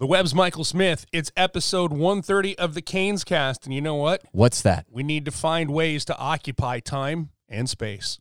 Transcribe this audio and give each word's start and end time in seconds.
The 0.00 0.06
web's 0.06 0.32
Michael 0.32 0.62
Smith. 0.62 1.06
It's 1.10 1.32
episode 1.36 1.90
130 1.90 2.56
of 2.56 2.74
the 2.74 2.80
Canes 2.80 3.24
cast. 3.24 3.64
And 3.64 3.74
you 3.74 3.80
know 3.80 3.96
what? 3.96 4.22
What's 4.30 4.62
that? 4.62 4.86
We 4.88 5.02
need 5.02 5.24
to 5.24 5.32
find 5.32 5.72
ways 5.72 6.04
to 6.04 6.16
occupy 6.16 6.78
time 6.78 7.30
and 7.48 7.68
space. 7.68 8.20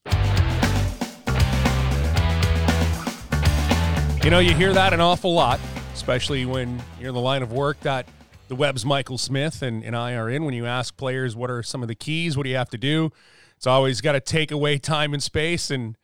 You 4.24 4.32
know, 4.32 4.40
you 4.40 4.56
hear 4.56 4.74
that 4.74 4.92
an 4.92 5.02
awful 5.02 5.36
lot, 5.36 5.60
especially 5.94 6.48
when 6.48 6.82
you're 7.00 7.10
in 7.10 7.14
the 7.14 7.22
line 7.22 7.44
of 7.44 7.52
work 7.54 7.80
that 7.82 8.08
the 8.48 8.56
web's 8.56 8.84
Michael 8.84 9.20
Smith 9.20 9.62
and, 9.62 9.84
and 9.84 9.96
I 9.96 10.16
are 10.16 10.32
in. 10.32 10.46
When 10.46 10.56
you 10.56 10.66
ask 10.66 10.98
players 10.98 11.36
what 11.36 11.52
are 11.52 11.62
some 11.62 11.84
of 11.84 11.88
the 11.88 11.96
keys, 11.96 12.36
what 12.36 12.46
do 12.46 12.50
you 12.50 12.58
have 12.58 12.72
to 12.72 12.80
do? 12.80 13.12
It's 13.56 13.68
always 13.68 14.02
got 14.02 14.14
to 14.14 14.20
take 14.20 14.50
away 14.50 14.80
time 14.80 15.14
and 15.14 15.22
space. 15.22 15.70
And 15.70 15.96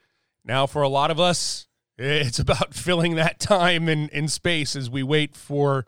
now 0.45 0.67
for 0.67 0.83
a 0.83 0.87
lot 0.87 1.09
of 1.09 1.19
us, 1.19 1.65
it's 1.97 2.39
about 2.39 2.73
filling 2.73 3.15
that 3.15 3.39
time 3.39 3.87
and, 3.87 4.09
and 4.13 4.31
space 4.31 4.75
as 4.75 4.89
we 4.89 5.03
wait 5.03 5.35
for 5.35 5.85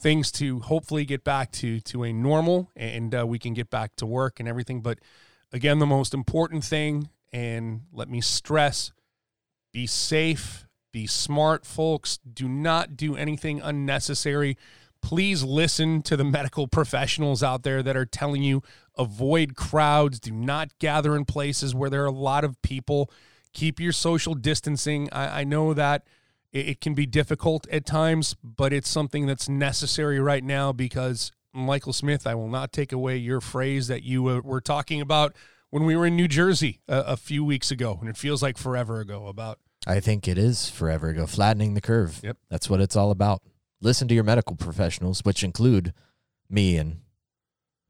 things 0.00 0.30
to 0.30 0.60
hopefully 0.60 1.04
get 1.04 1.24
back 1.24 1.50
to 1.50 1.80
to 1.80 2.04
a 2.04 2.12
normal 2.12 2.70
and 2.76 3.14
uh, 3.14 3.26
we 3.26 3.38
can 3.38 3.52
get 3.52 3.68
back 3.68 3.96
to 3.96 4.06
work 4.06 4.38
and 4.38 4.48
everything. 4.48 4.80
But 4.80 4.98
again, 5.52 5.78
the 5.78 5.86
most 5.86 6.14
important 6.14 6.64
thing, 6.64 7.10
and 7.32 7.82
let 7.92 8.08
me 8.08 8.20
stress, 8.20 8.92
be 9.72 9.86
safe, 9.86 10.66
be 10.92 11.06
smart, 11.06 11.66
folks. 11.66 12.18
Do 12.18 12.48
not 12.48 12.96
do 12.96 13.16
anything 13.16 13.60
unnecessary. 13.60 14.56
Please 15.02 15.42
listen 15.44 16.02
to 16.02 16.16
the 16.16 16.24
medical 16.24 16.68
professionals 16.68 17.42
out 17.42 17.62
there 17.62 17.82
that 17.82 17.96
are 17.96 18.06
telling 18.06 18.42
you 18.42 18.62
avoid 18.96 19.54
crowds, 19.54 20.18
do 20.18 20.32
not 20.32 20.76
gather 20.78 21.14
in 21.14 21.24
places 21.24 21.74
where 21.74 21.90
there 21.90 22.02
are 22.02 22.06
a 22.06 22.10
lot 22.10 22.44
of 22.44 22.60
people 22.62 23.10
keep 23.52 23.80
your 23.80 23.92
social 23.92 24.34
distancing. 24.34 25.08
I, 25.12 25.40
I 25.40 25.44
know 25.44 25.74
that 25.74 26.04
it, 26.52 26.68
it, 26.68 26.80
can 26.80 26.94
be 26.94 27.06
difficult 27.06 27.66
at 27.68 27.84
times, 27.84 28.36
but 28.42 28.72
it's 28.72 28.88
something 28.88 29.26
that's 29.26 29.48
necessary 29.48 30.20
right 30.20 30.44
now 30.44 30.72
because 30.72 31.32
Michael 31.52 31.92
Smith, 31.92 32.26
I 32.26 32.34
will 32.34 32.48
not 32.48 32.72
take 32.72 32.92
away 32.92 33.16
your 33.16 33.40
phrase 33.40 33.88
that 33.88 34.02
you 34.02 34.22
were 34.22 34.60
talking 34.60 35.00
about 35.00 35.34
when 35.70 35.84
we 35.84 35.96
were 35.96 36.06
in 36.06 36.16
New 36.16 36.28
Jersey 36.28 36.80
a, 36.88 36.98
a 37.00 37.16
few 37.16 37.44
weeks 37.44 37.70
ago, 37.70 37.98
and 38.00 38.08
it 38.08 38.16
feels 38.16 38.42
like 38.42 38.58
forever 38.58 39.00
ago 39.00 39.26
about. 39.26 39.58
I 39.86 40.00
think 40.00 40.28
it 40.28 40.38
is 40.38 40.68
forever 40.68 41.08
ago, 41.08 41.26
flattening 41.26 41.74
the 41.74 41.80
curve. 41.80 42.20
Yep. 42.22 42.36
That's 42.50 42.68
what 42.68 42.80
it's 42.80 42.96
all 42.96 43.10
about. 43.10 43.42
Listen 43.80 44.08
to 44.08 44.14
your 44.14 44.24
medical 44.24 44.56
professionals, 44.56 45.20
which 45.24 45.44
include 45.44 45.92
me 46.50 46.76
and 46.76 47.00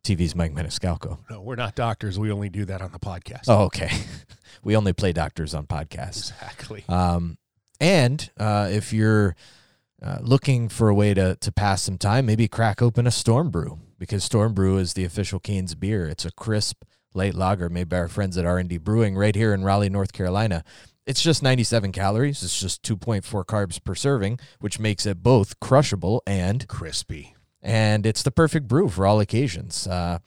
TV's 0.05 0.35
Mike 0.35 0.55
Maniscalco. 0.55 1.19
No, 1.31 1.41
we're 1.41 1.57
not 1.57 1.75
doctors. 1.75 2.19
We 2.19 2.31
only 2.31 2.49
do 2.49 2.65
that 2.65 2.81
on 2.81 2.93
the 2.93 2.99
podcast. 2.99 3.45
Oh, 3.49 3.65
okay. 3.65 3.91
we 4.65 4.77
only 4.77 4.93
play 4.93 5.13
doctors 5.13 5.55
on 5.55 5.67
podcasts. 5.67 6.33
Exactly. 6.33 6.85
Um, 6.89 7.39
and 7.81 8.31
uh, 8.39 8.69
if 8.71 8.93
you're 8.93 9.37
uh, 10.03 10.19
looking 10.21 10.69
for 10.69 10.89
a 10.89 10.95
way 10.95 11.15
to 11.15 11.37
to 11.37 11.53
pass 11.53 11.83
some 11.83 11.99
time, 11.99 12.27
maybe 12.27 12.49
crack 12.49 12.81
open 12.81 13.07
a 13.07 13.11
Storm 13.11 13.51
Brew 13.51 13.81
because 13.99 14.25
Storm 14.25 14.55
Brew 14.55 14.79
is 14.79 14.95
the 14.95 15.05
official 15.05 15.41
Canes 15.41 15.75
beer. 15.75 16.09
It's 16.09 16.25
a 16.25 16.33
crisp 16.33 16.85
late 17.15 17.35
lager 17.35 17.69
made 17.69 17.89
by 17.89 17.99
our 17.99 18.09
friends 18.09 18.39
at 18.39 18.47
R 18.47 18.59
and 18.59 18.69
D 18.69 18.79
Brewing 18.79 19.17
right 19.17 19.35
here 19.35 19.53
in 19.53 19.65
Raleigh, 19.65 19.91
North 19.91 20.13
Carolina. 20.13 20.65
It's 21.07 21.23
just 21.23 21.43
97 21.43 21.91
calories. 21.93 22.43
It's 22.43 22.61
just 22.61 22.83
2.4 22.83 23.45
carbs 23.47 23.83
per 23.83 23.95
serving, 23.95 24.41
which 24.61 24.79
makes 24.79 25.07
it 25.07 25.23
both 25.23 25.59
crushable 25.59 26.23
and 26.27 26.69
crispy 26.69 27.35
and 27.63 28.07
it's 28.07 28.23
the 28.23 28.31
perfect 28.31 28.69
brew 28.69 28.89
for 28.89 29.07
all 29.07 29.21
occasions. 29.21 29.87
Uh, 29.87 30.19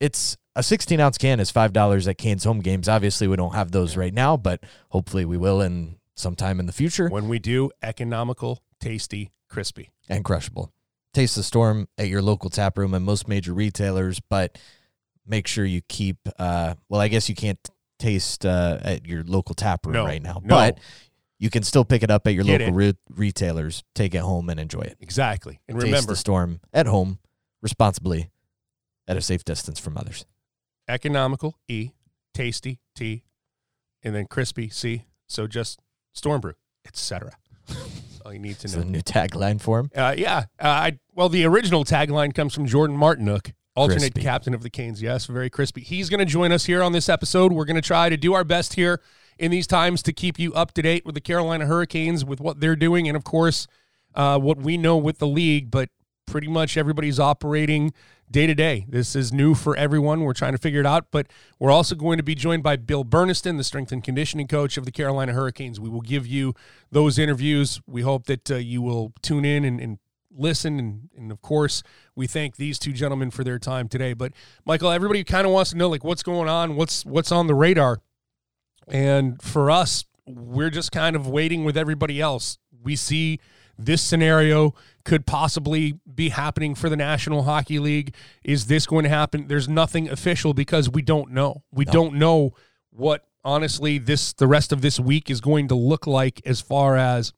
it's 0.00 0.36
a 0.56 0.62
16 0.62 0.98
ounce 0.98 1.18
can 1.18 1.40
is 1.40 1.50
five 1.50 1.72
dollars 1.72 2.08
at 2.08 2.18
Canes 2.18 2.44
home 2.44 2.60
games. 2.60 2.88
Obviously, 2.88 3.28
we 3.28 3.36
don't 3.36 3.54
have 3.54 3.70
those 3.70 3.96
right 3.96 4.14
now, 4.14 4.36
but 4.36 4.64
hopefully 4.88 5.24
we 5.24 5.36
will 5.36 5.60
in 5.60 5.96
sometime 6.16 6.60
in 6.60 6.66
the 6.66 6.72
future. 6.72 7.08
When 7.08 7.28
we 7.28 7.38
do, 7.38 7.70
economical, 7.82 8.62
tasty, 8.80 9.30
crispy, 9.48 9.90
and 10.08 10.24
crushable. 10.24 10.72
Taste 11.12 11.36
the 11.36 11.42
storm 11.42 11.88
at 11.98 12.08
your 12.08 12.22
local 12.22 12.50
tap 12.50 12.78
room 12.78 12.94
and 12.94 13.04
most 13.04 13.26
major 13.26 13.52
retailers, 13.52 14.20
but 14.20 14.58
make 15.26 15.46
sure 15.46 15.64
you 15.64 15.82
keep. 15.88 16.16
Uh, 16.38 16.74
well, 16.88 17.00
I 17.00 17.08
guess 17.08 17.28
you 17.28 17.34
can't 17.34 17.58
taste 17.98 18.46
uh, 18.46 18.78
at 18.82 19.06
your 19.06 19.22
local 19.24 19.54
tap 19.54 19.86
room 19.86 19.94
no, 19.94 20.04
right 20.04 20.22
now, 20.22 20.40
no. 20.42 20.54
but 20.54 20.78
you 21.40 21.48
can 21.48 21.62
still 21.62 21.86
pick 21.86 22.02
it 22.02 22.10
up 22.10 22.26
at 22.26 22.34
your 22.34 22.44
Get 22.44 22.60
local 22.60 22.74
re- 22.74 22.94
retailers, 23.08 23.82
take 23.94 24.14
it 24.14 24.20
home, 24.20 24.50
and 24.50 24.60
enjoy 24.60 24.82
it. 24.82 24.98
Exactly. 25.00 25.58
And 25.66 25.76
Taste 25.76 25.86
remember, 25.86 26.12
the 26.12 26.16
storm 26.16 26.60
at 26.72 26.86
home 26.86 27.18
responsibly 27.62 28.30
at 29.08 29.16
a 29.16 29.22
safe 29.22 29.42
distance 29.42 29.80
from 29.80 29.96
others. 29.96 30.26
economical, 30.86 31.56
E, 31.66 31.90
tasty, 32.34 32.78
T, 32.94 33.24
and 34.02 34.14
then 34.14 34.26
crispy, 34.26 34.68
C. 34.68 35.06
So 35.26 35.46
just 35.46 35.80
storm 36.12 36.42
brew, 36.42 36.54
etc. 36.86 37.32
all 38.24 38.32
you 38.34 38.38
need 38.38 38.58
to 38.58 38.76
know. 38.76 38.82
a 38.82 38.84
new 38.84 39.00
tagline 39.00 39.60
for 39.60 39.78
him. 39.80 39.90
Uh, 39.96 40.14
yeah. 40.16 40.44
Uh, 40.60 40.68
I, 40.68 40.98
well, 41.14 41.30
the 41.30 41.46
original 41.46 41.84
tagline 41.84 42.34
comes 42.34 42.54
from 42.54 42.66
Jordan 42.66 42.98
Martinook, 42.98 43.52
alternate 43.74 44.12
Crispy. 44.12 44.22
captain 44.22 44.52
of 44.52 44.62
the 44.62 44.70
Canes. 44.70 45.00
Yes, 45.00 45.24
very 45.24 45.48
crispy. 45.48 45.80
He's 45.80 46.10
going 46.10 46.20
to 46.20 46.26
join 46.26 46.52
us 46.52 46.66
here 46.66 46.82
on 46.82 46.92
this 46.92 47.08
episode. 47.08 47.52
We're 47.52 47.64
going 47.64 47.76
to 47.76 47.82
try 47.82 48.10
to 48.10 48.16
do 48.18 48.34
our 48.34 48.44
best 48.44 48.74
here 48.74 49.00
in 49.40 49.50
these 49.50 49.66
times 49.66 50.02
to 50.02 50.12
keep 50.12 50.38
you 50.38 50.52
up 50.52 50.72
to 50.74 50.82
date 50.82 51.04
with 51.04 51.14
the 51.14 51.20
Carolina 51.20 51.66
Hurricanes, 51.66 52.24
with 52.24 52.40
what 52.40 52.60
they're 52.60 52.76
doing, 52.76 53.08
and 53.08 53.16
of 53.16 53.24
course, 53.24 53.66
uh, 54.14 54.38
what 54.38 54.58
we 54.58 54.76
know 54.76 54.96
with 54.96 55.18
the 55.18 55.26
league. 55.26 55.70
But 55.70 55.88
pretty 56.26 56.46
much 56.46 56.76
everybody's 56.76 57.18
operating 57.18 57.92
day 58.30 58.46
to 58.46 58.54
day. 58.54 58.86
This 58.88 59.16
is 59.16 59.32
new 59.32 59.54
for 59.54 59.74
everyone. 59.76 60.20
We're 60.20 60.34
trying 60.34 60.52
to 60.52 60.58
figure 60.58 60.78
it 60.78 60.86
out. 60.86 61.06
But 61.10 61.26
we're 61.58 61.72
also 61.72 61.94
going 61.96 62.18
to 62.18 62.22
be 62.22 62.34
joined 62.34 62.62
by 62.62 62.76
Bill 62.76 63.04
Burniston, 63.04 63.56
the 63.56 63.64
strength 63.64 63.90
and 63.90 64.04
conditioning 64.04 64.46
coach 64.46 64.76
of 64.76 64.84
the 64.84 64.92
Carolina 64.92 65.32
Hurricanes. 65.32 65.80
We 65.80 65.88
will 65.88 66.02
give 66.02 66.26
you 66.26 66.54
those 66.92 67.18
interviews. 67.18 67.80
We 67.86 68.02
hope 68.02 68.26
that 68.26 68.50
uh, 68.50 68.56
you 68.56 68.82
will 68.82 69.12
tune 69.22 69.44
in 69.44 69.64
and, 69.64 69.80
and 69.80 69.98
listen. 70.30 70.78
And, 70.78 71.08
and 71.16 71.32
of 71.32 71.40
course, 71.40 71.82
we 72.14 72.26
thank 72.26 72.56
these 72.56 72.78
two 72.78 72.92
gentlemen 72.92 73.30
for 73.30 73.42
their 73.42 73.58
time 73.58 73.88
today. 73.88 74.12
But 74.12 74.32
Michael, 74.64 74.90
everybody 74.90 75.24
kind 75.24 75.46
of 75.46 75.52
wants 75.52 75.70
to 75.70 75.76
know 75.76 75.88
like 75.88 76.04
what's 76.04 76.22
going 76.22 76.48
on, 76.48 76.76
what's 76.76 77.04
what's 77.04 77.32
on 77.32 77.46
the 77.46 77.54
radar. 77.54 78.00
And 78.90 79.40
for 79.40 79.70
us, 79.70 80.04
we're 80.26 80.70
just 80.70 80.92
kind 80.92 81.16
of 81.16 81.26
waiting 81.26 81.64
with 81.64 81.76
everybody 81.76 82.20
else. 82.20 82.58
We 82.82 82.96
see 82.96 83.40
this 83.78 84.02
scenario 84.02 84.74
could 85.04 85.26
possibly 85.26 85.98
be 86.12 86.28
happening 86.30 86.74
for 86.74 86.88
the 86.88 86.96
National 86.96 87.44
Hockey 87.44 87.78
League. 87.78 88.14
Is 88.44 88.66
this 88.66 88.86
going 88.86 89.04
to 89.04 89.08
happen? 89.08 89.48
There's 89.48 89.68
nothing 89.68 90.08
official 90.08 90.52
because 90.52 90.90
we 90.90 91.02
don't 91.02 91.30
know. 91.30 91.62
We 91.72 91.84
No. 91.86 91.92
don't 91.92 92.14
know 92.14 92.52
what 92.90 93.26
honestly 93.42 93.96
this 93.96 94.34
the 94.34 94.46
rest 94.46 94.70
of 94.72 94.82
this 94.82 95.00
week 95.00 95.30
is 95.30 95.40
going 95.40 95.66
to 95.68 95.74
look 95.74 96.06
like 96.06 96.42
as 96.44 96.60
far 96.60 96.96
as 96.96 97.32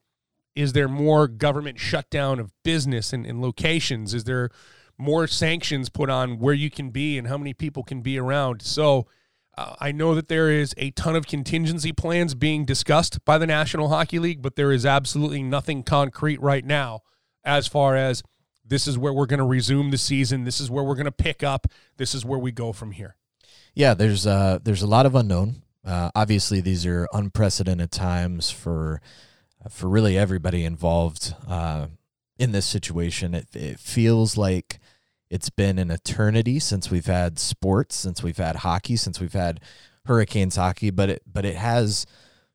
is 0.57 0.73
there 0.73 0.89
more 0.89 1.29
government 1.29 1.79
shutdown 1.79 2.41
of 2.41 2.51
business 2.65 3.13
and, 3.13 3.25
and 3.25 3.41
locations? 3.41 4.13
Is 4.13 4.25
there 4.25 4.51
more 4.99 5.27
sanctions 5.27 5.89
put 5.89 6.11
on 6.11 6.39
where 6.39 6.55
you 6.55 6.71
can 6.71 6.91
be 6.91 7.17
and 7.17 7.29
how 7.29 7.39
many 7.39 7.55
people 7.55 7.83
can 7.85 8.03
be 8.03 8.19
around? 8.19 8.63
So 8.63 9.07
uh, 9.57 9.75
I 9.81 9.93
know 9.93 10.15
that 10.15 10.29
there 10.29 10.51
is 10.51 10.75
a 10.77 10.91
ton 10.93 11.15
of 11.15 11.27
contingency 11.27 11.93
plans 11.93 12.35
being 12.35 12.65
discussed 12.65 13.25
by 13.25 13.39
the 13.39 13.47
National 13.47 13.89
Hockey 13.89 14.19
League, 14.19 14.41
but 14.41 14.57
there 14.57 14.73
is 14.73 14.87
absolutely 14.87 15.43
nothing 15.43 15.83
concrete 15.83 16.41
right 16.41 16.65
now 16.65 17.01
as 17.45 17.67
far 17.67 17.97
as 17.97 18.23
this 18.65 18.87
is 18.87 18.97
where 18.97 19.13
we're 19.13 19.27
going 19.27 19.39
to 19.39 19.45
resume 19.45 19.91
the 19.91 19.99
season. 19.99 20.45
This 20.45 20.61
is 20.61 20.71
where 20.71 20.85
we're 20.85 20.95
going 20.95 21.05
to 21.05 21.13
pick 21.13 21.43
up. 21.43 21.67
This 21.99 22.15
is 22.15 22.25
where 22.25 22.39
we 22.39 22.53
go 22.53 22.73
from 22.73 22.93
here. 22.93 23.17
Yeah, 23.75 23.95
there's 23.95 24.27
uh, 24.27 24.59
there's 24.63 24.83
a 24.83 24.87
lot 24.87 25.07
of 25.07 25.15
unknown. 25.15 25.63
Uh, 25.85 26.11
obviously, 26.15 26.61
these 26.61 26.87
are 26.87 27.09
unprecedented 27.13 27.91
times 27.91 28.51
for 28.51 29.01
for 29.69 29.89
really 29.89 30.17
everybody 30.17 30.65
involved 30.65 31.35
uh, 31.47 31.89
in 32.39 32.53
this 32.53 32.67
situation. 32.67 33.35
It, 33.35 33.55
it 33.55 33.79
feels 33.79 34.37
like 34.37 34.79
it's 35.33 35.49
been 35.49 35.79
an 35.79 35.91
eternity 35.91 36.59
since 36.59 36.91
we've 36.91 37.07
had 37.07 37.39
sports, 37.39 37.97
since 37.97 38.23
we've 38.23 38.37
had 38.37 38.57
hockey, 38.57 38.97
since 38.97 39.19
we've 39.19 39.33
had 39.33 39.61
Hurricanes 40.05 40.57
hockey, 40.57 40.91
but 40.91 41.09
it 41.09 41.23
but 41.27 41.47
it 41.47 41.57
has 41.57 42.05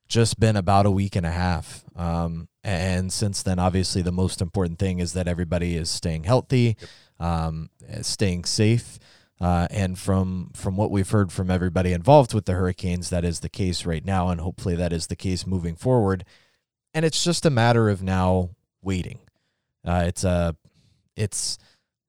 just 0.07 0.39
been 0.39 0.55
about 0.55 0.85
a 0.85 0.91
week 0.91 1.15
and 1.15 1.25
a 1.25 1.31
half. 1.31 1.83
Um, 1.95 2.49
and 2.63 3.11
since 3.11 3.41
then, 3.41 3.57
obviously, 3.57 4.03
the 4.03 4.11
most 4.11 4.41
important 4.41 4.77
thing 4.77 4.99
is 4.99 5.13
that 5.13 5.27
everybody 5.27 5.75
is 5.75 5.89
staying 5.89 6.25
healthy, 6.25 6.77
um, 7.19 7.71
staying 8.01 8.45
safe. 8.45 9.00
Uh, 9.41 9.68
and 9.71 9.97
from 9.97 10.51
from 10.53 10.77
what 10.77 10.91
we've 10.91 11.09
heard 11.09 11.31
from 11.31 11.50
everybody 11.50 11.94
involved 11.94 12.35
with 12.35 12.45
the 12.45 12.53
Hurricanes, 12.53 13.09
that 13.09 13.25
is 13.25 13.39
the 13.39 13.50
case 13.50 13.88
right 13.88 14.06
now, 14.06 14.30
and 14.30 14.39
hopefully 14.39 14.75
that 14.75 14.94
is 14.94 15.07
the 15.07 15.15
case 15.15 15.47
moving 15.47 15.75
forward. 15.75 16.23
And 16.94 17.03
it's 17.03 17.23
just 17.23 17.44
a 17.44 17.50
matter 17.50 17.89
of 17.89 18.03
now 18.03 18.51
waiting. 18.83 19.21
Uh, 19.83 20.03
it's 20.06 20.23
a 20.23 20.56
it's 21.15 21.57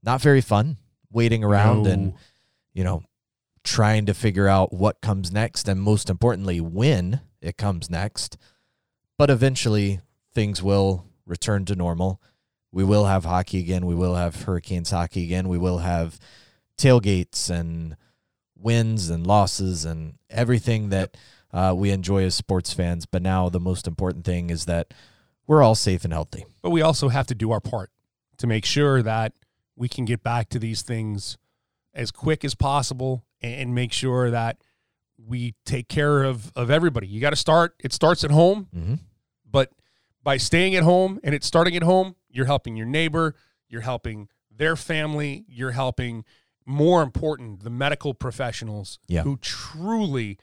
not 0.02 0.20
very 0.20 0.40
fun 0.40 0.76
waiting 1.10 1.42
around 1.44 1.84
No. 1.84 1.90
and 1.90 2.14
you 2.74 2.84
know 2.84 3.02
trying 3.64 4.06
to 4.06 4.14
figure 4.14 4.48
out 4.48 4.72
what 4.72 5.00
comes 5.00 5.30
next, 5.32 5.68
and 5.68 5.80
most 5.80 6.08
importantly, 6.08 6.60
when 6.60 7.20
it 7.42 7.56
comes 7.58 7.90
next. 7.90 8.38
But 9.18 9.28
eventually, 9.30 10.00
things 10.32 10.62
will 10.62 11.04
return 11.26 11.64
to 11.66 11.74
normal. 11.74 12.22
We 12.72 12.84
will 12.84 13.06
have 13.06 13.24
hockey 13.24 13.58
again. 13.58 13.84
We 13.84 13.94
will 13.94 14.14
have 14.14 14.42
Hurricanes 14.44 14.90
hockey 14.90 15.24
again. 15.24 15.48
We 15.48 15.58
will 15.58 15.78
have 15.78 16.18
tailgates 16.78 17.50
and 17.50 17.96
wins 18.56 19.10
and 19.10 19.26
losses 19.26 19.84
and 19.84 20.14
everything 20.30 20.88
that 20.90 21.16
uh, 21.52 21.74
we 21.76 21.90
enjoy 21.90 22.24
as 22.24 22.34
sports 22.34 22.72
fans. 22.72 23.06
But 23.06 23.22
now 23.22 23.48
the 23.48 23.60
most 23.60 23.86
important 23.86 24.24
thing 24.24 24.50
is 24.50 24.64
that 24.66 24.94
we're 25.46 25.62
all 25.62 25.74
safe 25.74 26.04
and 26.04 26.12
healthy. 26.12 26.44
But 26.62 26.70
we 26.70 26.82
also 26.82 27.08
have 27.08 27.26
to 27.28 27.34
do 27.34 27.50
our 27.50 27.60
part 27.60 27.90
to 28.38 28.46
make 28.46 28.64
sure 28.64 29.02
that 29.02 29.32
we 29.78 29.88
can 29.88 30.04
get 30.04 30.22
back 30.22 30.48
to 30.50 30.58
these 30.58 30.82
things 30.82 31.38
as 31.94 32.10
quick 32.10 32.44
as 32.44 32.54
possible 32.54 33.24
and 33.40 33.74
make 33.74 33.92
sure 33.92 34.30
that 34.30 34.58
we 35.16 35.54
take 35.64 35.88
care 35.88 36.24
of 36.24 36.52
of 36.54 36.70
everybody. 36.70 37.06
You 37.06 37.20
got 37.20 37.30
to 37.30 37.36
start. 37.36 37.74
It 37.80 37.92
starts 37.92 38.24
at 38.24 38.30
home, 38.30 38.68
mm-hmm. 38.74 38.94
but 39.48 39.70
by 40.22 40.36
staying 40.36 40.74
at 40.76 40.82
home 40.82 41.18
and 41.22 41.34
it's 41.34 41.46
starting 41.46 41.76
at 41.76 41.82
home, 41.82 42.16
you're 42.28 42.46
helping 42.46 42.76
your 42.76 42.86
neighbor, 42.86 43.34
you're 43.68 43.80
helping 43.80 44.28
their 44.54 44.76
family, 44.76 45.44
you're 45.48 45.72
helping. 45.72 46.24
More 46.70 47.02
important, 47.02 47.64
the 47.64 47.70
medical 47.70 48.12
professionals 48.12 48.98
yeah. 49.06 49.22
who 49.22 49.38
truly, 49.38 50.36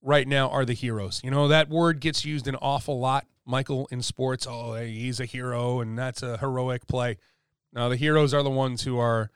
right 0.00 0.28
now, 0.28 0.48
are 0.50 0.64
the 0.64 0.72
heroes. 0.72 1.20
You 1.24 1.32
know 1.32 1.48
that 1.48 1.68
word 1.68 1.98
gets 1.98 2.24
used 2.24 2.46
an 2.46 2.54
awful 2.54 3.00
lot, 3.00 3.26
Michael, 3.44 3.88
in 3.90 4.00
sports. 4.00 4.46
Oh, 4.48 4.74
he's 4.74 5.18
a 5.18 5.24
hero, 5.24 5.80
and 5.80 5.98
that's 5.98 6.22
a 6.22 6.36
heroic 6.36 6.86
play. 6.86 7.16
Now 7.78 7.88
the 7.88 7.96
heroes 7.96 8.34
are 8.34 8.42
the 8.42 8.50
ones 8.50 8.82
who 8.82 8.98
are 8.98 9.30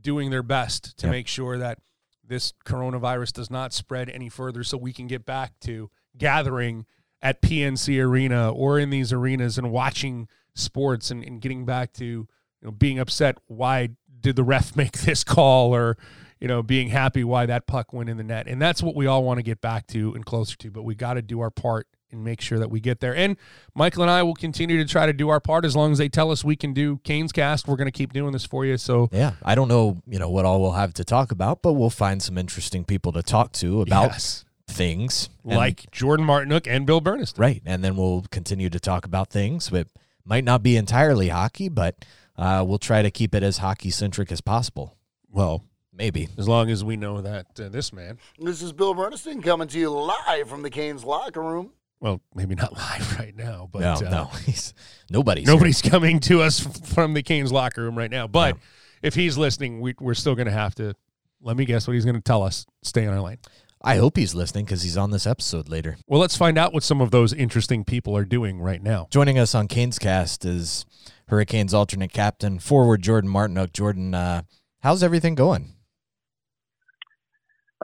doing 0.00 0.30
their 0.30 0.44
best 0.44 0.96
to 0.98 1.08
make 1.08 1.26
sure 1.26 1.58
that 1.58 1.80
this 2.24 2.54
coronavirus 2.64 3.32
does 3.32 3.50
not 3.50 3.72
spread 3.72 4.08
any 4.08 4.28
further 4.28 4.62
so 4.62 4.78
we 4.78 4.92
can 4.92 5.08
get 5.08 5.26
back 5.26 5.58
to 5.62 5.90
gathering 6.16 6.86
at 7.20 7.42
PNC 7.42 8.00
Arena 8.00 8.52
or 8.52 8.78
in 8.78 8.90
these 8.90 9.12
arenas 9.12 9.58
and 9.58 9.72
watching 9.72 10.28
sports 10.54 11.10
and, 11.10 11.24
and 11.24 11.40
getting 11.40 11.64
back 11.64 11.92
to 11.94 12.04
you 12.04 12.28
know 12.62 12.70
being 12.70 13.00
upset 13.00 13.36
why 13.48 13.88
did 14.20 14.36
the 14.36 14.44
ref 14.44 14.76
make 14.76 14.98
this 14.98 15.24
call 15.24 15.74
or 15.74 15.98
you 16.38 16.46
know 16.46 16.62
being 16.62 16.90
happy 16.90 17.24
why 17.24 17.46
that 17.46 17.66
puck 17.66 17.92
went 17.92 18.08
in 18.08 18.16
the 18.16 18.22
net. 18.22 18.46
And 18.46 18.62
that's 18.62 18.80
what 18.80 18.94
we 18.94 19.08
all 19.08 19.24
want 19.24 19.38
to 19.38 19.42
get 19.42 19.60
back 19.60 19.88
to 19.88 20.14
and 20.14 20.24
closer 20.24 20.56
to 20.58 20.70
but 20.70 20.84
we 20.84 20.94
got 20.94 21.14
to 21.14 21.22
do 21.22 21.40
our 21.40 21.50
part 21.50 21.88
and 22.10 22.24
make 22.24 22.40
sure 22.40 22.58
that 22.58 22.70
we 22.70 22.80
get 22.80 23.00
there. 23.00 23.14
And 23.14 23.36
Michael 23.74 24.02
and 24.02 24.10
I 24.10 24.22
will 24.22 24.34
continue 24.34 24.76
to 24.78 24.84
try 24.84 25.06
to 25.06 25.12
do 25.12 25.28
our 25.28 25.40
part 25.40 25.64
as 25.64 25.76
long 25.76 25.92
as 25.92 25.98
they 25.98 26.08
tell 26.08 26.30
us 26.30 26.44
we 26.44 26.56
can 26.56 26.72
do 26.72 26.98
Canes 26.98 27.32
cast. 27.32 27.68
We're 27.68 27.76
going 27.76 27.86
to 27.86 27.92
keep 27.92 28.12
doing 28.12 28.32
this 28.32 28.44
for 28.44 28.64
you. 28.64 28.76
So 28.76 29.08
yeah, 29.12 29.34
I 29.42 29.54
don't 29.54 29.68
know, 29.68 30.02
you 30.06 30.18
know, 30.18 30.30
what 30.30 30.44
all 30.44 30.60
we'll 30.60 30.72
have 30.72 30.94
to 30.94 31.04
talk 31.04 31.32
about, 31.32 31.62
but 31.62 31.74
we'll 31.74 31.90
find 31.90 32.22
some 32.22 32.38
interesting 32.38 32.84
people 32.84 33.12
to 33.12 33.22
talk 33.22 33.52
to 33.52 33.82
about 33.82 34.12
yes. 34.12 34.44
things 34.66 35.28
like 35.44 35.84
and, 35.84 35.92
Jordan 35.92 36.26
Martinook 36.26 36.66
and 36.66 36.86
Bill 36.86 37.00
Bernist. 37.00 37.38
Right, 37.38 37.62
and 37.64 37.84
then 37.84 37.96
we'll 37.96 38.24
continue 38.30 38.70
to 38.70 38.80
talk 38.80 39.04
about 39.04 39.30
things 39.30 39.70
that 39.70 39.88
might 40.24 40.44
not 40.44 40.62
be 40.62 40.76
entirely 40.76 41.28
hockey, 41.28 41.68
but 41.68 42.04
uh, 42.36 42.64
we'll 42.66 42.78
try 42.78 43.02
to 43.02 43.10
keep 43.10 43.34
it 43.34 43.42
as 43.42 43.58
hockey 43.58 43.90
centric 43.90 44.32
as 44.32 44.40
possible. 44.40 44.96
Well, 45.30 45.64
Maybe. 45.98 46.28
As 46.38 46.46
long 46.46 46.70
as 46.70 46.84
we 46.84 46.96
know 46.96 47.20
that 47.22 47.46
uh, 47.58 47.68
this 47.70 47.92
man. 47.92 48.18
This 48.38 48.62
is 48.62 48.72
Bill 48.72 48.94
Bernstein 48.94 49.42
coming 49.42 49.66
to 49.66 49.78
you 49.80 49.90
live 49.90 50.48
from 50.48 50.62
the 50.62 50.70
Canes 50.70 51.04
locker 51.04 51.42
room 51.42 51.72
well, 52.00 52.20
maybe 52.34 52.54
not 52.54 52.72
live 52.76 53.18
right 53.18 53.34
now, 53.34 53.68
but 53.70 53.80
no, 53.80 53.94
uh, 53.94 54.10
no, 54.10 54.24
he's 54.44 54.74
nobody's 55.10 55.46
nobody's 55.46 55.80
here. 55.80 55.90
coming 55.90 56.20
to 56.20 56.42
us 56.42 56.60
from 56.94 57.14
the 57.14 57.22
Canes 57.22 57.52
locker 57.52 57.82
room 57.82 57.96
right 57.96 58.10
now. 58.10 58.26
But 58.26 58.56
no. 58.56 58.60
if 59.02 59.14
he's 59.14 59.36
listening, 59.36 59.80
we, 59.80 59.94
we're 60.00 60.14
still 60.14 60.34
going 60.34 60.46
to 60.46 60.52
have 60.52 60.74
to. 60.76 60.94
Let 61.40 61.56
me 61.56 61.64
guess 61.64 61.86
what 61.86 61.94
he's 61.94 62.04
going 62.04 62.16
to 62.16 62.20
tell 62.20 62.42
us. 62.42 62.66
Stay 62.82 63.06
on 63.06 63.14
our 63.14 63.20
lane. 63.20 63.38
I 63.80 63.96
hope 63.96 64.16
he's 64.16 64.34
listening 64.34 64.64
because 64.64 64.82
he's 64.82 64.96
on 64.96 65.12
this 65.12 65.24
episode 65.24 65.68
later. 65.68 65.96
Well, 66.08 66.20
let's 66.20 66.36
find 66.36 66.58
out 66.58 66.72
what 66.72 66.82
some 66.82 67.00
of 67.00 67.12
those 67.12 67.32
interesting 67.32 67.84
people 67.84 68.16
are 68.16 68.24
doing 68.24 68.58
right 68.58 68.82
now. 68.82 69.06
Joining 69.10 69.38
us 69.38 69.54
on 69.54 69.68
Canes 69.68 70.00
Cast 70.00 70.44
is 70.44 70.84
Hurricanes 71.28 71.72
alternate 71.72 72.12
captain, 72.12 72.58
forward 72.58 73.02
Jordan 73.02 73.30
Martinook. 73.30 73.72
Jordan, 73.72 74.14
uh, 74.14 74.42
how's 74.80 75.04
everything 75.04 75.36
going? 75.36 75.74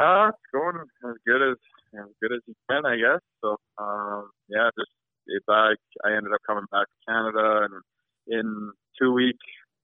Uh, 0.00 0.30
it's 0.30 0.38
going 0.52 0.74
as 0.80 1.14
good 1.24 1.52
as 1.52 1.56
as 1.98 2.10
good 2.20 2.32
as 2.32 2.42
you 2.46 2.54
can, 2.70 2.86
I 2.86 2.96
guess. 2.96 3.20
So 3.42 3.56
um, 3.78 4.30
yeah, 4.48 4.70
just 4.78 4.90
get 5.26 5.44
back. 5.46 5.76
I 6.04 6.16
ended 6.16 6.32
up 6.32 6.40
coming 6.46 6.66
back 6.70 6.86
to 6.86 6.98
Canada 7.08 7.66
and 7.66 7.82
in 8.26 8.72
two 9.00 9.12
week 9.12 9.38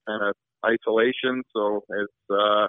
kind 0.07 0.23
of 0.23 0.35
isolation. 0.65 1.43
So 1.55 1.81
it's 1.89 2.21
uh, 2.29 2.67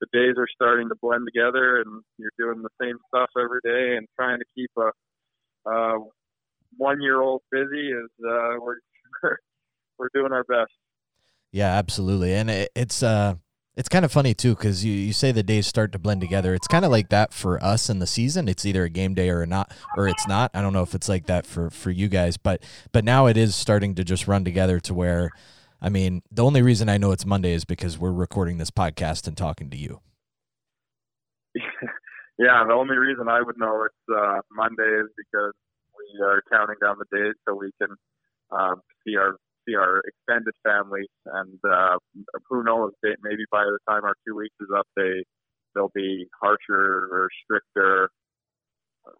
the 0.00 0.06
days 0.12 0.34
are 0.38 0.48
starting 0.54 0.88
to 0.88 0.94
blend 1.00 1.26
together, 1.26 1.80
and 1.80 2.02
you're 2.18 2.34
doing 2.38 2.62
the 2.62 2.74
same 2.80 2.96
stuff 3.08 3.30
every 3.38 3.60
day 3.64 3.96
and 3.96 4.06
trying 4.18 4.38
to 4.38 4.44
keep 4.54 4.70
a 4.78 4.90
uh, 5.68 5.98
one 6.76 7.00
year 7.00 7.20
old 7.20 7.42
busy. 7.50 7.88
Is 7.88 8.10
uh, 8.20 8.58
we're 8.60 8.78
we're 9.98 10.10
doing 10.14 10.32
our 10.32 10.44
best. 10.44 10.72
Yeah, 11.52 11.74
absolutely, 11.74 12.34
and 12.34 12.50
it, 12.50 12.70
it's 12.74 13.02
uh 13.02 13.36
it's 13.76 13.88
kind 13.88 14.04
of 14.04 14.12
funny 14.12 14.34
too 14.34 14.54
because 14.54 14.84
you, 14.84 14.92
you 14.92 15.12
say 15.12 15.32
the 15.32 15.42
days 15.42 15.66
start 15.66 15.92
to 15.92 15.98
blend 15.98 16.20
together. 16.20 16.54
It's 16.54 16.68
kind 16.68 16.84
of 16.84 16.90
like 16.90 17.08
that 17.08 17.32
for 17.32 17.62
us 17.62 17.90
in 17.90 17.98
the 17.98 18.06
season. 18.06 18.48
It's 18.48 18.64
either 18.64 18.84
a 18.84 18.90
game 18.90 19.14
day 19.14 19.30
or 19.30 19.44
not, 19.46 19.72
or 19.96 20.06
it's 20.06 20.26
not. 20.28 20.50
I 20.54 20.62
don't 20.62 20.72
know 20.72 20.82
if 20.82 20.94
it's 20.94 21.08
like 21.08 21.26
that 21.26 21.46
for 21.46 21.70
for 21.70 21.90
you 21.90 22.08
guys, 22.08 22.36
but 22.36 22.62
but 22.92 23.04
now 23.04 23.26
it 23.26 23.36
is 23.36 23.56
starting 23.56 23.94
to 23.96 24.04
just 24.04 24.28
run 24.28 24.44
together 24.44 24.78
to 24.80 24.94
where, 24.94 25.30
I 25.82 25.88
mean, 25.88 26.22
the 26.30 26.44
only 26.44 26.62
reason 26.62 26.88
I 26.88 26.98
know 26.98 27.10
it's 27.10 27.26
Monday 27.26 27.52
is 27.52 27.64
because 27.64 27.98
we're 27.98 28.12
recording 28.12 28.58
this 28.58 28.70
podcast 28.70 29.26
and 29.26 29.36
talking 29.36 29.70
to 29.70 29.76
you. 29.76 30.00
yeah, 32.38 32.64
the 32.66 32.74
only 32.74 32.96
reason 32.96 33.28
I 33.28 33.42
would 33.42 33.58
know 33.58 33.84
it's 33.84 34.16
uh, 34.16 34.40
Monday 34.52 35.00
is 35.02 35.08
because 35.16 35.52
we 35.98 36.24
are 36.24 36.42
counting 36.50 36.76
down 36.80 36.96
the 36.98 37.16
days 37.16 37.34
so 37.46 37.54
we 37.54 37.70
can 37.80 37.94
um, 38.52 38.80
see 39.04 39.16
our 39.16 39.36
see 39.66 39.74
our 39.74 40.02
extended 40.06 40.54
family, 40.62 41.06
and 41.26 41.58
uh, 41.64 41.98
who 42.48 42.64
knows? 42.64 42.92
Maybe 43.02 43.44
by 43.50 43.64
the 43.64 43.78
time 43.88 44.04
our 44.04 44.14
two 44.26 44.36
weeks 44.36 44.54
is 44.60 44.68
up, 44.76 44.86
they 44.96 45.24
there'll 45.74 45.92
be 45.94 46.26
harsher 46.40 47.08
or 47.10 47.28
stricter 47.44 48.10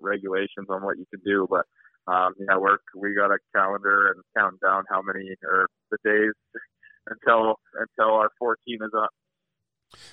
regulations 0.01 0.67
on 0.69 0.83
what 0.83 0.99
you 0.99 1.05
can 1.11 1.21
do. 1.25 1.47
But 1.49 1.67
um, 2.13 2.35
yeah, 2.39 2.57
we're 2.59 2.79
we 2.97 3.15
got 3.15 3.31
a 3.31 3.39
calendar 3.55 4.13
and 4.13 4.23
counting 4.37 4.59
down 4.63 4.85
how 4.89 5.03
many 5.03 5.35
or 5.43 5.67
the 5.91 5.99
days 6.05 6.33
until 7.09 7.57
until 7.75 8.15
our 8.15 8.31
14 8.39 8.79
is 8.83 8.91
up. 8.97 9.11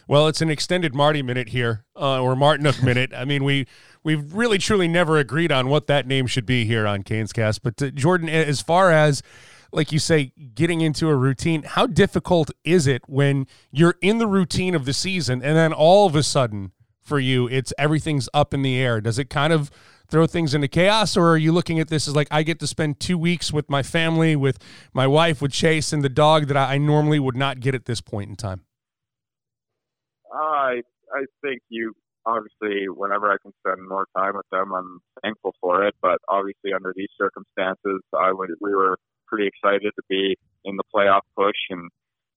Well, 0.07 0.27
it's 0.27 0.41
an 0.41 0.49
extended 0.49 0.93
Marty 0.93 1.21
minute 1.21 1.49
here, 1.49 1.85
uh, 1.95 2.21
or 2.21 2.35
Martinook 2.35 2.83
minute. 2.83 3.11
I 3.15 3.25
mean, 3.25 3.43
we 3.43 3.65
we've 4.03 4.33
really 4.33 4.57
truly 4.57 4.87
never 4.87 5.17
agreed 5.17 5.51
on 5.51 5.69
what 5.69 5.87
that 5.87 6.07
name 6.07 6.27
should 6.27 6.45
be 6.45 6.65
here 6.65 6.85
on 6.85 7.03
Canes 7.03 7.33
Cast. 7.33 7.63
But 7.63 7.81
uh, 7.81 7.89
Jordan, 7.89 8.29
as 8.29 8.61
far 8.61 8.91
as 8.91 9.23
like 9.71 9.91
you 9.91 9.99
say, 9.99 10.33
getting 10.53 10.81
into 10.81 11.09
a 11.09 11.15
routine. 11.15 11.63
How 11.63 11.87
difficult 11.87 12.51
is 12.63 12.87
it 12.87 13.03
when 13.07 13.47
you're 13.71 13.95
in 14.01 14.17
the 14.17 14.27
routine 14.27 14.75
of 14.75 14.85
the 14.85 14.93
season 14.93 15.41
and 15.43 15.55
then 15.55 15.73
all 15.73 16.05
of 16.05 16.15
a 16.15 16.23
sudden 16.23 16.71
for 16.99 17.19
you, 17.19 17.47
it's 17.47 17.73
everything's 17.77 18.29
up 18.33 18.53
in 18.53 18.61
the 18.61 18.77
air? 18.77 19.01
Does 19.01 19.17
it 19.17 19.29
kind 19.29 19.53
of 19.53 19.71
throw 20.11 20.27
things 20.27 20.53
into 20.53 20.67
chaos, 20.67 21.15
or 21.15 21.29
are 21.29 21.37
you 21.37 21.53
looking 21.53 21.79
at 21.79 21.87
this 21.87 22.07
as 22.07 22.15
like 22.15 22.27
I 22.29 22.43
get 22.43 22.59
to 22.59 22.67
spend 22.67 22.99
two 22.99 23.17
weeks 23.17 23.53
with 23.53 23.69
my 23.69 23.81
family, 23.81 24.35
with 24.35 24.59
my 24.93 25.07
wife, 25.07 25.41
with 25.41 25.53
Chase 25.53 25.93
and 25.93 26.03
the 26.03 26.09
dog 26.09 26.47
that 26.47 26.57
I 26.57 26.77
normally 26.77 27.17
would 27.17 27.37
not 27.37 27.61
get 27.61 27.73
at 27.73 27.85
this 27.85 28.01
point 28.01 28.29
in 28.29 28.35
time? 28.35 28.65
I 30.33 30.81
I 31.13 31.25
think 31.41 31.61
you 31.69 31.93
obviously 32.25 32.87
whenever 32.89 33.31
I 33.31 33.37
can 33.41 33.53
spend 33.65 33.87
more 33.87 34.05
time 34.15 34.35
with 34.35 34.45
them, 34.51 34.73
I'm 34.73 34.99
thankful 35.23 35.55
for 35.61 35.85
it. 35.85 35.95
But 36.01 36.19
obviously 36.27 36.73
under 36.75 36.93
these 36.95 37.09
circumstances, 37.17 38.01
I 38.13 38.31
would 38.33 38.49
we 38.59 38.75
were 38.75 38.97
pretty 39.31 39.47
excited 39.47 39.91
to 39.95 40.03
be 40.09 40.37
in 40.65 40.75
the 40.75 40.83
playoff 40.93 41.21
push, 41.35 41.57
and 41.69 41.89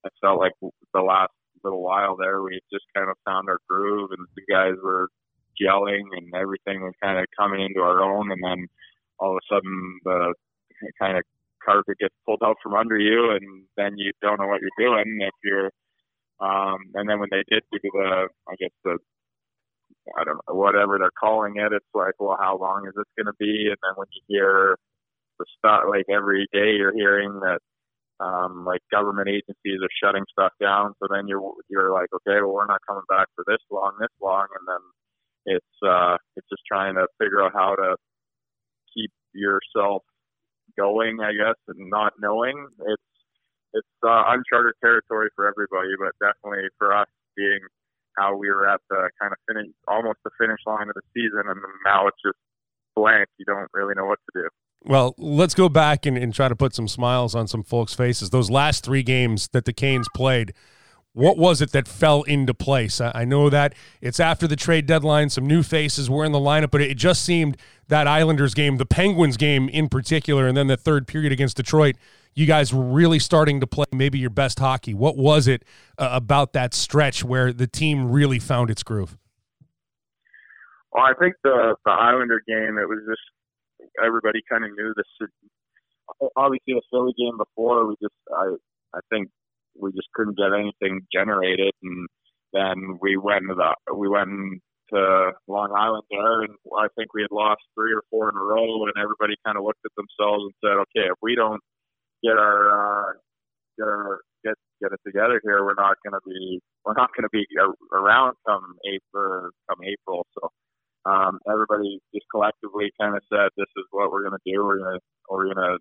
I 0.06 0.08
felt 0.20 0.38
like 0.38 0.52
the 0.60 1.00
last 1.00 1.32
little 1.62 1.82
while 1.82 2.16
there 2.16 2.42
we 2.42 2.60
just 2.72 2.84
kind 2.94 3.10
of 3.10 3.16
found 3.24 3.48
our 3.48 3.58
groove, 3.68 4.10
and 4.16 4.26
the 4.36 4.42
guys 4.52 4.74
were 4.82 5.08
gelling, 5.60 6.04
and 6.12 6.32
everything 6.34 6.82
was 6.82 6.94
kind 7.02 7.18
of 7.18 7.26
coming 7.38 7.64
into 7.64 7.80
our 7.80 8.02
own, 8.02 8.30
and 8.30 8.42
then 8.42 8.66
all 9.18 9.32
of 9.32 9.40
a 9.42 9.54
sudden 9.54 10.00
the 10.04 10.34
kind 10.98 11.16
of 11.18 11.24
carpet 11.64 11.98
gets 11.98 12.14
pulled 12.26 12.42
out 12.44 12.56
from 12.62 12.74
under 12.74 12.98
you, 12.98 13.30
and 13.30 13.64
then 13.76 13.96
you 13.96 14.12
don't 14.22 14.38
know 14.40 14.46
what 14.46 14.60
you're 14.60 14.86
doing 14.86 15.18
if 15.20 15.34
you're. 15.42 15.70
Um, 16.40 16.78
and 16.94 17.08
then 17.08 17.20
when 17.20 17.28
they 17.30 17.44
did 17.48 17.62
do 17.72 17.78
the, 17.82 18.28
I 18.48 18.54
guess 18.58 18.70
the 18.84 18.98
I 20.18 20.24
don't 20.24 20.40
know, 20.46 20.54
whatever 20.54 20.98
they're 20.98 21.10
calling 21.18 21.56
it. 21.56 21.72
It's 21.72 21.86
like, 21.94 22.14
well, 22.18 22.36
how 22.38 22.58
long 22.58 22.86
is 22.86 22.94
this 22.94 23.08
going 23.16 23.26
to 23.26 23.38
be? 23.38 23.68
And 23.68 23.78
then 23.82 23.92
when 23.96 24.08
you 24.12 24.20
hear 24.28 24.76
the 25.38 25.46
stuff 25.58 25.82
like 25.88 26.06
every 26.08 26.46
day 26.52 26.76
you're 26.76 26.94
hearing 26.94 27.40
that 27.40 27.60
um, 28.20 28.64
like 28.64 28.80
government 28.90 29.28
agencies 29.28 29.80
are 29.82 29.96
shutting 30.02 30.24
stuff 30.30 30.52
down. 30.60 30.94
So 31.00 31.08
then 31.10 31.26
you're 31.26 31.42
you're 31.68 31.92
like, 31.92 32.08
okay, 32.14 32.40
well 32.40 32.54
we're 32.54 32.66
not 32.66 32.80
coming 32.88 33.04
back 33.08 33.28
for 33.34 33.44
this 33.46 33.62
long, 33.70 33.96
this 34.00 34.14
long, 34.22 34.46
and 34.58 34.66
then 34.68 35.56
it's 35.56 35.74
uh, 35.86 36.16
it's 36.36 36.48
just 36.48 36.62
trying 36.66 36.94
to 36.94 37.06
figure 37.18 37.42
out 37.42 37.52
how 37.54 37.74
to 37.74 37.96
keep 38.94 39.10
yourself 39.34 40.02
going, 40.76 41.18
I 41.20 41.32
guess, 41.32 41.58
and 41.68 41.90
not 41.90 42.14
knowing 42.20 42.66
it's 42.86 43.02
it's 43.74 43.96
uh, 44.06 44.22
uncharted 44.28 44.74
territory 44.82 45.28
for 45.34 45.48
everybody, 45.48 45.90
but 45.98 46.14
definitely 46.22 46.68
for 46.78 46.94
us 46.94 47.08
being 47.36 47.60
how 48.16 48.36
we 48.36 48.48
were 48.48 48.68
at 48.68 48.80
the 48.90 49.10
kind 49.20 49.32
of 49.32 49.38
finish, 49.48 49.66
almost 49.88 50.18
the 50.24 50.30
finish 50.38 50.60
line 50.66 50.88
of 50.88 50.94
the 50.94 51.02
season, 51.12 51.42
and 51.50 51.58
now 51.84 52.06
it's 52.06 52.22
just 52.24 52.38
blank. 52.94 53.26
You 53.38 53.44
don't 53.44 53.68
really 53.74 53.94
know 53.96 54.06
what 54.06 54.20
to 54.32 54.42
do. 54.42 54.48
Well, 54.86 55.14
let's 55.16 55.54
go 55.54 55.70
back 55.70 56.04
and, 56.04 56.18
and 56.18 56.34
try 56.34 56.48
to 56.48 56.56
put 56.56 56.74
some 56.74 56.88
smiles 56.88 57.34
on 57.34 57.48
some 57.48 57.62
folks' 57.62 57.94
faces. 57.94 58.30
Those 58.30 58.50
last 58.50 58.84
three 58.84 59.02
games 59.02 59.48
that 59.48 59.64
the 59.64 59.72
Canes 59.72 60.08
played, 60.14 60.52
What 61.14 61.38
was 61.38 61.62
it 61.62 61.70
that 61.70 61.86
fell 61.88 62.22
into 62.24 62.52
place? 62.52 63.00
I 63.00 63.24
know 63.24 63.48
that 63.48 63.74
it's 64.00 64.18
after 64.20 64.46
the 64.48 64.56
trade 64.56 64.84
deadline, 64.86 65.30
some 65.30 65.46
new 65.46 65.62
faces 65.62 66.10
were 66.10 66.24
in 66.24 66.32
the 66.32 66.38
lineup, 66.40 66.70
but 66.70 66.80
it 66.80 66.96
just 66.96 67.24
seemed 67.24 67.56
that 67.88 68.06
Islanders 68.08 68.52
game, 68.52 68.78
the 68.78 68.84
Penguins 68.84 69.36
game 69.36 69.68
in 69.68 69.88
particular, 69.88 70.48
and 70.48 70.56
then 70.56 70.66
the 70.66 70.76
third 70.76 71.06
period 71.06 71.32
against 71.32 71.56
Detroit, 71.56 71.96
you 72.34 72.46
guys 72.46 72.74
were 72.74 72.82
really 72.82 73.20
starting 73.20 73.60
to 73.60 73.66
play 73.66 73.86
maybe 73.92 74.18
your 74.18 74.28
best 74.30 74.58
hockey. 74.58 74.92
What 74.92 75.16
was 75.16 75.46
it 75.46 75.64
uh, 75.98 76.08
about 76.10 76.52
that 76.54 76.74
stretch 76.74 77.22
where 77.22 77.52
the 77.52 77.68
team 77.68 78.10
really 78.10 78.40
found 78.40 78.68
its 78.68 78.82
groove? 78.82 79.16
Well, 80.92 81.04
I 81.04 81.12
think 81.18 81.36
the 81.44 81.76
the 81.84 81.90
Islander 81.92 82.42
game, 82.46 82.76
it 82.76 82.88
was 82.88 82.98
just 83.08 83.22
everybody 84.04 84.40
kind 84.50 84.64
of 84.64 84.70
knew 84.76 84.94
this. 84.96 85.28
Obviously, 86.36 86.74
the 86.74 86.82
Philly 86.90 87.12
game 87.18 87.36
before, 87.38 87.86
we 87.86 87.96
just 88.02 88.14
I 88.32 88.56
I 88.96 89.00
think 89.10 89.28
we 89.78 89.92
just 89.92 90.08
couldn't 90.14 90.36
get 90.38 90.52
anything 90.52 91.06
generated, 91.12 91.72
and 91.82 92.08
then 92.52 92.98
we 93.00 93.16
went 93.16 93.44
to 93.48 93.54
the 93.54 93.94
we 93.94 94.08
went 94.08 94.60
to 94.90 95.32
Long 95.48 95.72
Island 95.76 96.04
there, 96.10 96.42
and 96.42 96.54
I 96.78 96.86
think 96.96 97.14
we 97.14 97.22
had 97.22 97.32
lost 97.32 97.62
three 97.74 97.92
or 97.92 98.02
four 98.10 98.30
in 98.30 98.36
a 98.36 98.40
row, 98.42 98.84
and 98.84 98.92
everybody 99.00 99.34
kind 99.44 99.56
of 99.56 99.64
looked 99.64 99.84
at 99.84 99.92
themselves 99.96 100.44
and 100.44 100.54
said, 100.62 100.76
okay, 100.84 101.08
if 101.10 101.18
we 101.22 101.34
don't 101.34 101.60
get 102.22 102.36
our 102.38 102.70
uh, 102.70 103.12
get 103.78 103.88
our 103.88 104.20
get 104.44 104.54
get 104.82 104.92
it 104.92 105.00
together 105.06 105.40
here, 105.42 105.64
we're 105.64 105.74
not 105.74 105.96
going 106.04 106.14
to 106.14 106.24
be 106.26 106.60
we're 106.84 106.94
not 106.94 107.10
going 107.16 107.24
to 107.24 107.32
be 107.32 107.46
around 107.92 108.34
come 108.46 108.76
April 108.86 109.50
come 109.68 109.80
April. 109.84 110.26
So 110.38 110.50
um, 111.06 111.38
everybody 111.50 112.00
just 112.14 112.26
collectively 112.30 112.90
kind 113.00 113.16
of 113.16 113.22
said, 113.28 113.48
this 113.56 113.70
is 113.76 113.84
what 113.90 114.10
we're 114.10 114.24
going 114.24 114.38
to 114.38 114.50
do. 114.50 114.64
We're 114.64 114.78
going 114.78 114.98
to 114.98 115.00
we're 115.30 115.52
going 115.52 115.56
to 115.56 115.78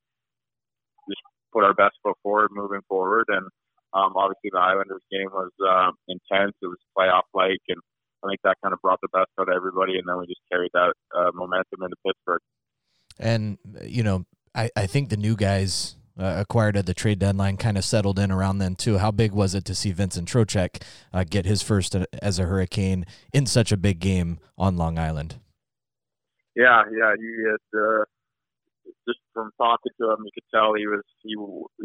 just 1.10 1.22
put 1.52 1.64
our 1.64 1.74
best 1.74 1.96
foot 2.04 2.18
forward 2.24 2.50
moving 2.52 2.82
forward. 2.88 3.26
And 3.30 3.46
um, 3.94 4.14
obviously 4.16 4.52
the 4.52 4.60
Islanders 4.60 5.04
game 5.12 5.30
was 5.32 5.52
uh, 5.62 5.92
intense. 6.08 6.56
It 6.62 6.68
was 6.68 6.80
playoff 6.98 7.28
like, 7.34 7.62
and 7.70 7.80
I 8.24 8.30
think 8.30 8.42
that 8.44 8.58
kind 8.64 8.74
of 8.74 8.82
brought 8.82 9.00
the 9.02 9.10
best 9.14 9.30
out 9.40 9.50
of 9.50 9.56
everybody. 9.56 9.98
And 9.98 10.08
then 10.08 10.18
we 10.18 10.28
just 10.28 10.42
carried 10.52 10.72
that 10.74 10.94
uh, 11.16 11.32
momentum 11.34 11.84
into 11.84 11.96
Pittsburgh. 12.06 12.42
And 13.20 13.58
you 13.84 14.04
know, 14.04 14.26
I 14.56 14.70
I 14.76 14.88
think 14.88 15.10
the 15.10 15.18
new 15.18 15.36
guys. 15.36 15.96
Uh, 16.16 16.36
acquired 16.38 16.78
at 16.78 16.86
the 16.86 16.94
trade 16.94 17.18
deadline 17.18 17.58
kind 17.58 17.76
of 17.76 17.84
settled 17.84 18.20
in 18.20 18.30
around 18.30 18.60
then 18.60 18.76
too. 18.76 19.00
How 19.00 19.10
big 19.10 19.32
was 19.32 19.56
it 19.56 19.66
to 19.66 19.74
see 19.74 19.92
Vincent 19.92 20.30
Trocheck 20.30 20.84
uh, 21.12 21.24
get 21.28 21.46
his 21.46 21.64
first 21.64 21.96
uh, 21.96 22.06
as 22.22 22.38
a 22.38 22.44
Hurricane 22.44 23.08
in 23.34 23.48
such 23.48 23.72
a 23.72 23.78
big 23.78 23.98
game 23.98 24.38
on 24.56 24.78
Long 24.78 25.00
Island? 25.00 25.40
Yeah, 26.56 26.84
yeah, 26.94 27.16
he 27.18 27.34
had 27.50 27.66
uh, 27.74 28.06
just 29.08 29.20
from 29.34 29.52
talking 29.58 29.92
to 30.00 30.12
him, 30.12 30.22
you 30.24 30.32
could 30.34 30.46
tell 30.54 30.74
he 30.78 30.86
was 30.86 31.02
he 31.24 31.34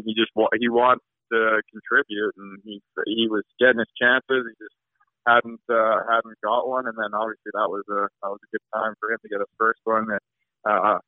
he 0.05 0.13
just 0.13 0.31
he 0.59 0.69
wants 0.69 1.05
to 1.33 1.61
contribute, 1.71 2.33
and 2.37 2.59
he 2.63 2.81
he 3.05 3.27
was 3.27 3.43
getting 3.59 3.79
his 3.79 3.89
chances. 3.97 4.45
He 4.45 4.55
just 4.61 4.77
hadn't 5.25 5.65
uh, 5.69 6.05
hadn't 6.05 6.37
got 6.43 6.69
one, 6.69 6.85
and 6.85 6.95
then 6.95 7.17
obviously 7.17 7.49
that 7.53 7.69
was 7.69 7.83
a 7.89 8.07
that 8.21 8.29
was 8.29 8.39
a 8.45 8.51
good 8.53 8.65
time 8.73 8.93
for 8.99 9.11
him 9.11 9.19
to 9.21 9.29
get 9.29 9.41
his 9.41 9.55
first 9.57 9.81
one. 9.83 10.05
And, 10.05 10.21
uh, 10.69 10.99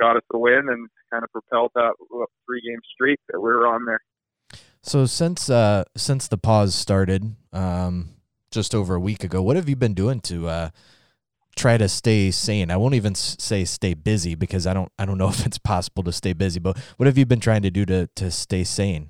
got 0.00 0.16
us 0.16 0.22
the 0.30 0.38
win 0.38 0.64
and 0.70 0.88
kind 1.14 1.24
of 1.24 1.30
propelled 1.30 1.70
that 1.74 1.92
three 2.46 2.60
game 2.60 2.80
streak 2.92 3.20
that 3.30 3.40
we 3.40 3.48
were 3.48 3.66
on 3.66 3.84
there. 3.84 4.00
So 4.82 5.06
since 5.06 5.48
uh, 5.48 5.84
since 5.96 6.28
the 6.28 6.36
pause 6.36 6.74
started, 6.74 7.36
um, 7.52 8.10
just 8.50 8.74
over 8.74 8.94
a 8.94 9.00
week 9.00 9.24
ago, 9.24 9.42
what 9.42 9.56
have 9.56 9.68
you 9.68 9.76
been 9.76 9.94
doing 9.94 10.20
to 10.22 10.48
uh, 10.48 10.70
try 11.56 11.78
to 11.78 11.88
stay 11.88 12.30
sane? 12.30 12.70
I 12.70 12.76
won't 12.76 12.94
even 12.94 13.14
say 13.14 13.64
stay 13.64 13.94
busy 13.94 14.34
because 14.34 14.66
I 14.66 14.74
don't 14.74 14.90
I 14.98 15.06
don't 15.06 15.18
know 15.18 15.28
if 15.36 15.46
it's 15.46 15.58
possible 15.58 16.02
to 16.04 16.12
stay 16.12 16.32
busy. 16.32 16.60
But 16.60 16.78
what 16.96 17.06
have 17.06 17.16
you 17.16 17.26
been 17.26 17.40
trying 17.40 17.62
to 17.62 17.70
do 17.70 17.86
to 17.86 18.08
to 18.16 18.30
stay 18.30 18.64
sane? 18.64 19.08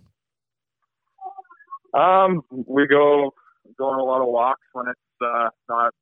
Um, 1.94 2.42
we 2.50 2.86
go 2.86 3.32
go 3.78 3.86
on 3.86 3.98
a 3.98 4.04
lot 4.04 4.20
of 4.20 4.28
walks 4.28 4.66
when 4.72 4.86
it's 4.88 5.24
uh, 5.24 5.48
not 5.68 5.92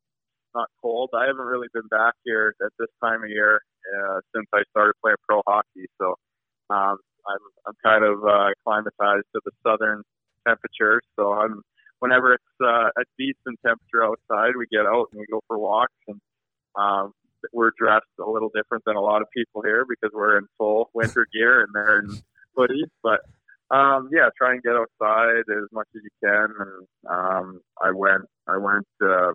not 0.54 0.68
cold. 0.82 1.10
I 1.14 1.26
haven't 1.26 1.46
really 1.46 1.68
been 1.72 1.88
back 1.88 2.14
here 2.24 2.54
at 2.62 2.72
this 2.78 2.88
time 3.00 3.22
of 3.22 3.30
year 3.30 3.62
uh, 3.98 4.20
since 4.34 4.46
I 4.54 4.62
started 4.70 4.94
playing 5.02 5.16
pro 5.28 5.42
hockey, 5.46 5.86
so 6.00 6.14
um, 6.70 6.96
I'm 7.26 7.44
I'm 7.66 7.74
kind 7.84 8.04
of 8.04 8.24
uh, 8.24 8.50
acclimatized 8.52 9.26
to 9.34 9.40
the 9.44 9.52
southern 9.66 10.02
temperatures. 10.46 11.02
So 11.18 11.32
I'm 11.32 11.62
whenever 12.00 12.34
it's 12.34 12.54
uh, 12.62 12.88
a 12.96 13.04
decent 13.18 13.58
temperature 13.64 14.04
outside, 14.04 14.54
we 14.58 14.66
get 14.70 14.86
out 14.86 15.08
and 15.12 15.20
we 15.20 15.26
go 15.30 15.40
for 15.46 15.58
walks, 15.58 15.94
and 16.08 16.20
um, 16.76 17.12
we're 17.52 17.72
dressed 17.78 18.06
a 18.20 18.28
little 18.28 18.50
different 18.54 18.84
than 18.86 18.96
a 18.96 19.00
lot 19.00 19.22
of 19.22 19.28
people 19.36 19.62
here 19.62 19.84
because 19.88 20.10
we're 20.14 20.38
in 20.38 20.46
full 20.58 20.90
winter 20.94 21.26
gear 21.32 21.62
and 21.62 21.68
they're 21.74 22.00
in 22.00 22.08
hoodies, 22.56 22.90
but. 23.02 23.20
Um, 23.70 24.10
yeah, 24.12 24.28
try 24.36 24.52
and 24.52 24.62
get 24.62 24.74
outside 24.74 25.44
as 25.48 25.64
much 25.72 25.88
as 25.96 26.02
you 26.04 26.10
can. 26.22 26.48
And 26.60 26.86
um, 27.08 27.60
I 27.82 27.90
went, 27.90 28.20
I 28.46 28.58
went 28.58 28.86
uh, 29.02 29.32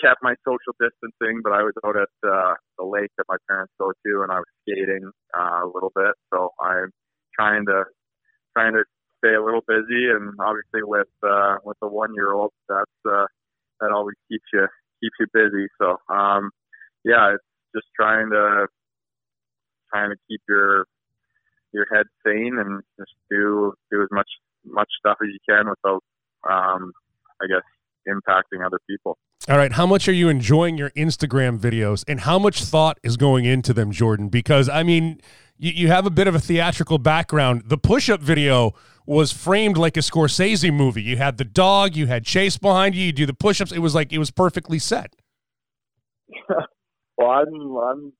kept 0.00 0.22
my 0.22 0.34
social 0.44 0.74
distancing, 0.80 1.40
but 1.42 1.52
I 1.52 1.62
was 1.62 1.74
out 1.84 1.96
at 1.96 2.12
uh, 2.26 2.54
the 2.78 2.84
lake 2.84 3.10
that 3.18 3.26
my 3.28 3.36
parents 3.48 3.72
go 3.78 3.92
to, 3.92 4.22
and 4.22 4.32
I 4.32 4.38
was 4.38 4.50
skating 4.62 5.10
uh, 5.36 5.64
a 5.64 5.70
little 5.72 5.92
bit. 5.94 6.14
So 6.32 6.50
I'm 6.60 6.90
trying 7.34 7.66
to 7.66 7.84
trying 8.56 8.72
to 8.74 8.84
stay 9.18 9.34
a 9.34 9.44
little 9.44 9.62
busy, 9.66 10.10
and 10.10 10.34
obviously 10.40 10.82
with 10.82 11.08
uh, 11.22 11.56
with 11.64 11.76
a 11.82 11.88
one 11.88 12.14
year 12.14 12.32
old, 12.32 12.52
that's 12.68 12.98
uh, 13.08 13.26
that 13.80 13.90
always 13.92 14.16
keeps 14.30 14.44
you 14.52 14.66
keeps 15.02 15.16
you 15.20 15.26
busy. 15.32 15.66
So 15.80 15.96
um, 16.12 16.50
yeah, 17.04 17.34
it's 17.34 17.44
just 17.74 17.86
trying 17.98 18.30
to 18.30 18.66
trying 19.92 20.10
to 20.10 20.16
keep 20.28 20.40
your 20.48 20.86
your 21.72 21.86
head 21.92 22.06
sane 22.26 22.56
and 22.58 22.82
just 22.98 23.12
do 23.30 23.74
do 23.90 24.02
as 24.02 24.08
much 24.10 24.28
much 24.64 24.88
stuff 24.98 25.18
as 25.22 25.28
you 25.28 25.40
can 25.48 25.68
without 25.68 26.02
um, 26.48 26.92
I 27.42 27.46
guess 27.46 27.64
impacting 28.08 28.64
other 28.64 28.78
people. 28.88 29.18
All 29.46 29.58
right, 29.58 29.72
how 29.72 29.84
much 29.84 30.08
are 30.08 30.12
you 30.12 30.30
enjoying 30.30 30.78
your 30.78 30.88
Instagram 30.90 31.58
videos 31.58 32.02
and 32.08 32.20
how 32.20 32.38
much 32.38 32.64
thought 32.64 32.98
is 33.02 33.18
going 33.18 33.44
into 33.44 33.74
them, 33.74 33.92
Jordan? 33.92 34.30
Because 34.30 34.70
I 34.70 34.82
mean, 34.82 35.20
you, 35.58 35.70
you 35.70 35.88
have 35.88 36.06
a 36.06 36.10
bit 36.10 36.26
of 36.26 36.34
a 36.34 36.40
theatrical 36.40 36.96
background. 36.96 37.64
The 37.66 37.76
push 37.76 38.08
up 38.08 38.22
video 38.22 38.72
was 39.04 39.32
framed 39.32 39.76
like 39.76 39.98
a 39.98 40.00
Scorsese 40.00 40.72
movie. 40.72 41.02
You 41.02 41.18
had 41.18 41.36
the 41.36 41.44
dog, 41.44 41.94
you 41.94 42.06
had 42.06 42.24
Chase 42.24 42.56
behind 42.56 42.94
you, 42.94 43.04
you 43.04 43.12
do 43.12 43.26
the 43.26 43.34
push 43.34 43.60
ups. 43.60 43.70
It 43.70 43.80
was 43.80 43.94
like 43.94 44.14
it 44.14 44.18
was 44.18 44.30
perfectly 44.30 44.78
set. 44.78 45.14
well, 47.18 47.30
I'm 47.30 47.76
I'm 47.76 48.12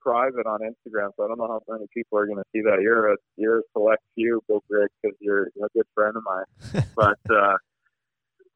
private 0.00 0.46
on 0.46 0.60
Instagram, 0.60 1.10
so 1.18 1.24
I 1.24 1.28
don't 1.28 1.36
know 1.36 1.48
how 1.48 1.60
many 1.68 1.86
people 1.92 2.18
are 2.18 2.24
going 2.24 2.38
to 2.38 2.44
see 2.54 2.62
that. 2.62 2.78
You're 2.80 3.12
a 3.12 3.16
you're 3.36 3.58
a 3.58 3.62
select 3.74 4.02
few, 4.14 4.40
Bill 4.48 4.64
Grigg, 4.70 4.88
because 5.02 5.14
you're 5.20 5.48
a 5.48 5.68
good 5.74 5.86
friend 5.94 6.16
of 6.16 6.22
mine. 6.24 6.84
but 6.96 7.18
uh, 7.30 7.56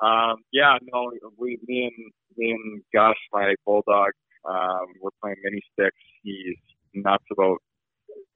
um, 0.00 0.36
yeah, 0.52 0.76
no, 0.92 1.12
we, 1.38 1.58
me 1.66 1.90
and 1.90 2.12
me 2.36 2.50
and 2.50 2.82
Gus, 2.92 3.16
my 3.32 3.54
bulldog, 3.64 4.10
um, 4.48 4.86
we're 5.00 5.10
playing 5.22 5.36
mini 5.42 5.60
sticks. 5.72 5.96
He's 6.22 6.56
nuts 6.94 7.24
about 7.32 7.58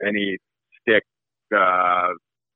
any 0.06 0.38
stick, 0.80 1.04
uh, 1.56 2.08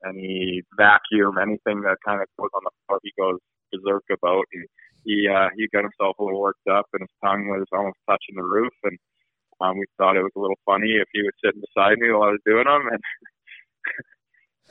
any 0.09 0.63
vacuum, 0.77 1.39
anything 1.39 1.83
that 1.83 1.97
kind 2.05 2.21
of 2.21 2.29
goes 2.39 2.51
on 2.55 2.63
the 2.65 2.71
floor. 2.87 3.01
He 3.03 3.13
goes 3.19 3.39
berserk 3.73 4.05
about. 4.13 4.45
And 4.53 4.67
he 5.05 5.27
uh, 5.29 5.49
he 5.57 5.69
got 5.73 5.85
himself 5.89 6.17
a 6.19 6.25
little 6.25 6.41
worked 6.41 6.69
up, 6.71 6.87
and 6.93 7.03
his 7.03 7.17
tongue 7.25 7.49
was 7.49 7.67
almost 7.73 7.99
touching 8.09 8.37
the 8.37 8.45
roof. 8.45 8.73
And 8.85 8.99
um, 9.61 9.79
we 9.79 9.87
thought 9.99 10.17
it 10.17 10.23
was 10.23 10.37
a 10.37 10.41
little 10.41 10.59
funny 10.65 10.93
if 11.01 11.09
he 11.13 11.23
was 11.23 11.35
sitting 11.45 11.63
beside 11.63 11.99
me 11.99 12.13
while 12.13 12.29
I 12.29 12.37
was 12.39 12.47
doing 12.47 12.65
them, 12.65 12.87
and 12.93 13.03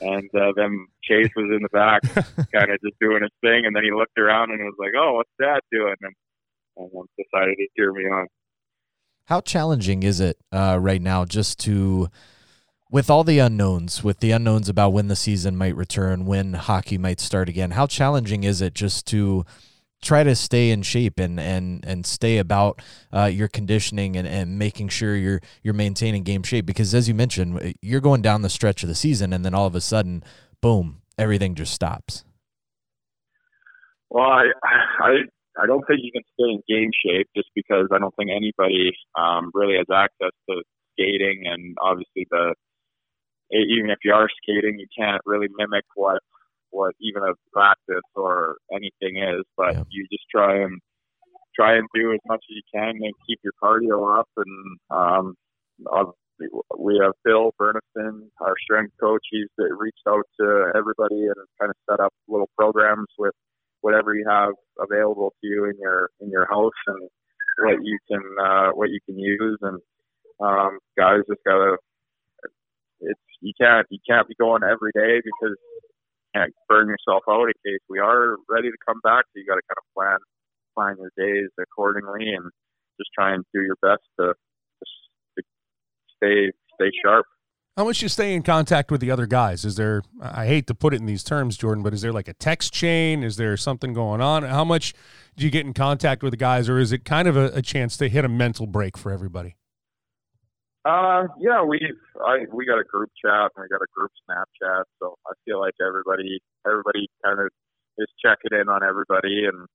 and 0.02 0.28
uh, 0.34 0.52
then 0.56 0.86
Chase 1.02 1.30
was 1.36 1.50
in 1.54 1.62
the 1.62 1.68
back, 1.72 2.02
kind 2.52 2.70
of 2.70 2.80
just 2.82 2.98
doing 3.00 3.22
his 3.22 3.30
thing, 3.40 3.64
and 3.64 3.74
then 3.74 3.84
he 3.84 3.92
looked 3.92 4.18
around 4.18 4.50
and 4.50 4.60
was 4.60 4.74
like, 4.78 4.92
"Oh, 4.96 5.14
what's 5.14 5.30
Dad 5.40 5.60
doing?" 5.70 5.94
And, 6.00 6.14
and 6.76 6.90
then 6.92 7.04
decided 7.16 7.56
to 7.56 7.66
cheer 7.76 7.92
me 7.92 8.04
on. 8.04 8.26
How 9.26 9.40
challenging 9.40 10.02
is 10.02 10.18
it 10.18 10.38
uh, 10.50 10.78
right 10.80 11.00
now, 11.00 11.24
just 11.24 11.60
to, 11.60 12.08
with 12.90 13.08
all 13.08 13.22
the 13.22 13.38
unknowns, 13.38 14.02
with 14.02 14.18
the 14.18 14.32
unknowns 14.32 14.68
about 14.68 14.92
when 14.92 15.06
the 15.06 15.16
season 15.16 15.56
might 15.56 15.76
return, 15.76 16.26
when 16.26 16.54
hockey 16.54 16.98
might 16.98 17.20
start 17.20 17.48
again? 17.48 17.70
How 17.70 17.86
challenging 17.86 18.42
is 18.42 18.60
it 18.60 18.74
just 18.74 19.06
to 19.08 19.46
try 20.02 20.24
to 20.24 20.34
stay 20.34 20.70
in 20.70 20.82
shape 20.82 21.18
and 21.18 21.40
and 21.40 21.84
and 21.86 22.04
stay 22.04 22.38
about 22.38 22.82
uh, 23.12 23.24
your 23.24 23.48
conditioning 23.48 24.16
and, 24.16 24.26
and 24.26 24.58
making 24.58 24.88
sure 24.88 25.16
you're 25.16 25.40
you're 25.62 25.74
maintaining 25.74 26.22
game 26.24 26.42
shape 26.42 26.66
because 26.66 26.92
as 26.94 27.08
you 27.08 27.14
mentioned 27.14 27.74
you're 27.80 28.00
going 28.00 28.20
down 28.20 28.42
the 28.42 28.50
stretch 28.50 28.82
of 28.82 28.88
the 28.88 28.94
season 28.94 29.32
and 29.32 29.44
then 29.44 29.54
all 29.54 29.66
of 29.66 29.74
a 29.74 29.80
sudden 29.80 30.22
boom 30.60 31.00
everything 31.16 31.54
just 31.54 31.72
stops. 31.72 32.24
Well 34.10 34.28
i 34.28 34.44
i 35.00 35.10
i 35.62 35.66
don't 35.66 35.84
think 35.86 36.00
you 36.02 36.12
can 36.12 36.22
stay 36.34 36.50
in 36.50 36.62
game 36.68 36.90
shape 37.06 37.28
just 37.34 37.48
because 37.54 37.86
i 37.92 37.98
don't 37.98 38.14
think 38.16 38.30
anybody 38.30 38.90
um, 39.18 39.50
really 39.54 39.76
has 39.76 39.86
access 39.94 40.32
to 40.50 40.62
skating 40.92 41.44
and 41.46 41.76
obviously 41.80 42.26
the 42.30 42.54
even 43.52 43.90
if 43.90 43.98
you 44.04 44.12
are 44.12 44.28
skating 44.42 44.78
you 44.78 44.86
can't 44.98 45.22
really 45.24 45.48
mimic 45.56 45.84
what 45.94 46.20
what 46.72 46.94
even 47.00 47.22
a 47.22 47.34
practice 47.52 48.08
or 48.14 48.56
anything 48.72 49.22
is, 49.22 49.44
but 49.56 49.74
yeah. 49.74 49.84
you 49.90 50.06
just 50.10 50.24
try 50.34 50.62
and 50.62 50.80
try 51.54 51.76
and 51.76 51.86
do 51.94 52.12
as 52.12 52.20
much 52.26 52.42
as 52.50 52.56
you 52.56 52.62
can 52.74 52.96
and 52.96 53.14
keep 53.28 53.38
your 53.44 53.52
cardio 53.62 54.18
up. 54.18 54.28
And 54.36 54.78
um, 54.90 55.34
we 56.78 56.98
have 57.02 57.12
Bill 57.24 57.52
Burniston, 57.60 58.28
our 58.40 58.54
strength 58.64 58.94
coach. 59.00 59.22
He's 59.30 59.48
reached 59.58 60.02
out 60.08 60.24
to 60.40 60.72
everybody 60.74 61.26
and 61.26 61.36
kind 61.60 61.70
of 61.70 61.76
set 61.88 62.00
up 62.00 62.12
little 62.26 62.48
programs 62.58 63.08
with 63.18 63.34
whatever 63.82 64.14
you 64.14 64.24
have 64.28 64.54
available 64.80 65.34
to 65.40 65.46
you 65.46 65.64
in 65.66 65.74
your 65.78 66.10
in 66.20 66.30
your 66.30 66.46
house 66.46 66.72
and 66.86 67.08
what 67.60 67.78
you 67.82 67.98
can 68.10 68.22
uh, 68.42 68.70
what 68.70 68.90
you 68.90 68.98
can 69.06 69.18
use. 69.18 69.58
And 69.60 69.78
um, 70.40 70.78
guys 70.96 71.20
just 71.28 71.44
gotta 71.44 71.76
it's 73.00 73.20
you 73.40 73.52
can't 73.60 73.86
you 73.90 73.98
can't 74.08 74.28
be 74.28 74.34
going 74.38 74.62
every 74.62 74.92
day 74.94 75.20
because 75.22 75.56
can't 76.34 76.52
burn 76.68 76.88
yourself 76.88 77.22
out 77.28 77.44
in 77.44 77.54
case 77.64 77.80
we 77.88 77.98
are 77.98 78.36
ready 78.48 78.70
to 78.70 78.76
come 78.86 79.00
back. 79.02 79.24
So 79.32 79.40
you 79.40 79.46
got 79.46 79.56
to 79.56 79.62
kind 79.68 79.78
of 79.78 79.86
plan 79.94 80.18
plan 80.76 80.96
your 80.98 81.12
days 81.16 81.50
accordingly 81.60 82.32
and 82.32 82.50
just 82.98 83.10
try 83.14 83.34
and 83.34 83.44
do 83.52 83.60
your 83.60 83.76
best 83.82 84.02
to, 84.18 84.32
to 85.36 85.42
stay 86.16 86.50
stay 86.74 86.90
sharp. 87.04 87.26
How 87.76 87.84
much 87.84 88.02
you 88.02 88.08
stay 88.08 88.34
in 88.34 88.42
contact 88.42 88.90
with 88.90 89.00
the 89.00 89.10
other 89.10 89.26
guys? 89.26 89.64
Is 89.64 89.76
there 89.76 90.02
I 90.20 90.46
hate 90.46 90.66
to 90.66 90.74
put 90.74 90.92
it 90.92 91.00
in 91.00 91.06
these 91.06 91.24
terms, 91.24 91.56
Jordan, 91.56 91.82
but 91.82 91.94
is 91.94 92.02
there 92.02 92.12
like 92.12 92.28
a 92.28 92.34
text 92.34 92.72
chain? 92.72 93.22
Is 93.22 93.36
there 93.36 93.56
something 93.56 93.94
going 93.94 94.20
on? 94.20 94.42
How 94.42 94.64
much 94.64 94.92
do 95.36 95.44
you 95.44 95.50
get 95.50 95.64
in 95.64 95.72
contact 95.72 96.22
with 96.22 96.32
the 96.32 96.36
guys, 96.36 96.68
or 96.68 96.78
is 96.78 96.92
it 96.92 97.04
kind 97.04 97.26
of 97.26 97.36
a, 97.36 97.46
a 97.54 97.62
chance 97.62 97.96
to 97.98 98.08
hit 98.08 98.24
a 98.24 98.28
mental 98.28 98.66
break 98.66 98.98
for 98.98 99.10
everybody? 99.10 99.56
Uh, 100.84 101.28
yeah, 101.38 101.62
we've 101.62 102.00
I 102.26 102.46
we 102.52 102.66
got 102.66 102.80
a 102.80 102.84
group 102.84 103.10
chat 103.24 103.52
and 103.54 103.62
we 103.62 103.68
got 103.68 103.84
a 103.86 103.92
group 103.94 104.10
Snapchat, 104.26 104.84
so 105.00 105.14
I 105.28 105.32
feel 105.44 105.60
like 105.60 105.74
everybody 105.80 106.40
everybody 106.66 107.06
kind 107.24 107.38
of 107.40 107.50
is 107.98 108.08
checking 108.18 108.58
in 108.58 108.68
on 108.68 108.82
everybody, 108.82 109.46
and 109.46 109.68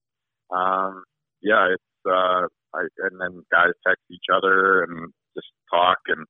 um, 0.52 1.04
yeah, 1.42 1.72
it's 1.72 1.96
uh, 2.08 2.48
I, 2.76 2.88
and 3.08 3.22
then 3.22 3.44
guys 3.52 3.72
text 3.88 4.04
each 4.12 4.28
other 4.34 4.84
and 4.84 5.14
just 5.36 5.48
talk, 5.72 6.00
and 6.08 6.26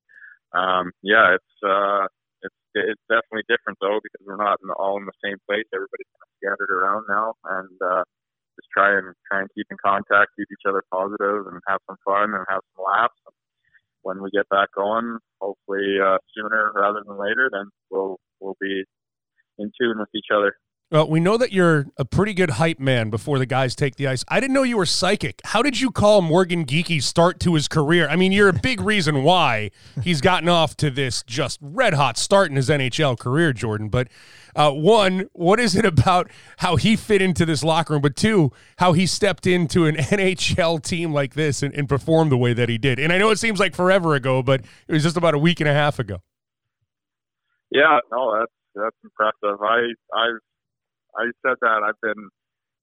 um, 0.53 0.91
yeah, 1.03 1.35
it's 1.35 1.55
uh, 1.65 2.05
it's 2.43 2.55
it's 2.75 3.03
definitely 3.09 3.49
different 3.49 3.79
though 3.81 3.99
because 4.03 4.25
we're 4.25 4.37
not 4.37 4.59
in, 4.63 4.69
all 4.77 4.97
in 4.97 5.05
the 5.05 5.19
same 5.25 5.37
place. 5.49 5.65
Everybody's 5.73 6.11
kind 6.13 6.25
of 6.25 6.33
scattered 6.37 6.71
around 6.73 7.05
now, 7.09 7.33
and 7.61 7.77
uh, 7.81 8.03
just 8.57 8.69
try 8.73 8.97
and 8.97 9.13
try 9.31 9.41
and 9.41 9.49
keep 9.55 9.67
in 9.71 9.77
contact, 9.83 10.37
keep 10.37 10.49
each 10.53 10.67
other 10.69 10.83
positive, 10.93 11.47
and 11.47 11.61
have 11.67 11.81
some 11.89 11.97
fun 12.05 12.33
and 12.37 12.45
have 12.49 12.61
some 12.75 12.85
laughs. 12.85 13.17
And, 13.25 13.35
when 14.07 14.23
we 14.23 14.31
get 14.31 14.47
back 14.47 14.69
going, 14.73 15.17
hopefully 15.41 15.99
uh, 16.01 16.17
sooner 16.33 16.71
rather 16.73 17.03
than 17.05 17.19
later, 17.19 17.49
then 17.51 17.65
we'll 17.91 18.17
we'll 18.39 18.55
be 18.61 18.85
in 19.59 19.69
tune 19.79 19.99
with 19.99 20.07
each 20.15 20.31
other. 20.33 20.55
Well, 20.89 21.09
we 21.09 21.19
know 21.19 21.35
that 21.35 21.51
you're 21.51 21.87
a 21.97 22.05
pretty 22.05 22.33
good 22.33 22.51
hype 22.51 22.79
man 22.79 23.09
before 23.09 23.39
the 23.39 23.45
guys 23.45 23.75
take 23.75 23.97
the 23.97 24.07
ice. 24.07 24.23
I 24.29 24.39
didn't 24.39 24.53
know 24.53 24.63
you 24.63 24.77
were 24.77 24.85
psychic. 24.85 25.41
How 25.43 25.61
did 25.61 25.81
you 25.81 25.91
call 25.91 26.21
Morgan 26.21 26.65
Geekie 26.65 27.03
start 27.03 27.41
to 27.41 27.55
his 27.55 27.67
career? 27.67 28.07
I 28.07 28.15
mean, 28.15 28.31
you're 28.31 28.47
a 28.47 28.53
big 28.53 28.79
reason 28.79 29.23
why 29.23 29.71
he's 30.01 30.21
gotten 30.21 30.47
off 30.47 30.77
to 30.77 30.89
this 30.89 31.23
just 31.23 31.59
red 31.61 31.93
hot 31.93 32.17
start 32.17 32.51
in 32.51 32.55
his 32.55 32.69
NHL 32.69 33.19
career, 33.19 33.51
Jordan. 33.51 33.89
But 33.89 34.07
uh, 34.55 34.71
one, 34.71 35.27
what 35.33 35.59
is 35.59 35.75
it 35.75 35.83
about 35.83 36.31
how 36.59 36.77
he 36.77 36.95
fit 36.95 37.21
into 37.21 37.45
this 37.45 37.65
locker 37.65 37.91
room? 37.91 38.01
But 38.01 38.15
two, 38.15 38.53
how 38.77 38.93
he 38.93 39.05
stepped 39.05 39.45
into 39.45 39.87
an 39.87 39.95
NHL 39.97 40.81
team 40.81 41.11
like 41.11 41.33
this 41.33 41.63
and, 41.63 41.73
and 41.73 41.89
performed 41.89 42.31
the 42.31 42.37
way 42.37 42.53
that 42.53 42.69
he 42.69 42.77
did. 42.77 42.97
And 42.97 43.11
I 43.11 43.17
know 43.17 43.29
it 43.31 43.39
seems 43.39 43.59
like 43.59 43.75
forever 43.75 44.15
ago, 44.15 44.41
but 44.41 44.61
it 44.87 44.93
was 44.93 45.03
just 45.03 45.17
about 45.17 45.33
a 45.33 45.39
week 45.39 45.59
and 45.59 45.67
a 45.67 45.73
half 45.73 45.99
ago. 45.99 46.21
Yeah, 47.71 47.99
no, 48.09 48.39
that's 48.39 48.51
that's 48.73 48.95
impressive. 49.03 49.61
I 49.61 49.91
I've 50.15 50.39
I 51.17 51.25
said 51.45 51.57
that 51.61 51.81
I've 51.83 51.99
been 52.01 52.29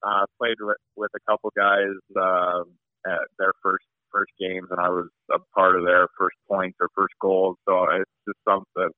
uh, 0.03 0.27
played 0.39 0.57
with, 0.61 0.77
with 0.97 1.11
a 1.15 1.31
couple 1.31 1.53
guys 1.57 1.97
uh, 2.17 2.63
at 3.07 3.21
their 3.39 3.53
first 3.63 3.85
first 4.13 4.33
games, 4.39 4.69
and 4.71 4.81
I 4.81 4.89
was 4.89 5.09
a 5.33 5.39
part 5.55 5.77
of 5.77 5.85
their 5.85 6.07
first 6.17 6.37
points 6.49 6.77
or 6.81 6.89
first 6.95 7.15
goals. 7.21 7.57
So 7.67 7.85
it's 7.91 8.11
just 8.27 8.39
something 8.47 8.91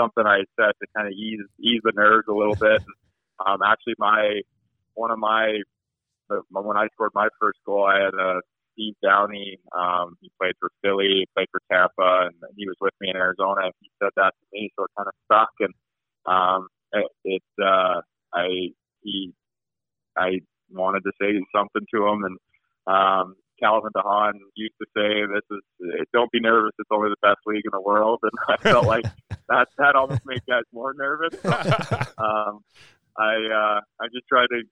something 0.00 0.24
I 0.26 0.44
said 0.58 0.72
to 0.80 0.86
kind 0.96 1.08
of 1.08 1.12
ease 1.12 1.44
ease 1.60 1.80
the 1.84 1.92
nerves 1.94 2.28
a 2.28 2.34
little 2.34 2.56
bit. 2.56 2.82
Um, 3.44 3.58
actually, 3.66 3.94
my 3.98 4.42
one 4.94 5.10
of 5.10 5.18
my 5.18 5.58
when 6.28 6.76
I 6.76 6.86
scored 6.92 7.10
my 7.14 7.26
first 7.40 7.58
goal, 7.66 7.84
I 7.84 8.04
had 8.04 8.14
a 8.14 8.28
uh, 8.36 8.40
Steve 8.74 8.94
Downie. 9.02 9.58
Um, 9.76 10.16
he 10.20 10.30
played 10.40 10.54
for 10.60 10.70
Philly, 10.82 11.26
played 11.34 11.48
for 11.50 11.60
Tampa, 11.70 12.28
and 12.28 12.34
he 12.56 12.66
was 12.66 12.76
with 12.80 12.94
me 13.00 13.10
in 13.10 13.16
Arizona. 13.16 13.64
And 13.64 13.72
he 13.80 13.90
said 14.00 14.10
that 14.16 14.32
to 14.38 14.46
me, 14.52 14.70
so 14.76 14.84
it 14.84 14.90
kind 14.96 15.08
of 15.08 15.14
stuck. 15.24 15.50
And 15.60 15.74
um, 16.26 16.68
it, 16.92 17.08
it 17.24 17.42
uh, 17.62 18.00
I 18.32 18.72
he, 19.02 19.32
I 20.16 20.40
wanted 20.70 21.02
to 21.04 21.12
say 21.20 21.38
something 21.54 21.86
to 21.94 22.06
him, 22.06 22.24
and 22.24 22.38
um, 22.86 23.36
Calvin 23.60 23.90
de 23.94 24.02
Haan 24.02 24.34
used 24.54 24.74
to 24.80 24.86
say, 24.96 25.22
"This 25.32 25.44
is 25.50 26.06
don't 26.12 26.30
be 26.30 26.40
nervous. 26.40 26.72
It's 26.78 26.88
only 26.92 27.10
the 27.10 27.28
best 27.28 27.40
league 27.46 27.64
in 27.64 27.70
the 27.72 27.80
world," 27.80 28.20
and 28.22 28.32
I 28.48 28.56
felt 28.70 28.86
like 28.86 29.04
that 29.48 29.68
that 29.78 29.94
almost 29.94 30.22
made 30.26 30.42
guys 30.48 30.64
more 30.72 30.94
nervous. 30.94 31.38
So, 31.40 31.50
um, 32.18 32.60
I 33.18 33.34
uh, 33.34 33.80
I 34.00 34.06
just 34.12 34.26
try 34.28 34.44
to 34.46 34.62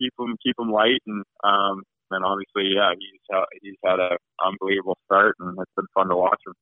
keep 0.00 0.12
him 0.18 0.36
keep 0.42 0.56
him 0.58 0.70
light, 0.70 1.00
and 1.06 1.24
um, 1.44 1.82
and 2.10 2.24
obviously, 2.24 2.74
yeah, 2.74 2.92
he's 2.98 3.20
uh, 3.34 3.44
he's 3.60 3.76
had 3.84 4.00
an 4.00 4.16
unbelievable 4.44 4.98
start, 5.06 5.36
and 5.40 5.56
it's 5.60 5.72
been 5.76 5.86
fun 5.94 6.08
to 6.08 6.16
watch 6.16 6.40
him. 6.46 6.54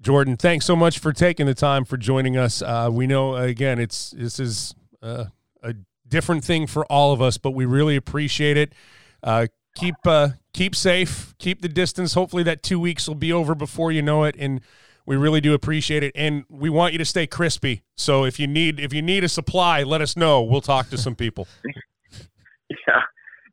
Jordan, 0.00 0.36
thanks 0.36 0.66
so 0.66 0.76
much 0.76 0.98
for 0.98 1.12
taking 1.12 1.46
the 1.46 1.54
time 1.54 1.84
for 1.84 1.96
joining 1.96 2.36
us. 2.36 2.60
Uh, 2.60 2.90
we 2.92 3.06
know 3.06 3.34
again, 3.34 3.78
it's 3.78 4.10
this 4.10 4.38
is 4.38 4.74
uh, 5.02 5.26
a 5.62 5.74
different 6.08 6.44
thing 6.44 6.66
for 6.66 6.84
all 6.86 7.12
of 7.12 7.20
us, 7.20 7.38
but 7.38 7.52
we 7.52 7.64
really 7.64 7.96
appreciate 7.96 8.56
it. 8.56 8.72
Uh, 9.22 9.46
keep 9.74 9.94
uh, 10.04 10.30
keep 10.52 10.74
safe, 10.74 11.34
keep 11.38 11.62
the 11.62 11.68
distance. 11.68 12.14
Hopefully, 12.14 12.42
that 12.44 12.62
two 12.62 12.80
weeks 12.80 13.06
will 13.06 13.14
be 13.14 13.32
over 13.32 13.54
before 13.54 13.92
you 13.92 14.02
know 14.02 14.24
it, 14.24 14.34
and 14.38 14.60
we 15.04 15.16
really 15.16 15.40
do 15.40 15.54
appreciate 15.54 16.02
it. 16.02 16.12
And 16.14 16.44
we 16.48 16.68
want 16.68 16.92
you 16.92 16.98
to 16.98 17.04
stay 17.04 17.26
crispy. 17.26 17.82
So 17.96 18.24
if 18.24 18.40
you 18.40 18.46
need 18.46 18.80
if 18.80 18.92
you 18.92 19.02
need 19.02 19.24
a 19.24 19.28
supply, 19.28 19.82
let 19.82 20.00
us 20.00 20.16
know. 20.16 20.42
We'll 20.42 20.60
talk 20.60 20.88
to 20.90 20.98
some 20.98 21.14
people. 21.14 21.46
yeah, 22.70 23.02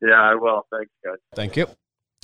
yeah, 0.02 0.22
I 0.22 0.36
will. 0.36 0.66
Thanks, 0.72 0.92
guys. 1.04 1.18
Thank 1.36 1.56
you. 1.56 1.68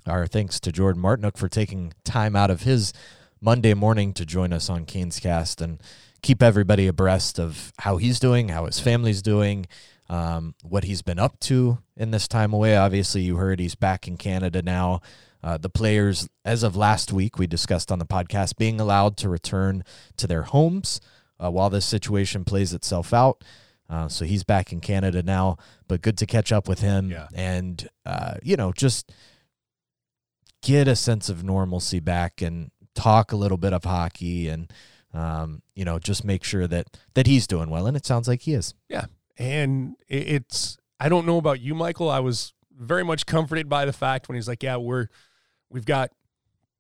Our 0.07 0.25
thanks 0.27 0.59
to 0.61 0.71
Jordan 0.71 1.01
Martinook 1.01 1.37
for 1.37 1.49
taking 1.49 1.93
time 2.03 2.35
out 2.35 2.49
of 2.49 2.63
his 2.63 2.93
Monday 3.41 3.73
morning 3.73 4.13
to 4.13 4.25
join 4.25 4.51
us 4.51 4.69
on 4.69 4.85
Canes 4.85 5.19
Cast 5.19 5.61
and 5.61 5.81
keep 6.21 6.41
everybody 6.41 6.87
abreast 6.87 7.39
of 7.39 7.71
how 7.79 7.97
he's 7.97 8.19
doing, 8.19 8.49
how 8.49 8.65
his 8.65 8.79
family's 8.79 9.21
doing, 9.21 9.67
um, 10.09 10.55
what 10.63 10.83
he's 10.83 11.01
been 11.01 11.19
up 11.19 11.39
to 11.41 11.79
in 11.95 12.11
this 12.11 12.27
time 12.27 12.53
away. 12.53 12.75
Obviously, 12.75 13.21
you 13.21 13.37
heard 13.37 13.59
he's 13.59 13.75
back 13.75 14.07
in 14.07 14.17
Canada 14.17 14.61
now. 14.61 15.01
Uh, 15.41 15.57
the 15.57 15.69
players, 15.69 16.27
as 16.43 16.63
of 16.63 16.75
last 16.75 17.13
week, 17.13 17.37
we 17.37 17.47
discussed 17.47 17.91
on 17.91 17.99
the 17.99 18.05
podcast, 18.05 18.57
being 18.57 18.81
allowed 18.81 19.15
to 19.17 19.29
return 19.29 19.83
to 20.17 20.27
their 20.27 20.43
homes 20.43 20.99
uh, 21.39 21.49
while 21.49 21.69
this 21.69 21.85
situation 21.85 22.43
plays 22.43 22.73
itself 22.73 23.13
out. 23.13 23.43
Uh, 23.89 24.07
so 24.07 24.25
he's 24.25 24.43
back 24.43 24.71
in 24.71 24.79
Canada 24.79 25.23
now, 25.23 25.57
but 25.87 26.01
good 26.01 26.17
to 26.17 26.25
catch 26.25 26.51
up 26.51 26.67
with 26.67 26.81
him 26.81 27.09
yeah. 27.09 27.27
and, 27.33 27.89
uh, 28.05 28.35
you 28.43 28.55
know, 28.55 28.71
just 28.71 29.11
get 30.61 30.87
a 30.87 30.95
sense 30.95 31.29
of 31.29 31.43
normalcy 31.43 31.99
back 31.99 32.41
and 32.41 32.69
talk 32.93 33.31
a 33.31 33.35
little 33.35 33.57
bit 33.57 33.73
of 33.73 33.83
hockey 33.85 34.47
and, 34.47 34.71
um, 35.13 35.63
you 35.73 35.85
know, 35.85 35.97
just 35.97 36.23
make 36.23 36.43
sure 36.43 36.67
that 36.67 36.97
that 37.15 37.25
he's 37.25 37.47
doing 37.47 37.69
well. 37.69 37.87
And 37.87 37.97
it 37.97 38.05
sounds 38.05 38.27
like 38.27 38.41
he 38.41 38.53
is. 38.53 38.75
Yeah, 38.89 39.05
and 39.39 39.95
it's 40.07 40.77
I 40.99 41.09
don't 41.09 41.25
know 41.25 41.37
about 41.37 41.61
you, 41.61 41.73
Michael. 41.73 42.09
I 42.09 42.19
was 42.19 42.53
very 42.77 43.03
much 43.03 43.25
comforted 43.25 43.69
by 43.69 43.85
the 43.85 43.93
fact 43.93 44.27
when 44.27 44.35
he's 44.35 44.47
like, 44.47 44.61
"Yeah, 44.61 44.75
we're 44.75 45.07
we've 45.69 45.85
got 45.85 46.11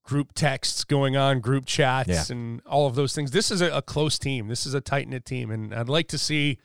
group 0.03 0.33
texts 0.33 0.83
going 0.83 1.15
on, 1.15 1.39
group 1.39 1.65
chats, 1.65 2.09
yeah. 2.09 2.35
and 2.35 2.61
all 2.65 2.85
of 2.85 2.95
those 2.95 3.15
things. 3.15 3.31
This 3.31 3.49
is 3.49 3.61
a, 3.61 3.69
a 3.77 3.81
close 3.81 4.19
team. 4.19 4.47
This 4.49 4.65
is 4.65 4.73
a 4.73 4.81
tight 4.81 5.07
knit 5.07 5.25
team, 5.25 5.49
and 5.49 5.73
I'd 5.73 5.89
like 5.89 6.09
to 6.09 6.17
see 6.17 6.59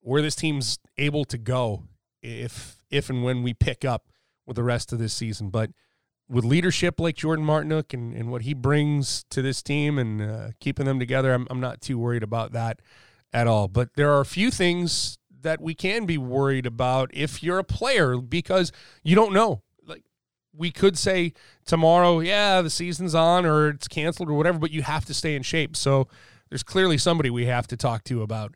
where 0.00 0.22
this 0.22 0.36
team's 0.36 0.78
able 0.96 1.24
to 1.26 1.38
go 1.38 1.84
if 2.22 2.78
if 2.88 3.10
and 3.10 3.24
when 3.24 3.42
we 3.42 3.52
pick 3.52 3.84
up 3.84 4.06
with 4.46 4.56
the 4.56 4.62
rest 4.62 4.92
of 4.92 5.00
this 5.00 5.12
season. 5.12 5.50
But 5.50 5.70
with 6.28 6.44
leadership 6.44 7.00
like 7.00 7.16
Jordan 7.16 7.44
Martinook 7.44 7.92
and, 7.92 8.14
and 8.14 8.30
what 8.30 8.42
he 8.42 8.54
brings 8.54 9.24
to 9.30 9.42
this 9.42 9.60
team 9.60 9.98
and 9.98 10.22
uh, 10.22 10.48
keeping 10.60 10.86
them 10.86 11.00
together, 11.00 11.34
I'm, 11.34 11.46
I'm 11.50 11.60
not 11.60 11.80
too 11.80 11.98
worried 11.98 12.22
about 12.22 12.52
that 12.52 12.80
at 13.32 13.46
all. 13.46 13.68
But 13.68 13.94
there 13.96 14.12
are 14.12 14.20
a 14.20 14.26
few 14.26 14.50
things 14.50 15.18
that 15.42 15.60
we 15.60 15.74
can 15.74 16.06
be 16.06 16.18
worried 16.18 16.66
about 16.66 17.10
if 17.12 17.42
you're 17.42 17.58
a 17.58 17.64
player 17.64 18.16
because 18.16 18.72
you 19.02 19.14
don't 19.14 19.32
know. 19.32 19.62
Like 19.86 20.04
we 20.56 20.70
could 20.70 20.98
say 20.98 21.32
tomorrow, 21.64 22.20
yeah, 22.20 22.62
the 22.62 22.70
season's 22.70 23.14
on 23.14 23.44
or 23.46 23.68
it's 23.70 23.88
canceled 23.88 24.30
or 24.30 24.34
whatever, 24.34 24.58
but 24.58 24.70
you 24.70 24.82
have 24.82 25.04
to 25.06 25.14
stay 25.14 25.34
in 25.34 25.42
shape. 25.42 25.76
So 25.76 26.08
there's 26.48 26.62
clearly 26.62 26.98
somebody 26.98 27.30
we 27.30 27.46
have 27.46 27.66
to 27.68 27.76
talk 27.76 28.04
to 28.04 28.22
about 28.22 28.54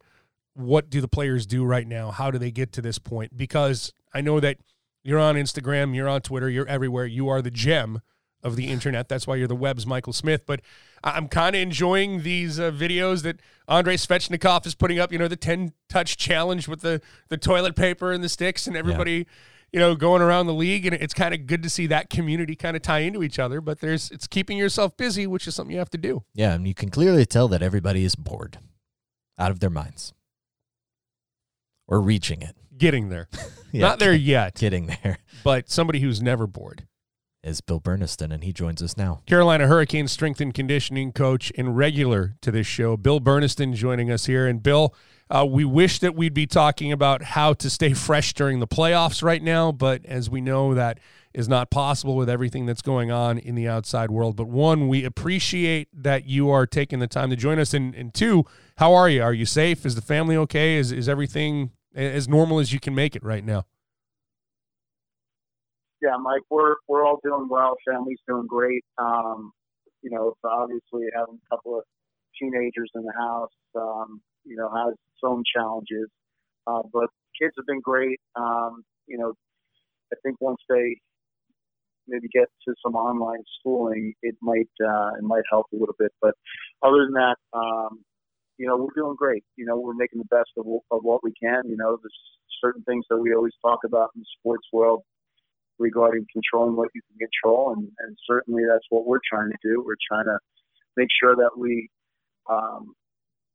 what 0.54 0.88
do 0.88 1.00
the 1.00 1.08
players 1.08 1.46
do 1.46 1.64
right 1.64 1.86
now? 1.86 2.10
How 2.10 2.30
do 2.30 2.38
they 2.38 2.50
get 2.50 2.72
to 2.72 2.82
this 2.82 2.98
point? 2.98 3.36
Because 3.36 3.92
I 4.14 4.22
know 4.22 4.40
that 4.40 4.56
you're 5.04 5.20
on 5.20 5.36
Instagram, 5.36 5.94
you're 5.94 6.08
on 6.08 6.22
Twitter, 6.22 6.48
you're 6.48 6.66
everywhere. 6.66 7.06
You 7.06 7.28
are 7.28 7.42
the 7.42 7.50
gem 7.50 8.00
of 8.46 8.56
the 8.56 8.68
internet. 8.68 9.08
That's 9.08 9.26
why 9.26 9.36
you're 9.36 9.48
the 9.48 9.56
web's 9.56 9.86
Michael 9.86 10.12
Smith. 10.12 10.46
But 10.46 10.60
I'm 11.04 11.28
kind 11.28 11.54
of 11.56 11.60
enjoying 11.62 12.22
these 12.22 12.58
uh, 12.58 12.70
videos 12.70 13.22
that 13.22 13.40
Andrei 13.68 13.96
Svechnikov 13.96 14.66
is 14.66 14.74
putting 14.74 14.98
up. 14.98 15.12
You 15.12 15.18
know, 15.18 15.28
the 15.28 15.36
10 15.36 15.72
touch 15.88 16.16
challenge 16.16 16.68
with 16.68 16.80
the 16.80 17.00
the 17.28 17.36
toilet 17.36 17.76
paper 17.76 18.12
and 18.12 18.22
the 18.24 18.28
sticks, 18.28 18.66
and 18.66 18.76
everybody. 18.76 19.12
Yeah. 19.12 19.24
you 19.72 19.80
know, 19.80 19.94
going 19.96 20.22
around 20.22 20.46
the 20.46 20.54
league, 20.54 20.86
and 20.86 20.94
it's 20.94 21.12
kind 21.12 21.34
of 21.34 21.46
good 21.46 21.62
to 21.64 21.68
see 21.68 21.86
that 21.88 22.08
community 22.08 22.54
kind 22.54 22.76
of 22.76 22.82
tie 22.82 23.00
into 23.00 23.22
each 23.22 23.38
other. 23.38 23.60
But 23.60 23.80
there's 23.80 24.10
it's 24.10 24.26
keeping 24.26 24.56
yourself 24.56 24.96
busy, 24.96 25.26
which 25.26 25.46
is 25.46 25.54
something 25.54 25.72
you 25.72 25.80
have 25.80 25.90
to 25.90 25.98
do. 25.98 26.22
Yeah, 26.34 26.54
and 26.54 26.66
you 26.66 26.72
can 26.74 26.88
clearly 26.88 27.26
tell 27.26 27.48
that 27.48 27.62
everybody 27.62 28.04
is 28.04 28.14
bored, 28.14 28.58
out 29.38 29.50
of 29.50 29.58
their 29.60 29.70
minds, 29.70 30.14
or 31.86 32.00
reaching 32.00 32.42
it. 32.42 32.56
Getting 32.78 33.08
there, 33.08 33.28
Yeah, 33.72 33.80
not 33.80 33.98
there 33.98 34.12
yet, 34.12 34.54
Getting 34.54 34.86
there 35.02 35.18
but 35.42 35.70
somebody 35.70 36.00
who's 36.00 36.20
never 36.20 36.46
bored. 36.46 36.86
Is 37.46 37.60
Bill 37.60 37.80
Burniston, 37.80 38.32
and 38.32 38.42
he 38.42 38.52
joins 38.52 38.82
us 38.82 38.96
now. 38.96 39.22
Carolina 39.24 39.66
Hurricane 39.66 40.08
strength 40.08 40.40
and 40.40 40.52
conditioning 40.52 41.12
coach 41.12 41.52
and 41.56 41.76
regular 41.76 42.34
to 42.42 42.50
this 42.50 42.66
show, 42.66 42.96
Bill 42.96 43.20
Burniston, 43.20 43.74
joining 43.74 44.10
us 44.10 44.26
here. 44.26 44.46
And 44.46 44.62
Bill, 44.62 44.94
uh, 45.30 45.46
we 45.48 45.64
wish 45.64 46.00
that 46.00 46.14
we'd 46.14 46.34
be 46.34 46.46
talking 46.46 46.90
about 46.90 47.22
how 47.22 47.52
to 47.54 47.70
stay 47.70 47.92
fresh 47.92 48.34
during 48.34 48.58
the 48.58 48.66
playoffs 48.66 49.22
right 49.22 49.42
now, 49.42 49.70
but 49.72 50.04
as 50.04 50.28
we 50.28 50.40
know, 50.40 50.74
that 50.74 50.98
is 51.32 51.48
not 51.48 51.70
possible 51.70 52.16
with 52.16 52.28
everything 52.28 52.66
that's 52.66 52.82
going 52.82 53.10
on 53.10 53.38
in 53.38 53.54
the 53.54 53.68
outside 53.68 54.10
world. 54.10 54.36
But 54.36 54.48
one, 54.48 54.88
we 54.88 55.04
appreciate 55.04 55.88
that 55.92 56.26
you 56.26 56.50
are 56.50 56.66
taking 56.66 56.98
the 56.98 57.06
time 57.06 57.30
to 57.30 57.36
join 57.36 57.58
us, 57.58 57.74
and, 57.74 57.94
and 57.94 58.12
two, 58.12 58.44
how 58.78 58.92
are 58.94 59.08
you? 59.08 59.22
Are 59.22 59.34
you 59.34 59.46
safe? 59.46 59.86
Is 59.86 59.94
the 59.94 60.02
family 60.02 60.36
okay? 60.36 60.76
Is 60.76 60.92
is 60.92 61.08
everything 61.08 61.70
as 61.94 62.28
normal 62.28 62.58
as 62.58 62.72
you 62.72 62.80
can 62.80 62.94
make 62.94 63.14
it 63.14 63.22
right 63.22 63.44
now? 63.44 63.64
Yeah, 66.06 66.16
Mike, 66.22 66.42
we're 66.50 66.76
we're 66.86 67.04
all 67.04 67.18
doing 67.24 67.48
well. 67.50 67.74
Family's 67.84 68.20
doing 68.28 68.46
great. 68.46 68.84
Um, 68.96 69.52
you 70.02 70.10
know, 70.10 70.34
obviously 70.44 71.06
having 71.16 71.40
a 71.44 71.56
couple 71.56 71.76
of 71.76 71.84
teenagers 72.40 72.90
in 72.94 73.02
the 73.02 73.12
house, 73.18 73.50
um, 73.74 74.20
you 74.44 74.56
know, 74.56 74.70
has 74.70 74.92
its 74.92 75.22
own 75.24 75.42
challenges. 75.52 76.08
Uh, 76.66 76.82
but 76.92 77.08
kids 77.40 77.54
have 77.56 77.66
been 77.66 77.80
great. 77.80 78.20
Um, 78.36 78.84
you 79.08 79.18
know, 79.18 79.32
I 80.12 80.16
think 80.22 80.36
once 80.40 80.60
they 80.68 80.98
maybe 82.06 82.28
get 82.32 82.46
to 82.68 82.74
some 82.84 82.94
online 82.94 83.42
schooling, 83.58 84.14
it 84.22 84.36
might 84.40 84.70
uh, 84.80 85.10
it 85.18 85.24
might 85.24 85.44
help 85.50 85.66
a 85.72 85.76
little 85.76 85.96
bit. 85.98 86.12
But 86.22 86.34
other 86.84 87.04
than 87.04 87.14
that, 87.14 87.36
um, 87.52 88.04
you 88.58 88.68
know, 88.68 88.76
we're 88.76 88.94
doing 88.94 89.16
great. 89.18 89.42
You 89.56 89.66
know, 89.66 89.76
we're 89.76 89.94
making 89.94 90.20
the 90.20 90.36
best 90.36 90.50
of, 90.56 90.66
of 90.66 91.00
what 91.02 91.24
we 91.24 91.32
can. 91.32 91.62
You 91.68 91.76
know, 91.76 91.98
there's 92.00 92.20
certain 92.62 92.84
things 92.84 93.04
that 93.10 93.18
we 93.18 93.34
always 93.34 93.54
talk 93.60 93.80
about 93.84 94.10
in 94.14 94.20
the 94.20 94.26
sports 94.38 94.68
world 94.72 95.02
regarding 95.78 96.26
controlling 96.32 96.76
what 96.76 96.88
you 96.94 97.00
can 97.08 97.28
control, 97.28 97.74
and, 97.74 97.88
and 98.00 98.16
certainly 98.26 98.62
that's 98.68 98.86
what 98.90 99.06
we're 99.06 99.20
trying 99.28 99.50
to 99.50 99.58
do. 99.62 99.82
We're 99.84 100.00
trying 100.10 100.26
to 100.26 100.38
make 100.96 101.08
sure 101.22 101.36
that 101.36 101.50
we, 101.56 101.88
um, 102.50 102.94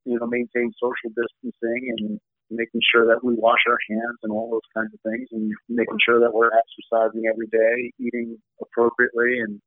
you 0.05 0.19
know, 0.19 0.27
maintain 0.27 0.71
social 0.79 1.10
distancing 1.15 1.93
and 1.97 2.19
making 2.49 2.81
sure 2.93 3.05
that 3.07 3.23
we 3.23 3.34
wash 3.36 3.62
our 3.67 3.79
hands 3.89 4.17
and 4.23 4.31
all 4.31 4.51
those 4.51 4.67
kinds 4.75 4.93
of 4.93 4.99
things, 5.10 5.27
and 5.31 5.51
making 5.69 5.97
sure 6.05 6.19
that 6.19 6.34
we're 6.34 6.51
exercising 6.51 7.23
every 7.31 7.47
day, 7.47 7.91
eating 7.99 8.38
appropriately, 8.62 9.39
and 9.39 9.62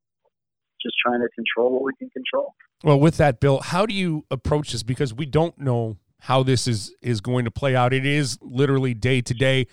just 0.82 0.94
trying 1.04 1.20
to 1.20 1.28
control 1.34 1.72
what 1.72 1.84
we 1.84 1.92
can 1.98 2.10
control. 2.10 2.54
Well, 2.82 3.00
with 3.00 3.16
that, 3.16 3.40
Bill, 3.40 3.60
how 3.60 3.86
do 3.86 3.94
you 3.94 4.26
approach 4.30 4.72
this? 4.72 4.82
Because 4.82 5.14
we 5.14 5.24
don't 5.24 5.58
know 5.58 5.96
how 6.20 6.42
this 6.42 6.66
is 6.66 6.94
is 7.02 7.20
going 7.20 7.44
to 7.44 7.50
play 7.50 7.74
out. 7.74 7.92
It 7.92 8.06
is 8.06 8.38
literally 8.40 8.94
day 8.94 9.20
to 9.22 9.34
day 9.34 9.66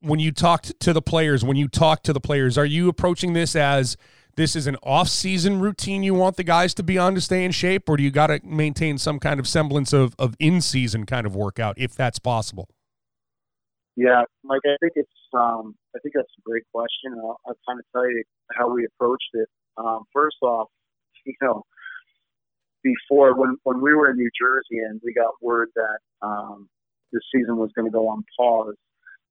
when 0.00 0.18
you 0.18 0.32
talked 0.32 0.78
to 0.80 0.92
the 0.92 1.02
players, 1.02 1.44
when 1.44 1.56
you 1.56 1.68
talk 1.68 2.02
to 2.04 2.12
the 2.12 2.20
players, 2.20 2.56
are 2.58 2.64
you 2.64 2.88
approaching 2.88 3.32
this 3.32 3.54
as 3.54 3.96
this 4.36 4.56
is 4.56 4.66
an 4.66 4.76
off-season 4.82 5.60
routine 5.60 6.02
you 6.02 6.14
want 6.14 6.36
the 6.36 6.44
guys 6.44 6.72
to 6.74 6.82
be 6.82 6.96
on 6.96 7.14
to 7.14 7.20
stay 7.20 7.44
in 7.44 7.52
shape, 7.52 7.88
or 7.88 7.96
do 7.96 8.02
you 8.02 8.10
got 8.10 8.28
to 8.28 8.40
maintain 8.44 8.96
some 8.96 9.18
kind 9.18 9.38
of 9.38 9.46
semblance 9.46 9.92
of, 9.92 10.14
of 10.18 10.34
in-season 10.38 11.04
kind 11.04 11.26
of 11.26 11.36
workout 11.36 11.74
if 11.78 11.94
that's 11.94 12.18
possible? 12.18 12.68
Yeah, 13.96 14.22
Mike, 14.44 14.62
I 14.64 14.76
think 14.80 14.92
it's 14.96 15.10
um, 15.34 15.74
I 15.94 15.98
think 15.98 16.14
that's 16.14 16.32
a 16.38 16.42
great 16.44 16.62
question. 16.72 17.12
I'll, 17.16 17.38
I'll 17.46 17.58
kind 17.68 17.78
of 17.78 17.84
tell 17.92 18.08
you 18.08 18.22
how 18.56 18.72
we 18.72 18.86
approached 18.86 19.30
it. 19.34 19.48
Um, 19.76 20.04
first 20.12 20.36
off, 20.42 20.68
you 21.26 21.34
know, 21.42 21.64
before 22.82 23.38
when 23.38 23.56
when 23.64 23.80
we 23.80 23.92
were 23.94 24.10
in 24.10 24.16
New 24.16 24.30
Jersey 24.40 24.78
and 24.78 25.00
we 25.04 25.12
got 25.12 25.34
word 25.42 25.68
that 25.74 25.98
um, 26.26 26.68
the 27.12 27.20
season 27.34 27.56
was 27.56 27.70
going 27.74 27.86
to 27.86 27.92
go 27.92 28.08
on 28.08 28.24
pause, 28.38 28.76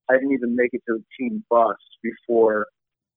I 0.10 0.14
didn't 0.14 0.34
even 0.34 0.56
make 0.56 0.70
it 0.74 0.82
to 0.88 0.98
the 0.98 1.04
team 1.18 1.44
bus 1.50 1.78
before, 2.02 2.68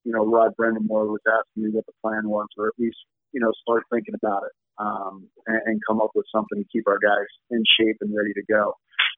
you 0.05 0.13
know, 0.13 0.27
Rod 0.27 0.53
Brind'Amour 0.61 1.09
was 1.09 1.21
asking 1.27 1.65
me 1.65 1.71
what 1.71 1.87
the 1.87 1.93
plan 2.03 2.29
was, 2.29 2.49
or 2.59 2.69
at 2.69 2.75
least, 2.79 2.99
you 3.33 3.41
know, 3.41 3.53
start 3.63 3.85
thinking 3.91 4.15
about 4.15 4.43
it 4.45 4.53
um, 4.79 5.29
and, 5.47 5.61
and 5.67 5.81
come 5.89 6.01
up 6.01 6.11
with 6.15 6.27
something 6.35 6.59
to 6.63 6.69
keep 6.71 6.87
our 6.87 6.99
guys 6.99 7.27
in 7.51 7.63
shape 7.79 7.97
and 8.01 8.15
ready 8.15 8.33
to 8.35 8.43
go. 8.51 8.75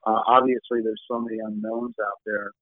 Uh, 0.06 0.20
obviously, 0.26 0.80
there's 0.82 1.02
so 1.10 1.18
many 1.18 1.38
unknowns 1.38 1.94
out 2.00 2.20
there, 2.26 2.52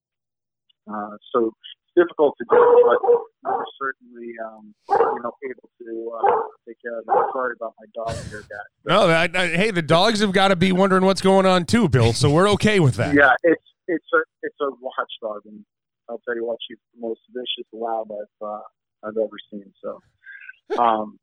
uh, 0.91 1.17
so 1.35 1.49
it's 1.49 1.57
difficult 1.97 2.35
to 2.39 2.45
do, 2.49 2.85
but 2.87 3.03
we're 3.45 3.65
certainly, 3.81 4.33
um, 4.47 4.75
you 4.89 5.23
know, 5.23 5.33
able 5.45 5.69
to 5.81 6.13
uh, 6.17 6.41
take 6.67 6.77
care 6.81 6.99
of 6.99 7.05
it. 7.07 7.33
Sorry 7.33 7.55
about 7.61 7.75
my 7.79 7.87
dog 7.95 8.17
here, 8.31 8.41
guys. 8.41 8.71
No, 8.87 9.09
I, 9.09 9.29
I, 9.35 9.49
hey, 9.49 9.71
the 9.73 9.83
dogs 9.83 10.21
have 10.21 10.33
got 10.33 10.49
to 10.49 10.57
be 10.57 10.73
wondering 10.73 11.05
what's 11.05 11.21
going 11.21 11.45
on 11.45 11.65
too, 11.67 11.89
Bill. 11.89 12.13
So 12.13 12.31
we're 12.31 12.49
okay 12.51 12.81
with 12.81 12.95
that. 12.95 13.15
Yeah, 13.15 13.35
it's 13.43 13.63
it's 13.89 14.07
a 14.15 14.21
it's 14.43 14.57
a 14.61 14.71
watchdog, 14.81 15.43
and 15.47 15.65
I'll 16.09 16.21
tell 16.27 16.37
you 16.37 16.47
what, 16.47 16.59
she's 16.67 16.79
the 16.95 17.01
most 17.01 17.21
vicious 17.31 17.69
lab 17.73 18.11
I've 18.11 18.47
uh, 18.47 18.63
I've 19.05 19.17
ever 19.17 19.39
seen. 19.51 19.73
So, 19.83 20.01
um, 20.83 21.19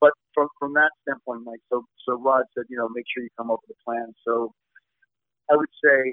but 0.00 0.12
from 0.34 0.48
from 0.58 0.74
that 0.74 0.90
standpoint, 1.02 1.42
Mike, 1.44 1.60
so 1.70 1.84
so 2.06 2.18
Rod 2.18 2.44
said, 2.56 2.64
you 2.68 2.76
know, 2.76 2.88
make 2.88 3.04
sure 3.12 3.22
you 3.22 3.30
come 3.36 3.50
up 3.50 3.60
with 3.66 3.76
a 3.76 3.84
plan. 3.84 4.12
So, 4.26 4.52
I 5.50 5.56
would 5.56 5.70
say, 5.84 6.12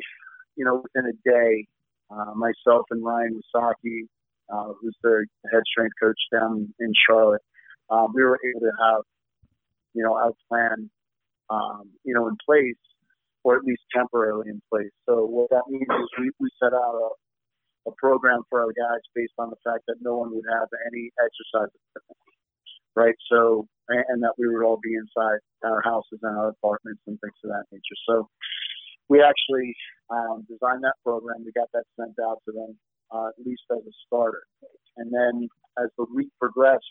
you 0.56 0.66
know, 0.66 0.84
within 0.84 1.10
a 1.10 1.30
day, 1.30 1.68
uh, 2.12 2.34
myself 2.36 2.86
and 2.92 3.04
Ryan 3.04 3.42
Wasaki, 3.56 4.08
uh, 4.54 4.74
who's 4.80 4.96
the 5.04 5.26
head 5.52 5.64
strength 5.66 5.94
coach 6.02 6.20
down 6.32 6.74
in 6.80 6.94
Charlotte, 7.08 7.42
uh, 7.90 8.08
we 8.14 8.24
were 8.24 8.40
able 8.50 8.62
to 8.62 8.72
have, 8.84 9.02
you 9.94 10.04
know, 10.04 10.14
our 10.14 10.34
plan, 10.48 10.90
um, 11.50 11.90
you 12.04 12.14
know, 12.14 12.28
in 12.28 12.36
place 12.46 12.76
or 13.44 13.56
at 13.56 13.64
least 13.64 13.82
temporarily 13.96 14.50
in 14.50 14.62
place. 14.72 14.92
So 15.08 15.26
what 15.26 15.50
that 15.52 15.64
means 15.70 15.88
is 15.88 16.10
we, 16.20 16.32
we 16.40 16.50
set 16.62 16.74
out 16.74 16.96
a, 16.96 17.90
a 17.90 17.94
program 17.98 18.42
for 18.50 18.62
our 18.62 18.74
guys 18.74 19.02
based 19.16 19.34
on 19.40 19.50
the 19.50 19.62
fact 19.64 19.84
that 19.88 19.96
no 20.02 20.18
one 20.18 20.36
would 20.36 20.46
have 20.52 20.68
any 20.92 21.10
exercise 21.18 21.72
equipment, 21.72 22.20
right? 22.96 23.16
So 23.32 23.68
and, 23.88 24.04
and 24.10 24.24
that 24.24 24.34
we 24.38 24.48
would 24.48 24.64
all 24.64 24.80
be 24.82 24.94
inside 24.96 25.40
our 25.64 25.82
houses 25.82 26.20
and 26.22 26.38
our 26.38 26.50
apartments 26.50 27.02
and 27.08 27.20
things 27.20 27.40
of 27.44 27.50
that 27.52 27.66
nature. 27.72 28.00
So 28.08 28.28
we 29.08 29.24
actually 29.24 29.74
um, 30.10 30.46
designed 30.48 30.84
that 30.84 30.96
program. 31.04 31.44
We 31.46 31.52
got 31.52 31.70
that 31.74 31.84
sent 32.00 32.16
out 32.24 32.40
to 32.46 32.52
them 32.52 32.78
uh, 33.12 33.30
at 33.30 33.46
least 33.46 33.64
as 33.72 33.80
a 33.80 33.96
starter, 34.06 34.44
and 34.98 35.12
then 35.12 35.50
as 35.82 35.90
the 35.98 36.06
week 36.14 36.30
progressed, 36.40 36.86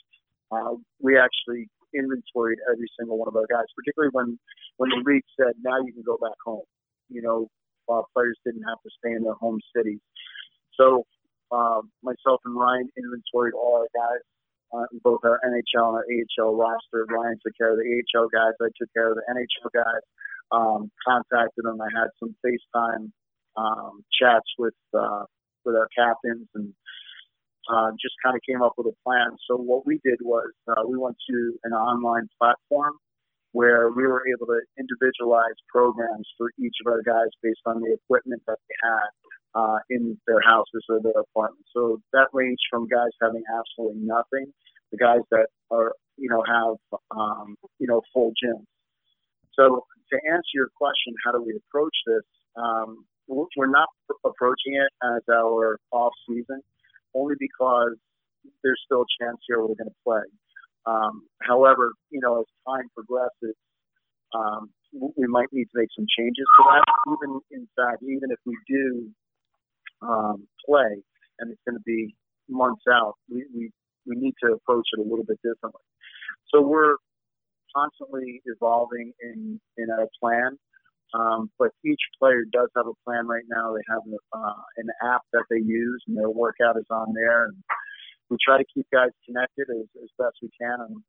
uh, 0.50 0.74
we 1.00 1.18
actually 1.18 1.68
inventoried 1.94 2.58
every 2.70 2.88
single 2.98 3.18
one 3.18 3.28
of 3.28 3.36
our 3.36 3.46
guys, 3.50 3.66
particularly 3.76 4.10
when 4.12 4.38
when 4.76 4.90
the 4.90 5.02
league 5.04 5.26
said 5.38 5.54
now 5.62 5.78
you 5.84 5.92
can 5.92 6.02
go 6.02 6.16
back 6.20 6.36
home. 6.44 6.66
You 7.08 7.22
know, 7.22 7.48
uh, 7.88 8.02
players 8.12 8.38
didn't 8.44 8.64
have 8.68 8.80
to 8.82 8.90
stay 8.98 9.12
in 9.12 9.22
their 9.22 9.34
home 9.34 9.60
cities. 9.74 10.00
So 10.74 11.04
uh, 11.50 11.80
myself 12.02 12.40
and 12.44 12.56
Ryan 12.56 12.88
inventoried 12.96 13.54
all 13.54 13.82
our 13.84 13.90
guys, 13.96 14.22
uh, 14.72 14.86
both 15.02 15.20
our 15.24 15.40
NHL 15.44 15.88
and 15.88 15.96
our 15.96 16.06
AHL 16.06 16.56
roster. 16.56 17.06
Ryan 17.08 17.38
took 17.44 17.56
care 17.56 17.72
of 17.72 17.78
the 17.78 17.88
AHL 17.88 18.28
guys. 18.28 18.52
I 18.60 18.68
took 18.78 18.92
care 18.94 19.10
of 19.10 19.16
the 19.16 19.24
NHL 19.28 19.72
guys. 19.72 20.04
Um, 20.50 20.90
contacted 21.06 21.64
them. 21.64 21.80
I 21.80 21.88
had 21.92 22.08
some 22.20 22.34
FaceTime 22.44 23.10
um, 23.56 24.04
chats 24.18 24.48
with 24.58 24.74
uh, 24.94 25.24
with 25.64 25.74
our 25.74 25.88
captains 25.96 26.48
and 26.54 26.72
uh, 27.68 27.90
just 28.00 28.14
kind 28.24 28.34
of 28.34 28.42
came 28.48 28.62
up 28.62 28.72
with 28.76 28.86
a 28.86 28.96
plan. 29.04 29.36
So 29.48 29.56
what 29.56 29.86
we 29.86 30.00
did 30.04 30.18
was 30.22 30.50
uh, 30.68 30.82
we 30.88 30.96
went 30.96 31.16
to 31.30 31.58
an 31.64 31.72
online 31.72 32.28
platform 32.38 32.94
where 33.52 33.90
we 33.90 34.06
were 34.06 34.24
able 34.28 34.46
to 34.46 34.60
individualize 34.78 35.56
programs 35.68 36.28
for 36.36 36.50
each 36.58 36.76
of 36.84 36.92
our 36.92 37.02
guys 37.02 37.28
based 37.42 37.60
on 37.66 37.80
the 37.80 37.92
equipment 37.92 38.42
that 38.46 38.58
they 38.68 38.74
had 38.82 39.08
uh, 39.54 39.78
in 39.90 40.18
their 40.26 40.40
houses 40.40 40.84
or 40.88 41.00
their 41.00 41.20
apartments. 41.20 41.68
So 41.74 42.00
that 42.12 42.28
ranged 42.32 42.62
from 42.70 42.88
guys 42.88 43.12
having 43.20 43.42
absolutely 43.48 44.02
nothing 44.04 44.52
to 44.90 44.96
guys 44.96 45.24
that 45.30 45.48
are, 45.70 45.92
you 46.16 46.28
know, 46.28 46.42
have, 46.46 47.00
um, 47.10 47.56
you 47.78 47.86
know, 47.86 48.02
full 48.12 48.32
gyms. 48.32 48.66
So 49.54 49.84
to 50.12 50.16
answer 50.30 50.52
your 50.54 50.68
question, 50.76 51.14
how 51.24 51.32
do 51.32 51.42
we 51.42 51.56
approach 51.56 51.96
this? 52.06 52.24
Um, 52.56 53.04
we're 53.28 53.66
not 53.66 53.88
approaching 54.24 54.74
it 54.74 54.90
as 55.04 55.22
our 55.30 55.78
off 55.92 56.12
season 56.26 56.62
only 57.14 57.34
because 57.38 57.96
there's 58.62 58.80
still 58.84 59.02
a 59.02 59.24
chance 59.24 59.38
here 59.46 59.60
we're 59.60 59.78
going 59.78 59.90
to 59.90 60.04
play. 60.04 60.24
Um, 60.86 61.22
however, 61.42 61.92
you 62.10 62.20
know, 62.20 62.40
as 62.40 62.46
time 62.66 62.88
progresses, 62.94 63.56
um, 64.34 64.70
we 64.92 65.26
might 65.26 65.48
need 65.52 65.64
to 65.64 65.76
make 65.76 65.88
some 65.96 66.06
changes 66.18 66.46
to 66.56 66.64
that. 66.64 66.84
Even 67.12 67.40
in 67.50 67.68
fact, 67.76 68.02
even 68.02 68.30
if 68.30 68.38
we 68.46 68.56
do 68.66 69.10
um, 70.02 70.46
play, 70.64 71.02
and 71.38 71.52
it's 71.52 71.60
going 71.68 71.76
to 71.76 71.84
be 71.84 72.14
months 72.48 72.82
out, 72.90 73.14
we, 73.30 73.44
we 73.54 73.70
we 74.06 74.16
need 74.16 74.34
to 74.42 74.54
approach 74.54 74.86
it 74.96 75.00
a 75.00 75.02
little 75.02 75.24
bit 75.24 75.38
differently. 75.42 75.82
So 76.48 76.62
we're 76.62 76.96
constantly 77.76 78.40
evolving 78.46 79.12
in 79.22 79.60
in 79.76 79.90
our 79.90 80.08
plan. 80.20 80.58
Um, 81.14 81.50
but 81.58 81.70
each 81.84 82.00
player 82.18 82.44
does 82.52 82.68
have 82.76 82.86
a 82.86 82.96
plan 83.04 83.26
right 83.26 83.44
now. 83.48 83.74
They 83.74 83.82
have 83.88 84.02
uh, 84.32 84.62
an 84.76 84.88
app 85.02 85.22
that 85.32 85.44
they 85.50 85.60
use, 85.64 86.02
and 86.06 86.16
their 86.16 86.30
workout 86.30 86.76
is 86.76 86.86
on 86.90 87.14
there. 87.14 87.46
And 87.46 87.56
we 88.30 88.36
try 88.44 88.58
to 88.58 88.64
keep 88.72 88.86
guys 88.92 89.10
connected 89.24 89.68
as, 89.70 89.86
as 90.02 90.10
best 90.18 90.36
we 90.42 90.50
can. 90.60 90.76
I'm 90.80 91.04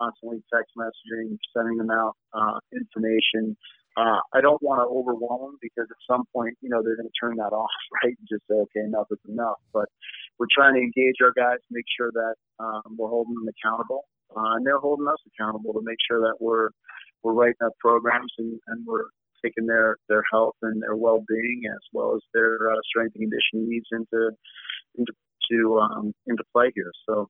constantly 0.00 0.42
text 0.52 0.74
messaging, 0.76 1.38
sending 1.56 1.78
them 1.78 1.90
out 1.90 2.16
uh, 2.32 2.58
information. 2.74 3.56
Uh, 3.96 4.18
I 4.34 4.40
don't 4.40 4.60
want 4.60 4.82
to 4.82 4.90
overwhelm 4.90 5.54
them 5.54 5.58
because 5.62 5.86
at 5.86 6.02
some 6.10 6.24
point, 6.34 6.58
you 6.60 6.68
know, 6.68 6.82
they're 6.82 6.96
going 6.96 7.06
to 7.06 7.20
turn 7.20 7.36
that 7.36 7.54
off, 7.54 7.70
right? 8.02 8.14
And 8.18 8.28
just 8.28 8.42
say, 8.50 8.58
okay, 8.66 8.82
enough 8.82 9.06
is 9.10 9.22
enough. 9.28 9.62
But 9.72 9.86
we're 10.38 10.50
trying 10.50 10.74
to 10.74 10.82
engage 10.82 11.22
our 11.22 11.30
guys, 11.30 11.62
make 11.70 11.86
sure 11.96 12.10
that 12.10 12.34
um, 12.58 12.98
we're 12.98 13.08
holding 13.08 13.34
them 13.34 13.46
accountable, 13.46 14.02
uh, 14.34 14.58
and 14.58 14.66
they're 14.66 14.82
holding 14.82 15.06
us 15.06 15.22
accountable 15.30 15.72
to 15.74 15.82
make 15.82 15.98
sure 16.10 16.20
that 16.20 16.36
we're 16.40 16.70
we're 17.22 17.32
writing 17.32 17.64
up 17.64 17.72
programs 17.80 18.30
and, 18.36 18.60
and 18.68 18.84
we're 18.86 19.06
taking 19.44 19.66
their 19.66 19.96
their 20.08 20.22
health 20.32 20.54
and 20.62 20.82
their 20.82 20.96
well 20.96 21.22
being 21.28 21.62
as 21.70 21.80
well 21.92 22.14
as 22.14 22.22
their 22.32 22.72
uh, 22.72 22.76
strength 22.88 23.14
and 23.16 23.30
conditioning 23.30 23.68
needs 23.68 23.86
into 23.92 24.30
into 24.96 25.12
to 25.50 25.78
um, 25.78 26.14
into 26.26 26.42
play 26.52 26.70
here. 26.74 26.90
So 27.08 27.28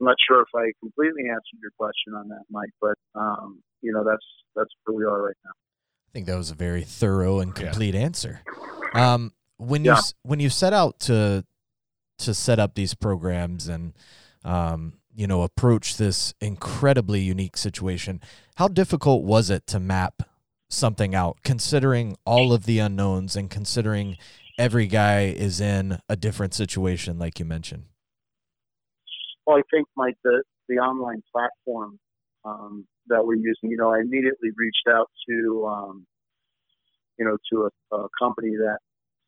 I'm 0.00 0.06
not 0.06 0.16
sure 0.26 0.42
if 0.42 0.48
I 0.54 0.72
completely 0.80 1.28
answered 1.28 1.60
your 1.60 1.72
question 1.78 2.14
on 2.14 2.28
that, 2.28 2.42
Mike, 2.50 2.70
but 2.80 2.94
um, 3.14 3.62
you 3.82 3.92
know 3.92 4.04
that's 4.04 4.24
that's 4.56 4.70
where 4.84 4.96
we 4.96 5.04
are 5.04 5.22
right 5.22 5.36
now. 5.44 5.50
I 5.50 6.10
think 6.12 6.26
that 6.26 6.36
was 6.36 6.50
a 6.50 6.54
very 6.54 6.82
thorough 6.82 7.40
and 7.40 7.54
complete 7.54 7.94
yeah. 7.94 8.00
answer. 8.00 8.40
Um, 8.94 9.32
when 9.58 9.84
you 9.84 9.94
when 10.22 10.40
you 10.40 10.50
set 10.50 10.72
out 10.72 10.98
to 11.00 11.44
to 12.18 12.34
set 12.34 12.58
up 12.58 12.74
these 12.74 12.94
programs 12.94 13.68
and 13.68 13.92
um, 14.44 14.94
you 15.14 15.26
know 15.26 15.42
approach 15.42 15.96
this 15.96 16.34
incredibly 16.40 17.20
unique 17.20 17.56
situation, 17.56 18.20
how 18.56 18.68
difficult 18.68 19.24
was 19.24 19.50
it 19.50 19.66
to 19.68 19.80
map 19.80 20.22
something 20.68 21.14
out, 21.14 21.38
considering 21.42 22.16
all 22.24 22.52
of 22.52 22.64
the 22.64 22.78
unknowns 22.78 23.36
and 23.36 23.50
considering 23.50 24.16
every 24.58 24.86
guy 24.86 25.22
is 25.24 25.60
in 25.60 25.98
a 26.08 26.16
different 26.16 26.54
situation, 26.54 27.18
like 27.18 27.38
you 27.38 27.44
mentioned? 27.44 27.84
Well, 29.46 29.56
I 29.56 29.62
think 29.70 29.88
Mike, 29.96 30.16
the 30.24 30.42
the 30.68 30.76
online 30.76 31.22
platform 31.32 31.98
um, 32.44 32.86
that 33.06 33.24
we're 33.24 33.36
using, 33.36 33.70
you 33.70 33.76
know, 33.78 33.92
I 33.92 34.00
immediately 34.00 34.50
reached 34.54 34.86
out 34.86 35.08
to, 35.28 35.66
um, 35.66 36.06
you 37.18 37.24
know, 37.24 37.38
to 37.52 37.68
a, 37.68 37.96
a 37.96 38.08
company 38.20 38.50
that 38.56 38.78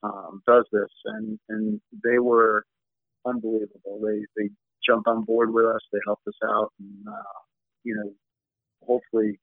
um, 0.03 0.43
does 0.47 0.67
this, 0.73 0.91
and 1.07 1.39
and 1.49 1.81
they 2.05 2.19
were 2.19 2.65
unbelievable. 3.27 4.01
They 4.03 4.21
they 4.37 4.51
jumped 4.87 5.09
on 5.09 5.25
board 5.25 5.53
with 5.53 5.65
us. 5.65 5.81
They 5.93 6.01
helped 6.07 6.27
us 6.27 6.39
out, 6.45 6.73
and 6.79 7.09
uh, 7.09 7.41
you 7.85 7.95
know, 7.95 8.13
hopefully 8.87 9.41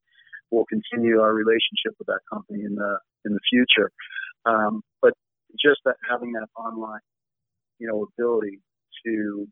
we'll 0.51 0.65
continue 0.65 1.19
our 1.19 1.33
relationship 1.33 1.93
with 1.99 2.07
that 2.07 2.21
company 2.31 2.63
in 2.63 2.75
the 2.75 2.99
in 3.25 3.33
the 3.33 3.39
future. 3.49 3.91
Um, 4.45 4.81
but 5.01 5.13
just 5.59 5.81
that 5.85 5.95
having 6.09 6.31
that 6.33 6.47
online, 6.55 6.99
you 7.79 7.87
know, 7.87 8.07
ability 8.17 8.59
to 9.05 9.47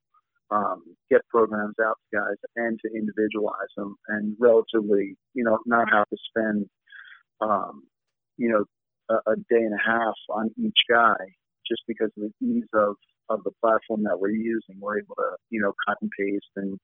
um, 0.52 0.84
get 1.10 1.22
programs 1.30 1.76
out 1.84 1.96
to 2.12 2.18
guys 2.18 2.38
and 2.56 2.80
to 2.86 2.92
individualize 2.94 3.72
them 3.76 3.96
and 4.08 4.36
relatively, 4.40 5.18
you 5.34 5.44
know, 5.44 5.58
not 5.66 5.92
have 5.92 6.08
to 6.10 6.18
spend, 6.30 6.68
um, 7.42 7.84
you 8.38 8.50
know, 8.50 8.66
a, 9.10 9.32
a 9.32 9.36
day 9.36 9.64
and 9.64 9.74
a 9.74 9.84
half 9.84 10.16
on 10.30 10.50
each 10.58 10.78
guy 10.90 11.16
just 11.68 11.82
because 11.88 12.12
of 12.18 12.24
the 12.24 12.46
ease 12.46 12.70
of 12.74 12.96
of 13.28 13.44
the 13.44 13.52
platform 13.60 14.04
that 14.04 14.20
we're 14.20 14.30
using. 14.30 14.80
We're 14.80 15.00
able 15.00 15.16
to, 15.16 15.36
you 15.50 15.62
know, 15.62 15.74
cut 15.88 15.98
and 16.02 16.12
paste 16.18 16.46
and 16.56 16.80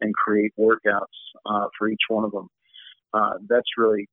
and 0.00 0.12
create 0.14 0.52
workouts 0.58 1.16
uh, 1.46 1.66
for 1.78 1.88
each 1.88 2.02
one 2.08 2.24
of 2.24 2.32
them. 2.32 2.48
Uh, 3.16 3.34
that's 3.48 3.70
really, 3.78 4.06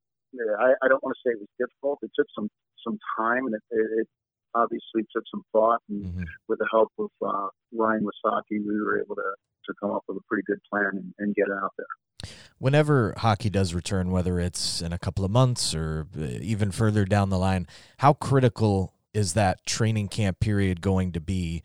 I, 0.59 0.69
I 0.83 0.87
don't 0.87 1.03
want 1.03 1.15
to 1.15 1.21
say 1.25 1.33
it 1.33 1.39
was 1.39 1.53
difficult. 1.59 1.99
It 2.01 2.11
took 2.17 2.27
some 2.37 2.49
some 2.83 2.97
time 3.17 3.45
and 3.47 3.55
it, 3.55 3.61
it 3.71 4.07
obviously 4.55 5.03
took 5.13 5.23
some 5.31 5.43
thought. 5.51 5.81
And 5.89 6.05
mm-hmm. 6.05 6.23
with 6.47 6.59
the 6.59 6.67
help 6.71 6.91
of 6.99 7.09
uh, 7.21 7.47
Ryan 7.73 8.03
Wasaki, 8.03 8.59
we 8.65 8.81
were 8.81 9.01
able 9.01 9.15
to 9.15 9.29
to 9.65 9.73
come 9.79 9.91
up 9.91 10.03
with 10.07 10.17
a 10.17 10.21
pretty 10.27 10.43
good 10.45 10.59
plan 10.69 10.91
and, 10.93 11.13
and 11.19 11.35
get 11.35 11.47
it 11.47 11.57
out 11.63 11.71
there. 11.77 12.31
Whenever 12.57 13.13
hockey 13.17 13.49
does 13.49 13.73
return, 13.73 14.11
whether 14.11 14.39
it's 14.39 14.81
in 14.81 14.93
a 14.93 14.99
couple 14.99 15.25
of 15.25 15.31
months 15.31 15.73
or 15.75 16.07
uh, 16.17 16.23
even 16.41 16.71
further 16.71 17.05
down 17.05 17.29
the 17.29 17.39
line, 17.39 17.67
how 17.97 18.13
critical 18.13 18.93
is 19.13 19.33
that 19.33 19.65
training 19.65 20.07
camp 20.07 20.39
period 20.39 20.81
going 20.81 21.11
to 21.11 21.19
be 21.19 21.61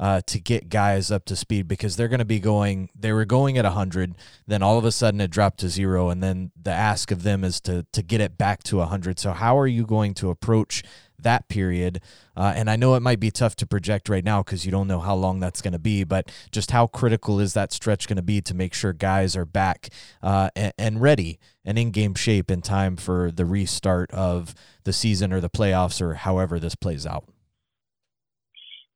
uh, 0.00 0.22
to 0.26 0.40
get 0.40 0.70
guys 0.70 1.10
up 1.10 1.26
to 1.26 1.36
speed 1.36 1.68
because 1.68 1.94
they're 1.94 2.08
going 2.08 2.18
to 2.18 2.24
be 2.24 2.40
going 2.40 2.88
they 2.98 3.12
were 3.12 3.26
going 3.26 3.58
at 3.58 3.66
100 3.66 4.14
then 4.46 4.62
all 4.62 4.78
of 4.78 4.84
a 4.86 4.90
sudden 4.90 5.20
it 5.20 5.30
dropped 5.30 5.60
to 5.60 5.68
zero 5.68 6.08
and 6.08 6.22
then 6.22 6.50
the 6.60 6.70
ask 6.70 7.10
of 7.10 7.22
them 7.22 7.44
is 7.44 7.60
to 7.60 7.86
to 7.92 8.02
get 8.02 8.18
it 8.18 8.38
back 8.38 8.62
to 8.62 8.78
100 8.78 9.18
so 9.18 9.32
how 9.32 9.58
are 9.58 9.66
you 9.66 9.84
going 9.84 10.14
to 10.14 10.30
approach 10.30 10.82
that 11.22 11.48
period? 11.48 12.00
Uh, 12.34 12.54
and 12.56 12.70
i 12.70 12.76
know 12.76 12.94
it 12.94 13.00
might 13.00 13.20
be 13.20 13.30
tough 13.30 13.54
to 13.54 13.66
project 13.66 14.08
right 14.08 14.24
now 14.24 14.42
because 14.42 14.64
you 14.64 14.72
don't 14.72 14.88
know 14.88 15.00
how 15.00 15.14
long 15.14 15.38
that's 15.38 15.60
going 15.60 15.74
to 15.74 15.78
be 15.78 16.02
but 16.02 16.32
just 16.50 16.70
how 16.70 16.86
critical 16.86 17.38
is 17.38 17.52
that 17.52 17.70
stretch 17.70 18.08
going 18.08 18.16
to 18.16 18.22
be 18.22 18.40
to 18.40 18.54
make 18.54 18.72
sure 18.72 18.94
guys 18.94 19.36
are 19.36 19.44
back 19.44 19.90
uh, 20.22 20.48
and, 20.56 20.72
and 20.78 21.02
ready 21.02 21.38
and 21.62 21.78
in 21.78 21.90
game 21.90 22.14
shape 22.14 22.50
in 22.50 22.62
time 22.62 22.96
for 22.96 23.30
the 23.30 23.44
restart 23.44 24.10
of 24.12 24.54
the 24.84 24.94
season 24.94 25.30
or 25.30 25.40
the 25.40 25.50
playoffs 25.50 26.00
or 26.00 26.14
however 26.14 26.58
this 26.58 26.74
plays 26.74 27.04
out 27.04 27.24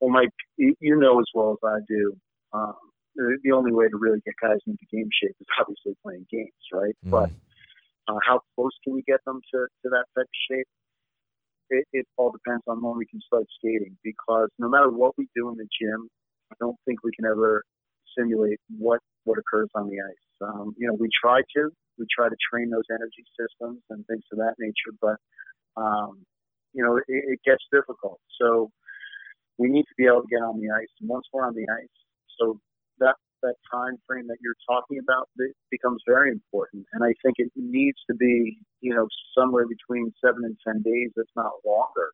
well, 0.04 0.12
Mike, 0.12 0.30
you 0.58 0.96
know 1.00 1.18
as 1.18 1.26
well 1.34 1.52
as 1.52 1.58
I 1.64 1.78
do, 1.88 2.16
um, 2.52 2.74
the 3.16 3.52
only 3.52 3.72
way 3.72 3.88
to 3.88 3.96
really 3.96 4.20
get 4.24 4.34
guys 4.42 4.58
into 4.66 4.84
game 4.92 5.08
shape 5.22 5.36
is 5.40 5.46
obviously 5.60 5.96
playing 6.02 6.26
games, 6.30 6.64
right? 6.72 6.96
Mm. 7.06 7.10
But 7.10 7.30
uh, 8.08 8.18
how 8.26 8.40
close 8.54 8.72
can 8.84 8.94
we 8.94 9.02
get 9.02 9.24
them 9.24 9.40
to, 9.52 9.58
to 9.58 9.88
that 9.90 10.04
type 10.16 10.26
of 10.26 10.40
shape? 10.50 10.66
It, 11.70 11.86
it 11.92 12.06
all 12.18 12.30
depends 12.30 12.62
on 12.66 12.82
when 12.82 12.98
we 12.98 13.06
can 13.06 13.20
start 13.26 13.44
skating 13.58 13.96
because 14.04 14.50
no 14.58 14.68
matter 14.68 14.90
what 14.90 15.16
we 15.16 15.28
do 15.34 15.48
in 15.48 15.56
the 15.56 15.66
gym, 15.80 16.08
I 16.52 16.56
don't 16.60 16.76
think 16.84 17.02
we 17.02 17.12
can 17.16 17.24
ever 17.24 17.64
simulate 18.18 18.60
what, 18.76 19.00
what 19.24 19.38
occurs 19.38 19.70
on 19.74 19.88
the 19.88 19.96
ice. 19.96 20.26
Um, 20.42 20.74
you 20.76 20.86
know, 20.86 20.94
we 20.94 21.08
try 21.08 21.40
to, 21.56 21.70
we 21.98 22.06
try 22.14 22.28
to 22.28 22.36
train 22.50 22.68
those 22.68 22.84
energy 22.90 23.24
systems 23.38 23.80
and 23.88 24.04
things 24.06 24.24
of 24.32 24.38
that 24.38 24.54
nature, 24.58 24.92
but, 25.00 25.16
um, 25.80 26.20
you 26.74 26.84
know, 26.84 26.96
it, 26.96 27.04
it 27.08 27.38
gets 27.46 27.64
difficult. 27.72 28.20
So, 28.38 28.70
we 29.58 29.68
need 29.68 29.84
to 29.84 29.94
be 29.96 30.06
able 30.06 30.22
to 30.22 30.28
get 30.30 30.42
on 30.42 30.60
the 30.60 30.70
ice. 30.70 30.90
And 31.00 31.08
once 31.08 31.26
we're 31.32 31.46
on 31.46 31.54
the 31.54 31.66
ice, 31.70 31.96
so 32.38 32.60
that 32.98 33.16
that 33.42 33.54
time 33.70 33.96
frame 34.06 34.26
that 34.26 34.38
you're 34.40 34.56
talking 34.66 34.98
about 34.98 35.28
becomes 35.70 36.02
very 36.08 36.30
important. 36.30 36.86
And 36.92 37.04
I 37.04 37.12
think 37.22 37.36
it 37.38 37.52
needs 37.54 37.98
to 38.08 38.14
be, 38.16 38.58
you 38.80 38.94
know, 38.94 39.06
somewhere 39.36 39.66
between 39.68 40.12
seven 40.24 40.44
and 40.44 40.56
ten 40.66 40.82
days, 40.82 41.10
if 41.16 41.28
not 41.36 41.52
longer, 41.64 42.08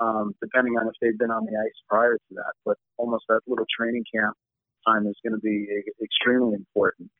um, 0.00 0.34
depending 0.42 0.74
on 0.74 0.86
if 0.86 0.94
they've 1.00 1.18
been 1.18 1.30
on 1.30 1.46
the 1.46 1.56
ice 1.56 1.78
prior 1.88 2.14
to 2.14 2.34
that. 2.34 2.52
But 2.64 2.76
almost 2.98 3.24
that 3.28 3.40
little 3.46 3.66
training 3.74 4.04
camp 4.14 4.36
time 4.86 5.06
is 5.06 5.16
going 5.24 5.32
to 5.32 5.40
be 5.40 5.66
extremely 6.02 6.54
important 6.54 7.10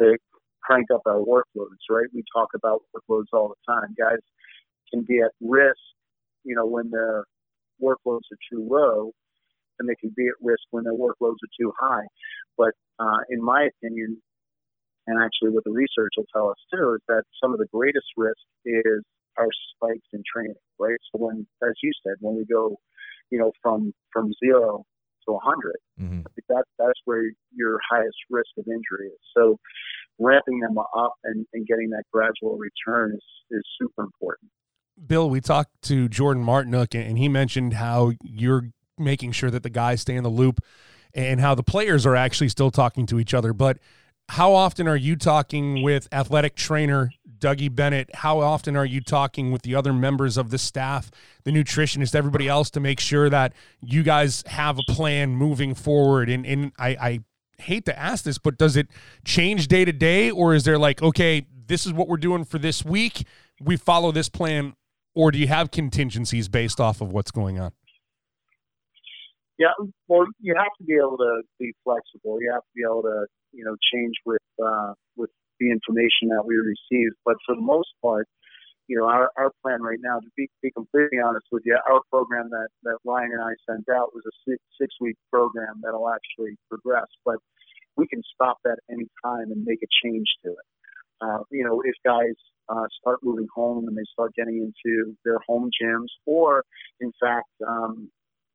to 0.00 0.16
crank 0.62 0.90
up 0.94 1.02
our 1.06 1.24
workloads. 1.24 1.82
Right? 1.90 2.06
We 2.14 2.22
talk 2.36 2.50
about 2.54 2.82
workloads 2.94 3.32
all 3.32 3.48
the 3.48 3.72
time. 3.72 3.94
Guys 3.98 4.20
can 4.92 5.02
be 5.02 5.20
at 5.20 5.32
risk, 5.40 5.80
you 6.44 6.54
know, 6.54 6.66
when 6.66 6.90
they're 6.90 7.24
workloads 7.82 8.26
are 8.32 8.42
too 8.50 8.66
low, 8.68 9.12
and 9.78 9.88
they 9.88 9.94
can 10.00 10.12
be 10.16 10.26
at 10.26 10.34
risk 10.42 10.62
when 10.70 10.84
their 10.84 10.94
workloads 10.94 11.40
are 11.42 11.54
too 11.58 11.72
high. 11.78 12.06
But 12.56 12.72
uh, 12.98 13.18
in 13.30 13.42
my 13.42 13.68
opinion, 13.68 14.20
and 15.06 15.22
actually 15.22 15.50
what 15.50 15.64
the 15.64 15.72
research 15.72 16.12
will 16.16 16.26
tell 16.32 16.50
us 16.50 16.58
too, 16.72 16.94
is 16.94 17.02
that 17.08 17.22
some 17.42 17.52
of 17.52 17.58
the 17.58 17.66
greatest 17.72 18.06
risk 18.16 18.40
is 18.64 19.02
our 19.38 19.48
spikes 19.74 20.08
in 20.12 20.22
training, 20.30 20.60
right? 20.78 20.98
So 21.12 21.24
when, 21.24 21.46
as 21.62 21.74
you 21.82 21.92
said, 22.04 22.14
when 22.20 22.36
we 22.36 22.44
go, 22.44 22.76
you 23.30 23.38
know, 23.38 23.52
from 23.62 23.92
from 24.12 24.32
zero 24.44 24.84
to 25.26 25.32
100, 25.32 25.76
mm-hmm. 26.00 26.20
that 26.48 26.64
that's 26.78 27.00
where 27.04 27.24
your 27.54 27.78
highest 27.90 28.16
risk 28.30 28.50
of 28.58 28.66
injury 28.66 29.08
is. 29.08 29.20
So 29.36 29.58
ramping 30.18 30.60
them 30.60 30.78
up 30.78 31.14
and, 31.24 31.46
and 31.52 31.66
getting 31.66 31.90
that 31.90 32.04
gradual 32.12 32.58
return 32.58 33.12
is, 33.14 33.24
is 33.50 33.62
super 33.80 34.02
important. 34.02 34.50
Bill, 35.06 35.30
we 35.30 35.40
talked 35.40 35.70
to 35.82 36.08
Jordan 36.08 36.44
Martinook, 36.44 36.94
and 36.94 37.18
he 37.18 37.28
mentioned 37.28 37.74
how 37.74 38.12
you're 38.22 38.70
making 38.98 39.32
sure 39.32 39.50
that 39.50 39.62
the 39.62 39.70
guys 39.70 40.00
stay 40.00 40.16
in 40.16 40.24
the 40.24 40.30
loop 40.30 40.60
and 41.14 41.40
how 41.40 41.54
the 41.54 41.62
players 41.62 42.04
are 42.04 42.16
actually 42.16 42.48
still 42.48 42.70
talking 42.70 43.06
to 43.06 43.18
each 43.18 43.32
other. 43.32 43.52
But 43.52 43.78
how 44.30 44.52
often 44.52 44.86
are 44.86 44.96
you 44.96 45.16
talking 45.16 45.82
with 45.82 46.06
athletic 46.12 46.54
trainer 46.54 47.10
Dougie 47.38 47.74
Bennett? 47.74 48.10
How 48.14 48.40
often 48.40 48.76
are 48.76 48.84
you 48.84 49.00
talking 49.00 49.50
with 49.52 49.62
the 49.62 49.74
other 49.74 49.92
members 49.92 50.36
of 50.36 50.50
the 50.50 50.58
staff, 50.58 51.10
the 51.44 51.50
nutritionist, 51.50 52.14
everybody 52.14 52.48
else 52.48 52.68
to 52.70 52.80
make 52.80 53.00
sure 53.00 53.30
that 53.30 53.54
you 53.80 54.02
guys 54.02 54.44
have 54.46 54.78
a 54.78 54.92
plan 54.92 55.30
moving 55.30 55.74
forward? 55.74 56.28
And, 56.28 56.44
and 56.44 56.72
I, 56.78 56.88
I 56.88 57.20
hate 57.58 57.86
to 57.86 57.98
ask 57.98 58.24
this, 58.24 58.38
but 58.38 58.58
does 58.58 58.76
it 58.76 58.88
change 59.24 59.68
day 59.68 59.84
to 59.84 59.92
day, 59.92 60.30
or 60.30 60.54
is 60.54 60.64
there 60.64 60.78
like, 60.78 61.02
okay, 61.02 61.46
this 61.66 61.86
is 61.86 61.92
what 61.92 62.08
we're 62.08 62.16
doing 62.16 62.44
for 62.44 62.58
this 62.58 62.84
week? 62.84 63.24
We 63.60 63.76
follow 63.76 64.12
this 64.12 64.28
plan 64.28 64.74
or 65.18 65.32
do 65.32 65.38
you 65.38 65.48
have 65.48 65.72
contingencies 65.72 66.46
based 66.46 66.78
off 66.78 67.00
of 67.00 67.10
what's 67.10 67.32
going 67.32 67.58
on? 67.58 67.72
Yeah, 69.58 69.74
well, 70.06 70.24
you 70.38 70.54
have 70.56 70.70
to 70.78 70.84
be 70.84 70.94
able 70.94 71.18
to 71.18 71.42
be 71.58 71.74
flexible. 71.82 72.38
You 72.40 72.52
have 72.54 72.62
to 72.62 72.74
be 72.76 72.82
able 72.86 73.02
to, 73.02 73.26
you 73.50 73.64
know, 73.64 73.74
change 73.92 74.14
with 74.24 74.46
uh, 74.62 74.94
with 75.16 75.30
the 75.58 75.72
information 75.72 76.30
that 76.30 76.46
we 76.46 76.54
receive. 76.54 77.10
But 77.26 77.34
for 77.44 77.56
the 77.56 77.66
most 77.66 77.90
part, 78.00 78.28
you 78.86 78.96
know, 78.96 79.10
our, 79.10 79.28
our 79.36 79.50
plan 79.60 79.82
right 79.82 79.98
now, 80.00 80.20
to 80.20 80.30
be, 80.36 80.46
be 80.62 80.70
completely 80.70 81.18
honest 81.18 81.46
with 81.50 81.64
you, 81.66 81.76
our 81.90 82.00
program 82.12 82.48
that, 82.50 82.68
that 82.84 82.98
Ryan 83.04 83.32
and 83.34 83.42
I 83.42 83.58
sent 83.66 83.88
out 83.90 84.14
was 84.14 84.22
a 84.22 84.34
six, 84.48 84.62
six 84.80 84.94
week 85.00 85.16
program 85.32 85.82
that'll 85.82 86.08
actually 86.08 86.54
progress, 86.70 87.10
but 87.24 87.42
we 87.96 88.06
can 88.06 88.22
stop 88.32 88.58
that 88.62 88.78
any 88.88 89.10
time 89.26 89.50
and 89.50 89.64
make 89.66 89.82
a 89.82 89.90
change 90.06 90.30
to 90.44 90.50
it. 90.50 90.66
Uh, 91.20 91.42
you 91.50 91.64
know, 91.64 91.82
if 91.84 91.98
guys 92.06 92.38
uh, 92.68 92.86
start 93.00 93.18
moving 93.22 93.48
home 93.54 93.88
and 93.88 93.96
they 93.96 94.04
start 94.12 94.34
getting 94.34 94.58
into 94.58 95.16
their 95.24 95.38
home 95.46 95.70
gyms, 95.80 96.08
or 96.26 96.64
in 97.00 97.12
fact, 97.20 97.48
um, 97.66 98.10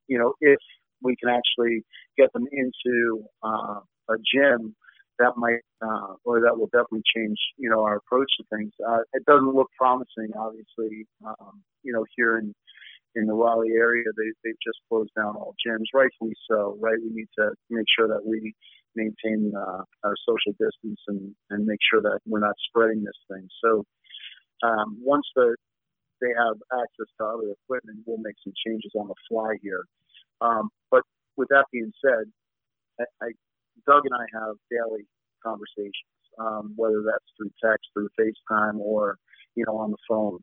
you 0.07 0.17
know, 0.17 0.33
if 0.41 0.59
we 1.01 1.15
can 1.15 1.29
actually 1.29 1.83
get 2.17 2.31
them 2.33 2.45
into 2.51 3.23
uh, 3.43 3.79
a 4.09 4.15
gym 4.33 4.75
that 5.19 5.33
might 5.37 5.61
uh, 5.81 6.15
or 6.25 6.41
that 6.41 6.57
will 6.57 6.67
definitely 6.67 7.03
change 7.15 7.37
you 7.57 7.69
know 7.69 7.83
our 7.83 7.97
approach 7.97 8.31
to 8.37 8.43
things. 8.55 8.71
Uh, 8.85 8.99
it 9.13 9.23
doesn't 9.25 9.53
look 9.53 9.69
promising, 9.77 10.31
obviously. 10.37 11.05
Um, 11.25 11.61
you 11.83 11.93
know, 11.93 12.05
here 12.15 12.37
in 12.37 12.53
in 13.15 13.27
the 13.27 13.33
Raleigh 13.33 13.77
area, 13.77 14.05
they 14.17 14.31
they've 14.43 14.63
just 14.65 14.79
closed 14.89 15.11
down 15.15 15.35
all 15.35 15.55
gyms, 15.65 15.85
rightfully 15.93 16.33
so. 16.49 16.77
Right, 16.79 16.97
we 17.01 17.13
need 17.13 17.29
to 17.37 17.51
make 17.69 17.85
sure 17.95 18.07
that 18.07 18.25
we 18.25 18.53
maintain 18.95 19.53
uh, 19.55 19.83
our 20.03 20.15
social 20.27 20.53
distance 20.53 20.99
and 21.07 21.35
and 21.51 21.65
make 21.65 21.79
sure 21.89 22.01
that 22.01 22.19
we're 22.25 22.39
not 22.39 22.55
spreading 22.67 23.03
this 23.03 23.19
thing. 23.29 23.47
So 23.63 23.85
um, 24.63 24.97
once 25.01 25.27
the 25.35 25.55
they 26.21 26.31
have 26.39 26.55
access 26.71 27.11
to 27.19 27.25
other 27.25 27.51
equipment, 27.51 27.99
we'll 28.05 28.17
make 28.17 28.35
some 28.43 28.53
changes 28.65 28.91
on 28.95 29.07
the 29.09 29.15
fly 29.27 29.55
here. 29.61 29.83
Um, 30.39 30.69
but 30.89 31.03
with 31.35 31.49
that 31.49 31.65
being 31.71 31.91
said, 31.99 32.31
I, 32.99 33.03
I 33.21 33.27
Doug 33.85 34.03
and 34.05 34.15
I 34.15 34.25
have 34.39 34.55
daily 34.71 35.03
conversations, 35.43 36.15
um, 36.39 36.73
whether 36.77 37.03
that's 37.03 37.27
through 37.35 37.51
text, 37.59 37.89
through 37.93 38.07
FaceTime, 38.19 38.79
or 38.79 39.17
you 39.55 39.65
know 39.67 39.77
on 39.77 39.91
the 39.91 39.97
phone. 40.07 40.39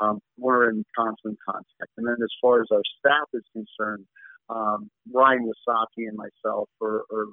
Um, 0.00 0.20
we're 0.36 0.70
in 0.70 0.84
constant 0.96 1.38
contact. 1.48 1.90
And 1.96 2.06
then 2.06 2.16
as 2.22 2.30
far 2.42 2.60
as 2.60 2.66
our 2.72 2.82
staff 2.98 3.28
is 3.32 3.44
concerned, 3.52 4.04
um, 4.48 4.90
Ryan 5.12 5.46
Wasaki 5.46 6.08
and 6.08 6.16
myself 6.16 6.68
are, 6.82 7.04
are 7.12 7.28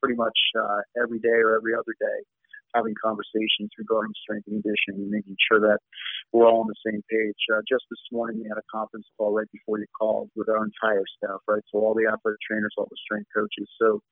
pretty 0.00 0.14
much 0.16 0.38
uh, 0.56 0.78
every 1.02 1.18
day 1.18 1.42
or 1.42 1.56
every 1.56 1.74
other 1.74 1.94
day 1.98 2.22
having 2.76 2.92
conversations 3.00 3.72
regarding 3.80 4.12
strength 4.20 4.44
and 4.46 4.60
conditioning 4.60 5.08
and 5.08 5.10
making 5.10 5.36
sure 5.40 5.60
that 5.60 5.80
we're 6.32 6.44
all 6.44 6.60
on 6.60 6.68
the 6.68 6.82
same 6.84 7.00
page. 7.08 7.40
Uh, 7.48 7.64
just 7.64 7.88
this 7.88 8.04
morning, 8.12 8.36
we 8.36 8.48
had 8.48 8.60
a 8.60 8.68
conference 8.68 9.08
call 9.16 9.32
right 9.32 9.48
before 9.52 9.80
you 9.80 9.88
called 9.96 10.28
with 10.36 10.48
our 10.52 10.60
entire 10.60 11.08
staff, 11.16 11.40
right? 11.48 11.64
So 11.72 11.80
all 11.80 11.96
the 11.96 12.04
athletic 12.04 12.40
trainers, 12.44 12.76
all 12.76 12.88
the 12.90 13.00
strength 13.00 13.32
coaches. 13.32 13.68
So 13.80 14.04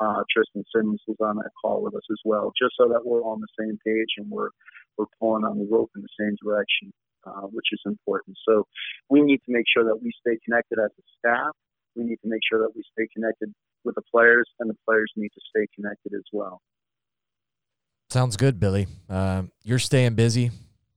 uh, 0.00 0.24
Tristan 0.32 0.64
Simmons 0.74 1.02
was 1.06 1.20
on 1.20 1.36
that 1.36 1.52
call 1.60 1.82
with 1.82 1.94
us 1.94 2.08
as 2.10 2.20
well, 2.24 2.52
just 2.56 2.74
so 2.80 2.88
that 2.88 3.04
we're 3.04 3.20
all 3.20 3.36
on 3.36 3.44
the 3.44 3.54
same 3.60 3.78
page 3.84 4.16
and 4.16 4.30
we're 4.30 4.50
we're 4.96 5.12
pulling 5.20 5.44
on 5.44 5.58
the 5.58 5.68
rope 5.70 5.90
in 5.94 6.00
the 6.00 6.16
same 6.18 6.36
direction, 6.42 6.90
uh, 7.26 7.44
which 7.52 7.66
is 7.72 7.80
important. 7.84 8.36
So 8.48 8.64
we 9.10 9.20
need 9.20 9.44
to 9.44 9.52
make 9.52 9.66
sure 9.68 9.84
that 9.84 10.00
we 10.02 10.10
stay 10.20 10.38
connected 10.44 10.78
as 10.78 10.90
a 10.96 11.04
staff. 11.18 11.52
We 11.94 12.04
need 12.04 12.16
to 12.22 12.28
make 12.28 12.40
sure 12.48 12.60
that 12.60 12.72
we 12.74 12.82
stay 12.92 13.06
connected 13.12 13.52
with 13.84 13.94
the 13.94 14.02
players, 14.10 14.48
and 14.58 14.70
the 14.70 14.76
players 14.88 15.12
need 15.16 15.30
to 15.34 15.40
stay 15.50 15.66
connected 15.74 16.12
as 16.14 16.24
well. 16.32 16.60
Sounds 18.10 18.36
good, 18.36 18.60
Billy. 18.60 18.86
Uh, 19.10 19.44
you're 19.62 19.78
staying 19.78 20.14
busy, 20.14 20.50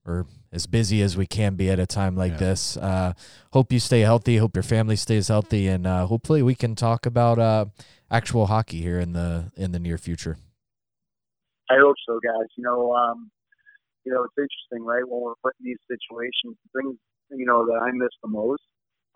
or 0.06 0.26
as 0.52 0.66
busy 0.66 1.02
as 1.02 1.16
we 1.16 1.26
can 1.26 1.54
be 1.56 1.68
at 1.70 1.78
a 1.80 1.86
time 1.86 2.16
like 2.16 2.32
Yeah. 2.32 2.38
this. 2.38 2.76
Uh, 2.76 3.12
hope 3.52 3.72
you 3.72 3.80
stay 3.80 4.00
healthy. 4.00 4.36
Hope 4.36 4.54
your 4.56 4.62
family 4.62 4.96
stays 4.96 5.28
healthy, 5.28 5.66
and 5.66 5.86
uh, 5.86 6.06
hopefully 6.06 6.42
we 6.42 6.54
can 6.54 6.74
talk 6.74 7.06
about 7.06 7.38
uh, 7.38 7.66
actual 8.10 8.46
hockey 8.46 8.80
here 8.80 8.98
in 9.00 9.12
the 9.12 9.50
in 9.56 9.72
the 9.72 9.78
near 9.80 9.98
future. 9.98 10.36
I 11.68 11.74
hope 11.78 11.96
so, 12.06 12.18
guys. 12.22 12.48
You 12.56 12.64
know, 12.64 12.92
um, 12.94 13.30
you 14.04 14.12
know, 14.12 14.24
it's 14.24 14.34
interesting, 14.38 14.84
right? 14.86 15.06
When 15.06 15.20
we're 15.20 15.34
put 15.42 15.54
in 15.60 15.66
these 15.66 15.78
situations, 15.88 16.56
the 16.72 16.80
things 16.80 16.96
you 17.30 17.46
know 17.46 17.66
that 17.66 17.80
I 17.82 17.90
miss 17.92 18.10
the 18.22 18.28
most 18.28 18.62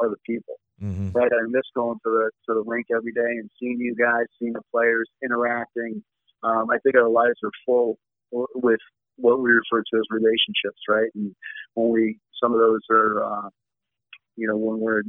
are 0.00 0.08
the 0.08 0.16
people. 0.26 0.54
hmm 0.80 1.10
right? 1.12 1.30
I 1.32 1.46
miss 1.48 1.62
going 1.76 1.98
to 2.04 2.10
the 2.10 2.30
to 2.48 2.54
the 2.54 2.64
rink 2.66 2.86
every 2.94 3.12
day 3.12 3.38
and 3.38 3.48
seeing 3.60 3.78
you 3.80 3.94
guys, 3.94 4.26
seeing 4.38 4.52
the 4.52 4.62
players 4.72 5.08
interacting. 5.22 6.02
Um, 6.44 6.68
I 6.70 6.78
think 6.82 6.96
our 6.96 7.08
lives 7.08 7.38
are 7.42 7.50
full 7.64 7.98
with 8.30 8.80
what 9.16 9.40
we 9.40 9.50
refer 9.50 9.82
to 9.82 9.96
as 9.98 10.04
relationships, 10.10 10.80
right? 10.88 11.10
And 11.14 11.34
when 11.74 11.90
we 11.90 12.18
some 12.42 12.52
of 12.52 12.58
those 12.58 12.80
are, 12.90 13.24
uh, 13.24 13.48
you 14.36 14.46
know, 14.46 14.56
when 14.56 14.80
we're 14.80 15.02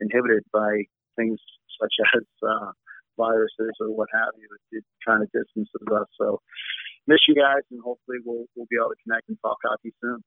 inhibited 0.00 0.42
by 0.52 0.82
things 1.16 1.38
such 1.80 1.92
as 2.16 2.22
uh, 2.42 2.72
viruses 3.16 3.72
or 3.80 3.94
what 3.94 4.08
have 4.12 4.32
you, 4.36 4.48
it, 4.72 4.78
it 4.78 4.84
kind 5.06 5.22
of 5.22 5.28
distances 5.32 5.70
us. 5.94 6.06
So 6.18 6.40
miss 7.06 7.20
you 7.28 7.34
guys, 7.34 7.62
and 7.70 7.80
hopefully 7.82 8.18
we'll 8.24 8.46
we'll 8.56 8.66
be 8.70 8.76
able 8.80 8.90
to 8.90 9.02
connect 9.04 9.28
and 9.28 9.38
talk 9.42 9.58
hockey 9.64 9.92
soon. 10.00 10.22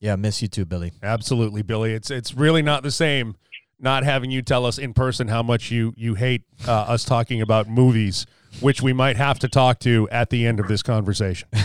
Yeah, 0.00 0.16
miss 0.16 0.40
you 0.42 0.48
too, 0.48 0.64
Billy. 0.64 0.92
Absolutely, 1.02 1.62
Billy. 1.62 1.92
It's 1.92 2.10
it's 2.10 2.34
really 2.34 2.62
not 2.62 2.82
the 2.82 2.90
same 2.90 3.36
not 3.80 4.02
having 4.02 4.30
you 4.30 4.42
tell 4.42 4.66
us 4.66 4.78
in 4.78 4.92
person 4.92 5.28
how 5.28 5.42
much 5.42 5.70
you 5.70 5.92
you 5.96 6.14
hate 6.14 6.42
uh, 6.66 6.72
us 6.72 7.04
talking 7.04 7.40
about 7.40 7.68
movies, 7.68 8.26
which 8.60 8.82
we 8.82 8.92
might 8.92 9.16
have 9.16 9.38
to 9.40 9.48
talk 9.48 9.78
to 9.80 10.08
at 10.10 10.30
the 10.30 10.46
end 10.46 10.60
of 10.60 10.68
this 10.68 10.82
conversation. 10.82 11.48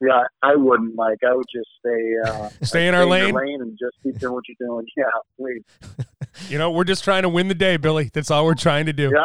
Yeah, 0.00 0.24
I 0.42 0.54
wouldn't, 0.56 0.94
Mike. 0.94 1.20
I 1.26 1.34
would 1.34 1.46
just 1.54 1.68
stay 1.78 2.14
uh, 2.26 2.50
Stay 2.62 2.88
in 2.88 2.94
our 2.94 3.06
lane. 3.06 3.34
lane 3.34 3.62
and 3.62 3.78
just 3.78 3.94
keep 4.02 4.18
doing 4.18 4.34
what 4.34 4.44
you're 4.48 4.68
doing. 4.68 4.84
Yeah, 4.96 5.04
please. 5.38 6.50
You 6.50 6.58
know, 6.58 6.72
we're 6.72 6.84
just 6.84 7.04
trying 7.04 7.22
to 7.22 7.28
win 7.28 7.48
the 7.48 7.54
day, 7.54 7.76
Billy. 7.78 8.10
That's 8.12 8.30
all 8.30 8.44
we're 8.44 8.54
trying 8.54 8.86
to 8.86 8.92
do. 8.92 9.10
Yeah. 9.14 9.24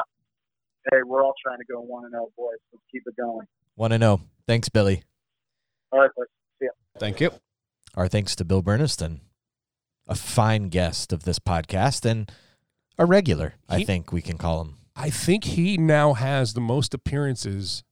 Hey, 0.91 0.99
we're 1.05 1.23
all 1.23 1.33
trying 1.43 1.57
to 1.57 1.65
go 1.65 1.81
one 1.81 2.05
and 2.05 2.13
zero, 2.13 2.27
boys. 2.37 2.59
Let's 2.71 2.83
keep 2.91 3.03
it 3.07 3.15
going. 3.17 3.45
Want 3.75 3.91
to 3.91 3.97
know? 3.97 4.21
Thanks, 4.47 4.69
Billy. 4.69 5.03
All 5.91 5.99
right, 5.99 6.11
let's 6.15 6.31
see 6.59 6.65
ya. 6.65 6.71
Thank 6.97 7.19
you. 7.19 7.31
Our 7.95 8.07
thanks 8.07 8.35
to 8.37 8.45
Bill 8.45 8.63
Burniston, 8.63 9.19
a 10.07 10.15
fine 10.15 10.69
guest 10.69 11.11
of 11.11 11.23
this 11.23 11.39
podcast 11.39 12.05
and 12.05 12.31
a 12.97 13.05
regular. 13.05 13.55
I 13.67 13.83
think 13.83 14.13
we 14.13 14.21
can 14.21 14.37
call 14.37 14.61
him. 14.61 14.77
I 14.99 15.09
think 15.09 15.43
he 15.45 15.77
now 15.77 16.13
has 16.13 16.53
the 16.53 16.61
most 16.61 16.93
appearances 16.93 17.83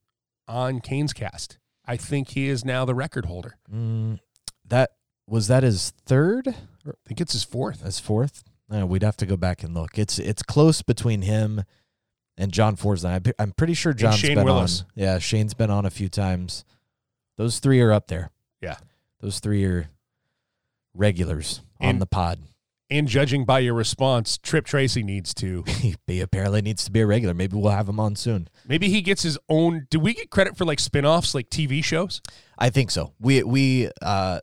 on 0.47 0.81
Canes 0.81 1.13
cast. 1.13 1.57
I 1.85 1.95
think 1.97 2.29
he 2.29 2.49
is 2.49 2.65
now 2.65 2.83
the 2.85 2.93
record 2.95 3.25
holder. 3.25 3.57
Mm, 3.73 4.19
that 4.67 4.91
was 5.27 5.47
that 5.47 5.63
his 5.63 5.91
third, 6.05 6.49
I 6.49 6.91
think 7.05 7.21
it's 7.21 7.33
his 7.33 7.43
fourth. 7.43 7.83
his 7.83 7.99
fourth. 7.99 8.43
Uh, 8.73 8.85
we'd 8.85 9.03
have 9.03 9.15
to 9.17 9.25
go 9.25 9.37
back 9.37 9.63
and 9.63 9.73
look. 9.73 9.97
It's 9.97 10.19
it's 10.19 10.43
close 10.43 10.81
between 10.81 11.21
him 11.21 11.63
and 12.37 12.51
John 12.51 12.75
Forslund. 12.75 13.25
I'm, 13.27 13.33
I'm 13.39 13.51
pretty 13.53 13.73
sure 13.73 13.93
John's 13.93 14.21
been 14.21 14.43
Willis. 14.43 14.81
on. 14.81 14.87
Yeah, 14.95 15.19
Shane's 15.19 15.53
been 15.53 15.71
on 15.71 15.85
a 15.85 15.89
few 15.89 16.09
times. 16.09 16.65
Those 17.37 17.59
three 17.59 17.79
are 17.81 17.93
up 17.93 18.07
there. 18.07 18.31
Yeah. 18.61 18.75
those 19.21 19.39
three 19.39 19.63
are 19.63 19.87
regulars 20.93 21.61
on 21.79 21.89
And- 21.89 22.01
the 22.01 22.05
pod. 22.07 22.39
And 22.89 23.08
judging 23.08 23.43
by 23.43 23.60
your 23.60 23.73
response, 23.73 24.38
Tripp 24.38 24.65
Tracy 24.65 25.04
needs 25.04 25.34
to. 25.36 25.63
he 26.08 26.21
apparently 26.21 26.62
needs 26.62 26.86
to 26.86 26.91
be 26.91 27.02
a 27.02 27.06
regular. 27.06 27.34
Maybe 27.34 27.58
we'll 27.58 27.71
have 27.71 27.89
him 27.89 28.00
on 28.00 28.15
soon. 28.15 28.47
Maybe 28.65 28.88
he 28.89 29.02
gets 29.02 29.23
his 29.23 29.38
own. 29.50 29.88
Do 29.89 30.00
we 30.00 30.13
get 30.13 30.30
credit 30.30 30.56
for 30.58 30.63
like 30.63 30.80
spin-offs, 30.80 31.36
like 31.36 31.50
TV 31.50 31.84
shows? 31.84 32.21
I 32.58 32.69
think 32.69 32.89
so. 32.91 33.13
We 33.19 33.43
we 33.43 33.89
uh, 34.02 34.39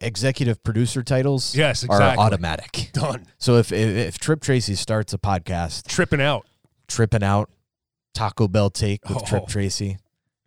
executive 0.00 0.62
producer 0.62 1.02
titles 1.02 1.54
Yes, 1.56 1.82
are 1.82 1.86
exactly. 1.86 2.24
automatic. 2.24 2.90
Done. 2.92 3.26
So 3.38 3.56
if, 3.56 3.72
if 3.72 3.96
if 3.96 4.18
Tripp 4.18 4.42
Tracy 4.42 4.74
starts 4.76 5.12
a 5.12 5.18
podcast, 5.18 5.86
Tripping 5.88 6.20
out. 6.20 6.46
tripping 6.86 7.24
out, 7.24 7.50
Taco 8.14 8.46
Bell 8.46 8.70
take 8.70 9.08
with 9.08 9.24
Tripp 9.24 9.42
Oh. 9.44 9.46
Tracy, 9.46 9.98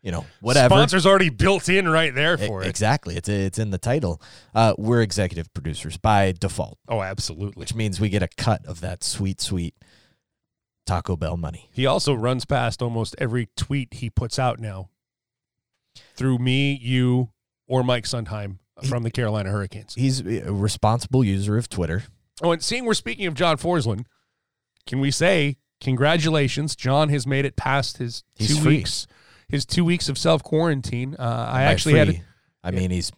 you 0.06 0.12
know, 0.12 0.24
whatever. 0.40 0.74
Sponsor's 0.74 1.06
already 1.06 1.30
built 1.30 1.68
in 1.68 1.90
right 1.90 2.14
there 2.16 2.38
for 2.38 2.62
it. 2.62 2.68
Exactly, 2.68 3.18
it's 3.18 3.28
it's 3.28 3.60
in 3.60 3.72
the 3.72 3.78
title. 3.78 4.22
Uh, 4.54 4.74
we're 4.78 5.02
executive 5.02 5.52
producers 5.54 5.98
by 5.98 6.32
default, 6.32 6.78
Oh, 6.88 7.02
absolutely. 7.02 7.60
which 7.60 7.74
means 7.76 8.00
we 8.00 8.08
get 8.08 8.22
a 8.24 8.30
cut 8.38 8.64
of 8.66 8.80
that 8.82 9.04
sweet, 9.04 9.42
sweet 9.42 9.74
Taco 10.86 11.16
Bell 11.18 11.36
money. 11.38 11.70
He 11.74 11.86
also 11.88 12.14
runs 12.14 12.46
past 12.46 12.82
almost 12.82 13.16
every 13.18 13.50
tweet 13.58 13.96
he 13.96 14.10
puts 14.12 14.38
out 14.38 14.60
now 14.60 14.90
through 16.16 16.38
me, 16.38 16.74
you, 16.82 17.32
or 17.68 17.84
Mike 17.84 18.04
Sundheim 18.06 18.60
from 18.88 19.02
the 19.04 19.10
Carolina 19.10 19.50
Hurricanes. 19.50 19.96
He's 19.96 20.20
a 20.20 20.54
responsible 20.54 21.24
user 21.24 21.58
of 21.58 21.68
Twitter. 21.70 22.04
Oh, 22.44 22.52
and 22.52 22.62
seeing 22.62 22.86
we're 22.86 22.94
speaking 22.94 23.26
of 23.26 23.34
John 23.34 23.58
Forslund, 23.58 24.06
can 24.86 25.00
we 25.00 25.10
say 25.10 25.58
congratulations? 25.82 26.76
John 26.76 27.10
has 27.10 27.26
made 27.26 27.46
it 27.46 27.56
past 27.56 27.98
his 27.98 28.24
He's 28.36 28.50
two 28.56 28.62
free. 28.62 28.78
weeks. 28.78 29.08
His 29.48 29.66
two 29.66 29.86
weeks 29.86 30.10
of 30.10 30.18
self 30.18 30.44
quarantine. 30.44 31.16
Uh, 31.18 31.24
I 31.50 31.54
By 31.60 31.64
actually 31.64 31.98
had 32.00 32.08
free, 32.08 32.22
I 32.64 32.72
mean, 32.72 32.92
he's 32.92 33.12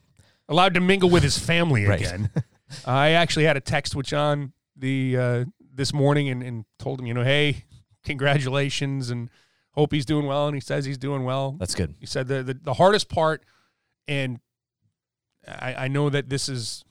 allowed 0.50 0.74
to 0.74 0.82
mingle 0.82 1.10
with 1.10 1.24
his 1.24 1.38
family 1.38 1.86
Right. 1.86 2.00
again. 2.02 2.30
I 2.86 3.12
actually 3.12 3.46
had 3.46 3.56
a 3.58 3.62
text 3.62 3.96
with 3.96 4.06
John 4.06 4.52
the 4.76 5.18
uh, 5.18 5.46
this 5.74 5.94
morning 5.94 6.28
and, 6.30 6.44
and 6.44 6.66
told 6.80 7.00
him, 7.00 7.06
you 7.06 7.14
know, 7.14 7.24
hey, 7.24 7.64
congratulations 8.04 9.10
and 9.10 9.30
hope 9.72 9.92
he's 9.94 10.06
doing 10.06 10.26
well. 10.26 10.48
And 10.48 10.56
he 10.56 10.62
says 10.62 10.86
he's 10.86 10.98
doing 10.98 11.24
well. 11.24 11.56
that's 11.60 11.76
good. 11.76 11.96
He 12.00 12.06
said 12.06 12.28
the, 12.28 12.44
the, 12.44 12.54
the 12.56 12.74
hardest 12.74 13.10
part, 13.10 13.44
and 14.08 14.40
I, 15.48 15.86
I 15.86 15.88
know 15.88 16.10
that 16.10 16.30
this 16.30 16.50
is 16.50 16.84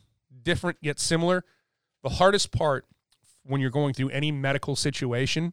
different 0.43 0.79
yet 0.81 0.99
similar. 0.99 1.45
The 2.03 2.11
hardest 2.11 2.53
part 2.53 2.87
when 3.45 3.61
you're 3.61 3.71
going 3.71 3.93
through 3.93 4.11
any 4.11 4.33
medical 4.33 4.77
situation, 4.77 5.53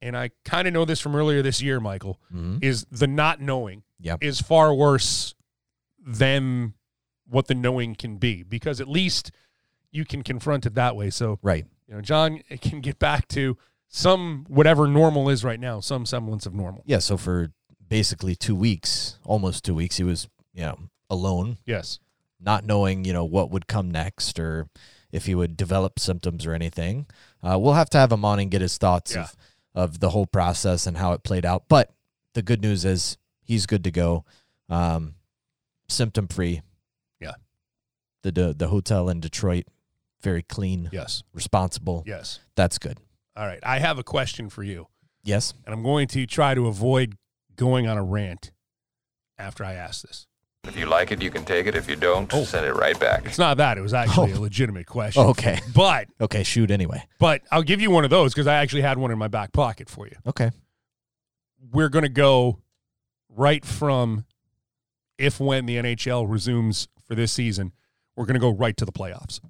and 0.00 0.16
I 0.16 0.30
kind 0.44 0.66
of 0.68 0.74
know 0.74 0.84
this 0.84 1.00
from 1.00 1.14
earlier 1.14 1.42
this 1.42 1.60
year, 1.62 1.80
Michael, 1.80 2.20
Mhm. 2.32 2.62
is 2.62 2.86
the 2.90 3.06
not 3.06 3.40
knowing 3.40 3.82
Yep. 4.00 4.22
is 4.22 4.40
far 4.40 4.72
worse 4.74 5.34
than 6.04 6.74
what 7.28 7.46
the 7.46 7.54
knowing 7.54 7.94
can 7.94 8.16
be 8.16 8.42
because 8.42 8.80
at 8.80 8.88
least 8.88 9.30
you 9.90 10.04
can 10.04 10.22
confront 10.22 10.66
it 10.66 10.74
that 10.74 10.96
way. 10.96 11.10
So, 11.10 11.38
Right. 11.42 11.66
you 11.86 11.94
know, 11.94 12.00
John 12.00 12.42
it 12.48 12.60
can 12.60 12.80
get 12.80 12.98
back 12.98 13.28
to 13.28 13.56
some 13.88 14.44
whatever 14.48 14.86
normal 14.86 15.28
is 15.28 15.44
right 15.44 15.58
now, 15.60 15.80
some 15.80 16.06
semblance 16.06 16.46
of 16.46 16.54
normal. 16.54 16.82
Yeah. 16.86 16.98
So 16.98 17.16
for 17.16 17.52
basically 17.88 18.36
two 18.36 18.54
weeks, 18.54 19.18
almost 19.24 19.64
two 19.64 19.74
weeks, 19.74 19.96
he 19.96 20.04
was, 20.04 20.28
you 20.52 20.62
know, 20.62 20.78
alone, 21.10 21.58
Yes. 21.64 21.98
not 22.38 22.64
knowing, 22.64 23.04
you 23.04 23.12
know, 23.12 23.24
what 23.24 23.50
would 23.50 23.66
come 23.66 23.90
next 23.90 24.38
or 24.38 24.68
if 25.10 25.24
he 25.24 25.34
would 25.34 25.56
develop 25.56 25.98
symptoms 25.98 26.44
or 26.44 26.52
anything. 26.52 27.06
Uh, 27.42 27.58
we'll 27.58 27.72
have 27.74 27.88
to 27.90 27.98
have 27.98 28.12
him 28.12 28.24
on 28.26 28.38
and 28.38 28.50
get 28.50 28.60
his 28.60 28.76
thoughts 28.76 29.14
Yeah. 29.14 29.22
of, 29.22 29.36
of 29.78 30.00
the 30.00 30.10
whole 30.10 30.26
process 30.26 30.86
and 30.88 30.96
how 30.96 31.12
it 31.12 31.22
played 31.22 31.46
out. 31.46 31.64
But 31.68 31.90
the 32.34 32.42
good 32.42 32.60
news 32.60 32.84
is 32.84 33.16
he's 33.44 33.64
good 33.64 33.84
to 33.84 33.90
go, 33.92 34.24
um, 34.68 35.14
symptom 35.88 36.26
free. 36.26 36.62
Yeah. 37.20 37.34
The, 38.22 38.32
the 38.32 38.54
the 38.54 38.68
hotel 38.68 39.08
in 39.08 39.20
Detroit, 39.20 39.66
very 40.20 40.42
clean, 40.42 40.88
Yes. 40.92 41.22
responsible. 41.32 42.02
Yes. 42.06 42.40
That's 42.56 42.78
good. 42.78 42.98
All 43.36 43.46
right. 43.46 43.60
I 43.62 43.78
have 43.78 43.98
a 43.98 44.02
question 44.02 44.50
for 44.50 44.64
you, 44.64 44.88
Yes. 45.22 45.54
and 45.64 45.72
I'm 45.72 45.84
going 45.84 46.08
to 46.08 46.26
try 46.26 46.54
to 46.54 46.66
avoid 46.66 47.16
going 47.54 47.86
on 47.86 47.96
a 47.96 48.02
rant 48.04 48.50
after 49.38 49.64
I 49.64 49.74
ask 49.74 50.02
this. 50.02 50.26
If 50.68 50.76
you 50.76 50.86
like 50.86 51.10
it, 51.12 51.22
you 51.22 51.30
can 51.30 51.44
take 51.44 51.66
it. 51.66 51.74
If 51.74 51.88
you 51.88 51.96
don't, 51.96 52.32
Oh. 52.32 52.44
send 52.44 52.66
it 52.66 52.72
right 52.74 52.98
back. 53.00 53.24
It's 53.26 53.38
not 53.38 53.56
that. 53.56 53.78
It 53.78 53.80
was 53.80 53.94
actually 53.94 54.32
Oh. 54.34 54.38
a 54.38 54.40
legitimate 54.40 54.86
question. 54.86 55.22
Okay. 55.24 55.60
But 55.74 56.08
Okay. 56.20 56.42
Shoot 56.42 56.70
anyway. 56.70 57.02
but 57.18 57.42
I'll 57.50 57.62
give 57.62 57.80
you 57.80 57.90
one 57.90 58.04
of 58.04 58.10
those 58.10 58.32
because 58.34 58.46
I 58.46 58.56
actually 58.56 58.82
had 58.82 58.98
one 58.98 59.10
in 59.10 59.18
my 59.18 59.28
back 59.28 59.52
pocket 59.52 59.88
for 59.88 60.06
you. 60.06 60.16
Okay. 60.26 60.50
We're 61.72 61.88
going 61.88 62.04
to 62.04 62.08
go 62.08 62.58
right 63.28 63.64
from 63.64 64.24
if 65.16 65.40
when 65.40 65.66
the 65.66 65.76
NHL 65.76 66.26
resumes 66.28 66.88
for 67.06 67.14
this 67.14 67.32
season, 67.32 67.72
we're 68.14 68.26
going 68.26 68.34
to 68.34 68.40
go 68.40 68.50
right 68.50 68.76
to 68.76 68.84
the 68.84 68.92
playoffs. 68.92 69.40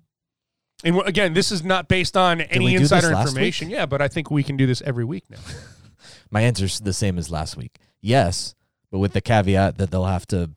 And 0.85 1.01
again, 1.07 1.35
this 1.35 1.51
is 1.51 1.65
not 1.65 1.89
based 1.89 2.17
on 2.17 2.39
we 2.39 2.45
any 2.51 2.75
insider 2.77 3.11
last 3.13 3.29
information. 3.29 3.69
Yeah, 3.69 3.87
but 3.87 4.01
I 4.01 4.09
think 4.09 4.31
we 4.31 4.43
can 4.43 4.57
do 4.57 4.67
this 4.67 4.81
every 4.83 5.05
week 5.05 5.25
now. 5.29 5.39
My 6.31 6.43
answer's 6.43 6.79
the 6.79 6.93
same 6.93 7.19
as 7.19 7.31
last 7.31 7.57
week. 7.57 7.79
Yes, 8.01 8.55
but 8.91 8.99
with 9.01 9.13
the 9.13 9.21
caveat 9.21 9.79
that 9.79 9.91
they'll 9.91 10.05
have 10.05 10.27
to 10.29 10.51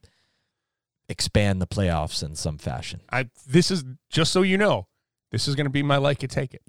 expand 1.12 1.62
the 1.62 1.68
playoffs 1.68 2.24
in 2.24 2.36
some 2.36 2.58
fashion. 2.58 3.02
I 3.12 3.30
this 3.48 3.70
is 3.70 3.84
just 4.10 4.32
so 4.32 4.42
you 4.42 4.58
know, 4.58 4.88
this 5.32 5.48
is 5.48 5.56
going 5.56 5.66
to 5.66 5.72
be 5.72 5.84
my 5.84 5.98
like 5.98 6.24
it 6.24 6.32
take 6.32 6.54
it. 6.54 6.64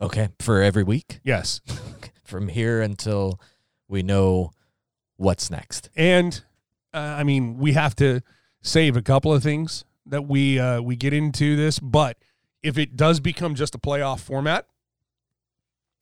Okay. 0.00 0.28
For 0.40 0.62
every 0.62 0.82
week 0.84 1.20
Yes. 1.24 1.60
from 2.24 2.48
here 2.48 2.80
until 2.82 3.40
we 3.88 4.02
know 4.02 4.50
what's 5.16 5.50
next. 5.50 5.90
And 5.96 6.42
uh, 6.92 6.98
I 6.98 7.24
mean, 7.24 7.56
we 7.58 7.72
have 7.72 7.96
to 7.96 8.20
save 8.62 8.96
a 8.96 9.02
couple 9.02 9.32
of 9.32 9.42
things 9.42 9.84
that 10.06 10.26
we 10.26 10.58
uh, 10.58 10.80
we 10.82 10.96
get 10.96 11.12
into 11.12 11.56
this, 11.56 11.78
but 11.78 12.16
if 12.62 12.78
it 12.78 12.96
does 12.96 13.20
become 13.20 13.54
just 13.54 13.74
a 13.74 13.78
playoff 13.78 14.20
format, 14.20 14.66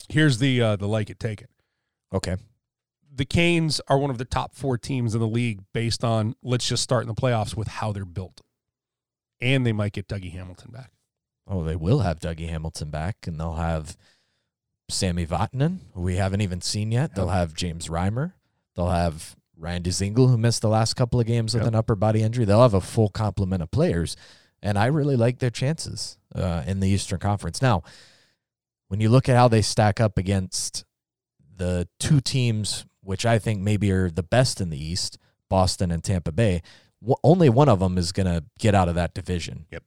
here's 0.09 0.39
the 0.39 0.61
uh, 0.61 0.77
the 0.77 0.87
like 0.89 1.11
it 1.11 1.19
take 1.19 1.41
it. 1.43 1.51
Okay. 2.13 2.37
The 3.17 3.25
Canes 3.25 3.81
are 3.87 3.99
one 3.99 4.11
of 4.11 4.19
the 4.19 4.25
top 4.25 4.55
four 4.55 4.77
teams 4.77 5.15
in 5.15 5.21
the 5.21 5.29
league 5.29 5.61
based 5.73 6.03
on 6.03 6.35
let's 6.43 6.67
just 6.69 6.83
start 6.83 7.03
in 7.03 7.09
the 7.09 7.15
playoffs 7.15 7.57
with 7.57 7.69
how 7.69 7.93
they're 7.93 8.05
built, 8.05 8.41
and 9.41 9.65
they 9.65 9.73
might 9.73 9.93
get 9.93 10.09
Dougie 10.09 10.33
Hamilton 10.33 10.73
back. 10.73 10.91
Oh, 11.47 11.63
they 11.63 11.77
will 11.77 12.01
have 12.01 12.19
Dougie 12.19 12.49
Hamilton 12.49 12.91
back, 12.91 13.19
and 13.27 13.39
they'll 13.39 13.55
have 13.55 13.97
Sami 14.89 15.27
Vatanen, 15.27 15.79
who 15.95 16.01
we 16.03 16.17
haven't 16.17 16.41
even 16.41 16.61
seen 16.61 16.91
yet. 16.91 17.15
They'll 17.15 17.29
have 17.29 17.55
James 17.55 17.89
Reimer. 17.89 18.33
They'll 18.75 18.89
have 18.89 19.37
Randy 19.57 19.91
Zingle, 19.91 20.29
who 20.29 20.37
missed 20.37 20.63
the 20.63 20.69
last 20.69 20.95
couple 20.95 21.21
of 21.21 21.27
games 21.27 21.55
with 21.55 21.63
Yep. 21.63 21.69
an 21.69 21.75
upper 21.77 21.95
body 21.95 22.23
injury. 22.23 22.45
They'll 22.45 22.63
have 22.63 22.75
a 22.75 22.81
full 22.81 23.09
complement 23.11 23.63
of 23.63 23.71
players, 23.71 24.17
and 24.61 24.77
I 24.77 24.87
really 24.87 25.17
like 25.17 25.39
their 25.39 25.51
chances 25.51 26.19
uh, 26.35 26.65
in 26.67 26.81
the 26.81 26.89
Eastern 26.89 27.21
Conference. 27.21 27.63
Now, 27.63 27.85
when 28.89 29.01
you 29.01 29.09
look 29.09 29.29
at 29.29 29.37
how 29.37 29.47
they 29.47 29.63
stack 29.63 30.01
up 30.01 30.19
against 30.19 30.85
the 31.57 31.87
two 32.01 32.21
teams, 32.21 32.85
which 33.05 33.25
I 33.27 33.39
think 33.39 33.61
maybe 33.61 33.91
are 33.93 34.11
the 34.11 34.23
best 34.23 34.61
in 34.61 34.71
the 34.71 34.83
East, 34.83 35.19
Boston 35.49 35.91
and 35.91 36.03
Tampa 36.03 36.33
Bay, 36.33 36.63
w- 37.01 37.17
only 37.23 37.49
one 37.49 37.69
of 37.69 37.79
them 37.81 37.99
is 37.99 38.13
going 38.13 38.27
to 38.27 38.45
get 38.59 38.75
out 38.75 38.89
of 38.89 38.95
that 38.97 39.15
division. 39.15 39.67
Yep. 39.71 39.83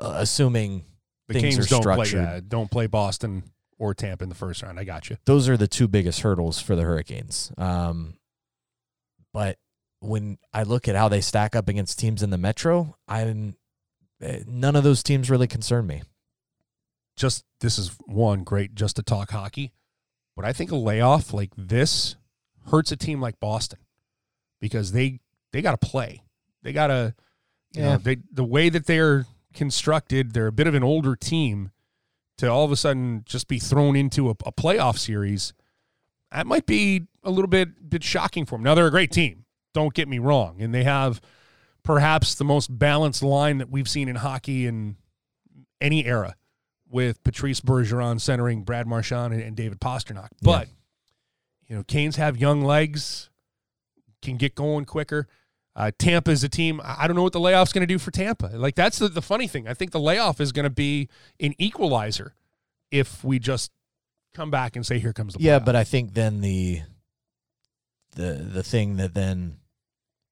Uh, 0.00 0.12
assuming 0.16 0.84
The 1.28 1.34
Things 1.34 1.54
Canes 1.56 1.66
are 1.66 1.68
don't 1.70 1.82
play 1.82 2.04
structured. 2.06 2.20
yeah, 2.20 2.40
don't 2.46 2.70
play 2.70 2.86
Boston 2.86 3.44
or 3.78 3.94
Tampa 3.94 4.24
in 4.24 4.28
the 4.28 4.34
first 4.34 4.62
round. 4.62 4.78
I 4.80 4.84
got 4.84 5.08
you. 5.10 5.16
those 5.24 5.48
are 5.48 5.56
the 5.56 5.68
two 5.68 5.86
biggest 5.88 6.20
hurdles 6.20 6.60
for 6.60 6.74
the 6.74 6.82
Hurricanes. 6.82 7.52
Um, 7.56 8.14
but 9.32 9.58
when 10.00 10.38
I 10.52 10.62
look 10.64 10.88
at 10.88 10.96
how 10.96 11.08
they 11.08 11.20
stack 11.20 11.54
up 11.54 11.68
against 11.68 11.98
teams 11.98 12.22
in 12.22 12.30
the 12.30 12.38
Metro, 12.38 12.96
I'm 13.06 13.56
eh, 14.20 14.40
none 14.46 14.74
of 14.76 14.84
those 14.84 15.02
teams 15.02 15.30
really 15.30 15.46
concern 15.46 15.86
me. 15.86 16.02
just 17.16 17.44
this 17.60 17.78
is 17.78 17.96
one 18.06 18.44
great 18.44 18.74
just 18.74 18.96
to 18.96 19.02
talk 19.02 19.30
hockey, 19.30 19.72
but 20.36 20.44
I 20.44 20.52
think 20.52 20.70
a 20.70 20.76
layoff 20.76 21.32
like 21.34 21.50
this 21.56 22.16
hurts 22.70 22.92
a 22.92 22.96
team 22.96 23.20
like 23.20 23.38
Boston 23.40 23.78
because 24.60 24.92
they 24.92 25.20
they 25.52 25.62
got 25.62 25.78
to 25.80 25.86
play. 25.86 26.22
They 26.62 26.72
got 26.72 26.88
to 26.88 27.14
you 27.72 27.82
Yeah. 27.82 27.92
know, 27.92 27.98
they 27.98 28.16
the 28.32 28.44
way 28.44 28.68
that 28.68 28.86
they're 28.86 29.26
constructed, 29.54 30.32
they're 30.32 30.46
a 30.46 30.52
bit 30.52 30.66
of 30.66 30.74
an 30.74 30.82
older 30.84 31.16
team 31.16 31.70
to 32.38 32.46
all 32.46 32.64
of 32.64 32.70
a 32.72 32.76
sudden 32.76 33.22
just 33.26 33.48
be 33.48 33.58
thrown 33.58 33.96
into 33.96 34.28
a, 34.28 34.32
a 34.46 34.52
playoff 34.52 34.98
series. 34.98 35.52
That 36.30 36.46
might 36.46 36.66
be 36.66 37.06
a 37.24 37.30
little 37.30 37.48
bit 37.48 37.88
bit 37.90 38.04
shocking 38.04 38.44
for 38.46 38.56
them. 38.56 38.62
Now 38.64 38.74
they're 38.74 38.86
a 38.86 38.90
great 38.90 39.10
team. 39.10 39.44
Don't 39.74 39.94
get 39.94 40.08
me 40.08 40.18
wrong, 40.18 40.60
and 40.60 40.74
they 40.74 40.84
have 40.84 41.20
perhaps 41.82 42.34
the 42.34 42.44
most 42.44 42.76
balanced 42.78 43.22
line 43.22 43.58
that 43.58 43.70
we've 43.70 43.88
seen 43.88 44.08
in 44.08 44.16
hockey 44.16 44.66
in 44.66 44.96
any 45.80 46.04
era 46.04 46.34
with 46.90 47.22
Patrice 47.22 47.60
Bergeron 47.60 48.20
centering 48.20 48.62
Brad 48.62 48.86
Marchand 48.86 49.32
and, 49.34 49.42
and 49.42 49.56
David 49.56 49.80
Pastrnak. 49.80 50.28
But 50.42 50.68
you 51.68 51.76
know, 51.76 51.82
Canes 51.84 52.16
have 52.16 52.36
young 52.36 52.62
legs, 52.62 53.30
can 54.22 54.36
get 54.36 54.54
going 54.54 54.84
quicker. 54.84 55.28
Uh, 55.76 55.92
Tampa 55.96 56.32
is 56.32 56.42
a 56.42 56.48
team. 56.48 56.80
I 56.82 57.06
don't 57.06 57.14
know 57.14 57.22
what 57.22 57.32
the 57.32 57.38
layoff's 57.40 57.72
going 57.72 57.86
to 57.86 57.92
do 57.94 57.98
for 57.98 58.10
Tampa. 58.10 58.46
Like 58.54 58.74
that's 58.74 58.98
the, 58.98 59.08
the 59.08 59.22
funny 59.22 59.46
thing. 59.46 59.68
I 59.68 59.74
think 59.74 59.92
the 59.92 60.00
layoff 60.00 60.40
is 60.40 60.50
going 60.50 60.64
to 60.64 60.70
be 60.70 61.08
an 61.38 61.54
equalizer 61.58 62.34
if 62.90 63.22
we 63.22 63.38
just 63.38 63.70
come 64.34 64.50
back 64.50 64.74
and 64.74 64.84
say, 64.84 64.98
"Here 64.98 65.12
comes 65.12 65.34
the 65.34 65.42
Yeah, 65.42 65.60
playoff." 65.60 65.64
but 65.66 65.76
I 65.76 65.84
think 65.84 66.14
then 66.14 66.40
the 66.40 66.80
the 68.16 68.32
the 68.32 68.62
thing 68.64 68.96
that 68.96 69.14
then 69.14 69.58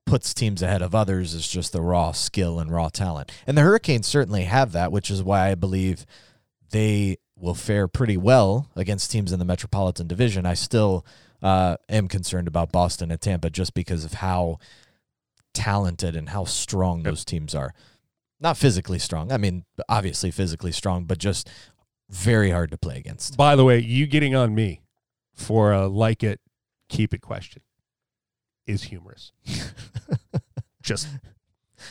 puts 0.04 0.34
teams 0.34 0.62
ahead 0.62 0.82
of 0.82 0.94
others 0.94 1.34
is 1.34 1.46
just 1.46 1.72
the 1.72 1.82
raw 1.82 2.12
skill 2.12 2.58
and 2.58 2.70
raw 2.72 2.88
talent. 2.88 3.30
And 3.46 3.56
the 3.56 3.62
Hurricanes 3.62 4.06
certainly 4.06 4.44
have 4.44 4.72
that, 4.72 4.90
which 4.90 5.10
is 5.10 5.22
why 5.22 5.50
I 5.50 5.54
believe 5.54 6.06
they 6.70 7.18
will 7.36 7.54
fare 7.54 7.86
pretty 7.86 8.16
well 8.16 8.68
against 8.74 9.10
teams 9.10 9.32
in 9.32 9.38
the 9.38 9.44
Metropolitan 9.44 10.06
Division. 10.06 10.46
I 10.46 10.54
still 10.54 11.04
uh, 11.42 11.76
am 11.88 12.08
concerned 12.08 12.48
about 12.48 12.72
Boston 12.72 13.10
and 13.10 13.20
Tampa 13.20 13.50
just 13.50 13.74
because 13.74 14.04
of 14.04 14.14
how 14.14 14.58
talented 15.54 16.16
and 16.16 16.30
how 16.30 16.44
strong 16.44 17.02
those 17.02 17.24
teams 17.24 17.54
are. 17.54 17.72
Not 18.40 18.56
physically 18.56 18.98
strong. 18.98 19.32
I 19.32 19.38
mean, 19.38 19.64
obviously 19.88 20.30
physically 20.30 20.72
strong, 20.72 21.04
but 21.04 21.18
just 21.18 21.48
very 22.10 22.50
hard 22.50 22.70
to 22.70 22.78
play 22.78 22.98
against. 22.98 23.36
By 23.36 23.56
the 23.56 23.64
way, 23.64 23.78
you 23.78 24.06
getting 24.06 24.34
on 24.34 24.54
me 24.54 24.82
for 25.34 25.72
a 25.72 25.86
like 25.86 26.22
it, 26.22 26.40
keep 26.88 27.14
it 27.14 27.20
question 27.22 27.62
is 28.66 28.84
humorous. 28.84 29.32
just 30.82 31.08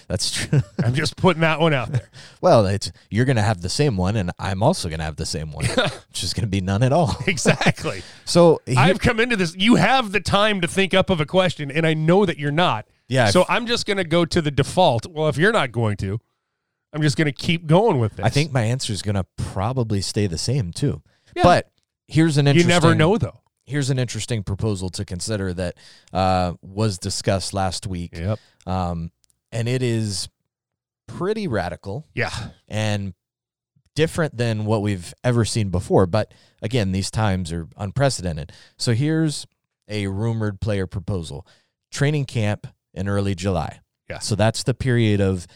That's 0.08 0.32
true. 0.32 0.62
I'm 0.84 0.94
just 0.94 1.16
putting 1.18 1.42
that 1.42 1.60
one 1.60 1.74
out 1.74 1.92
there. 1.92 2.10
Well, 2.42 2.66
it's 2.66 2.92
you're 3.10 3.26
going 3.26 3.36
to 3.38 3.42
have 3.42 3.62
the 3.62 3.70
same 3.70 3.98
one, 3.98 4.16
and 4.16 4.32
I'm 4.40 4.62
also 4.64 4.90
going 4.90 5.00
to 5.00 5.06
have 5.06 5.16
the 5.18 5.26
same 5.26 5.52
one, 5.52 5.66
which 6.08 6.24
is 6.24 6.34
going 6.34 6.44
to 6.44 6.48
be 6.50 6.62
none 6.62 6.84
at 6.84 6.92
all. 6.94 7.16
exactly. 7.28 8.02
So, 8.26 8.62
he- 8.66 8.76
I've 8.76 9.00
come 9.00 9.20
into 9.20 9.36
this. 9.36 9.56
You 9.58 9.76
have 9.76 10.12
the 10.12 10.20
time 10.22 10.62
to 10.62 10.68
think 10.68 10.94
up 10.94 11.10
of 11.10 11.20
a 11.20 11.26
question, 11.26 11.72
and 11.72 11.86
I 11.86 11.94
know 11.94 12.26
that 12.26 12.38
you're 12.38 12.52
not. 12.52 12.86
yeah, 13.08 13.30
So 13.30 13.46
I'm 13.50 13.66
just 13.68 13.86
going 13.86 13.98
to 13.98 14.04
go 14.04 14.26
to 14.26 14.42
the 14.42 14.52
default. 14.52 15.06
Well, 15.06 15.28
if 15.30 15.38
you're 15.38 15.54
not 15.54 15.72
going 15.72 15.98
to, 15.98 16.20
I'm 16.94 17.02
just 17.02 17.18
going 17.18 17.26
to 17.26 17.32
keep 17.32 17.68
going 17.68 18.00
with 18.00 18.16
this. 18.16 18.26
I 18.26 18.30
think 18.30 18.52
my 18.54 18.62
answer 18.64 18.94
is 18.94 19.02
going 19.02 19.16
to 19.16 19.26
probably 19.38 20.02
stay 20.02 20.28
the 20.28 20.38
same 20.38 20.72
too. 20.72 21.02
Yeah. 21.36 21.44
But 21.44 21.72
here's 22.08 22.38
an 22.38 22.48
interesting. 22.48 22.70
you 22.70 22.74
never 22.76 22.96
know, 22.96 23.18
though. 23.18 23.40
Here's 23.66 23.90
an 23.90 23.98
interesting 24.00 24.44
proposal 24.44 24.90
to 24.92 25.04
consider 25.04 25.52
that 25.56 25.76
uh, 26.14 26.54
was 26.62 27.00
discussed 27.00 27.52
last 27.54 27.88
week, 27.88 28.12
Yep. 28.16 28.40
um, 28.68 29.12
and 29.56 29.68
it 29.70 29.82
is 29.82 30.30
pretty 31.08 31.48
radical 31.48 32.08
Yeah. 32.14 32.32
and 32.68 33.14
different 33.96 34.36
than 34.38 34.66
what 34.66 34.82
we've 34.82 35.14
ever 35.24 35.46
seen 35.46 35.70
before. 35.70 36.06
But 36.06 36.34
again, 36.62 36.92
these 36.92 37.10
times 37.10 37.52
are 37.52 37.68
unprecedented. 37.78 38.52
So 38.78 38.94
here's 38.94 39.48
a 39.88 40.08
rumored 40.08 40.60
player 40.60 40.88
proposal 40.88 41.48
training 41.92 42.26
camp 42.26 42.68
in 42.94 43.08
early 43.08 43.36
July. 43.36 43.80
Yeah. 44.10 44.20
So 44.20 44.36
that's 44.36 44.64
the 44.64 44.74
period 44.74 45.22
of 45.22 45.48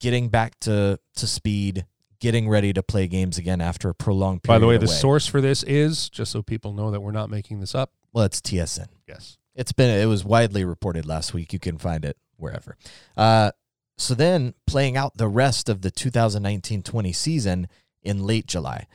getting 0.00 0.28
back 0.28 0.58
to, 0.60 0.98
to 1.16 1.26
speed, 1.26 1.86
getting 2.20 2.48
ready 2.48 2.72
to 2.72 2.82
play 2.82 3.06
games 3.06 3.38
again 3.38 3.60
after 3.60 3.88
a 3.90 3.94
prolonged 3.94 4.42
period. 4.42 4.56
By 4.56 4.58
the 4.60 4.66
way, 4.66 4.76
the 4.78 4.88
source 4.88 5.26
for 5.26 5.40
this 5.40 5.62
is 5.62 6.08
just 6.10 6.32
so 6.32 6.42
people 6.42 6.72
know 6.72 6.90
that 6.90 7.00
we're 7.00 7.12
not 7.12 7.30
making 7.30 7.60
this 7.60 7.74
up. 7.74 7.92
Well, 8.12 8.24
it's 8.24 8.40
TSN. 8.40 8.88
Yes. 9.06 9.38
It's 9.54 9.72
been 9.72 9.90
it 9.90 10.06
was 10.06 10.24
widely 10.24 10.64
reported 10.64 11.06
last 11.06 11.34
week. 11.34 11.52
You 11.52 11.58
can 11.58 11.78
find 11.78 12.04
it 12.04 12.16
wherever. 12.40 12.76
Uh, 13.16 13.52
So 13.98 14.14
then 14.14 14.54
playing 14.66 14.96
out 14.96 15.18
the 15.18 15.28
rest 15.28 15.68
of 15.68 15.82
the 15.82 15.90
2019-20 15.90 17.14
season 17.14 17.68
in 18.02 18.24
late 18.26 18.46
July. 18.46 18.86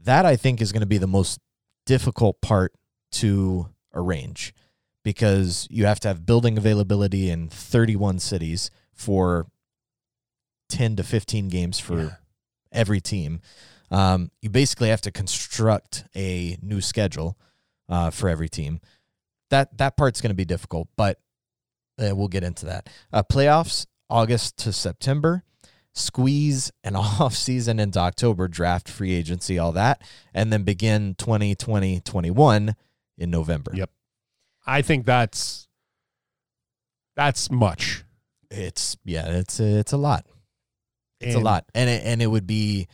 That 0.00 0.24
I 0.24 0.36
think 0.36 0.62
is 0.62 0.72
going 0.72 0.80
to 0.80 0.86
be 0.86 0.96
the 0.98 1.06
most 1.06 1.40
difficult 1.84 2.40
part 2.40 2.72
to 3.12 3.68
arrange 3.92 4.54
because 5.02 5.66
you 5.70 5.84
have 5.84 6.00
to 6.00 6.08
have 6.08 6.24
building 6.24 6.56
availability 6.56 7.28
in 7.28 7.48
31 7.50 8.18
cities 8.18 8.70
for 8.94 9.46
10 10.70 10.96
to 10.96 11.02
15 11.04 11.48
games 11.48 11.78
for 11.78 12.00
Yeah. 12.02 12.16
every 12.72 13.00
team. 13.02 13.40
Um, 13.90 14.30
you 14.40 14.48
basically 14.48 14.88
have 14.88 15.02
to 15.02 15.10
construct 15.12 16.04
a 16.16 16.56
new 16.62 16.80
schedule 16.80 17.36
uh, 17.90 18.08
for 18.10 18.30
every 18.30 18.48
team. 18.48 18.80
That 19.50 19.76
that 19.76 19.96
part's 19.98 20.22
going 20.22 20.30
to 20.30 20.34
be 20.34 20.46
difficult, 20.46 20.88
but 20.96 21.20
uh, 21.98 22.14
we'll 22.14 22.28
get 22.28 22.44
into 22.44 22.66
that. 22.66 22.88
Uh, 23.12 23.22
playoffs 23.22 23.86
August 24.10 24.56
to 24.58 24.72
September, 24.72 25.42
squeeze 25.92 26.70
an 26.82 26.96
off 26.96 27.34
season 27.34 27.78
into 27.78 27.98
October, 27.98 28.48
draft, 28.48 28.88
free 28.88 29.12
agency, 29.12 29.58
all 29.58 29.72
that, 29.72 30.02
and 30.32 30.52
then 30.52 30.62
begin 30.62 31.14
2020 31.16 32.00
21 32.00 32.74
in 33.18 33.30
November. 33.30 33.72
Yep. 33.74 33.90
I 34.66 34.82
think 34.82 35.06
that's 35.06 35.68
that's 37.16 37.50
much. 37.50 38.04
It's 38.50 38.96
yeah, 39.04 39.26
it's 39.26 39.60
it's 39.60 39.92
a 39.92 39.96
lot. 39.96 40.26
It's 41.20 41.34
a 41.34 41.40
lot, 41.40 41.64
and 41.74 41.88
it, 41.88 42.02
and 42.04 42.20
it 42.20 42.26
would 42.26 42.46
be 42.46 42.86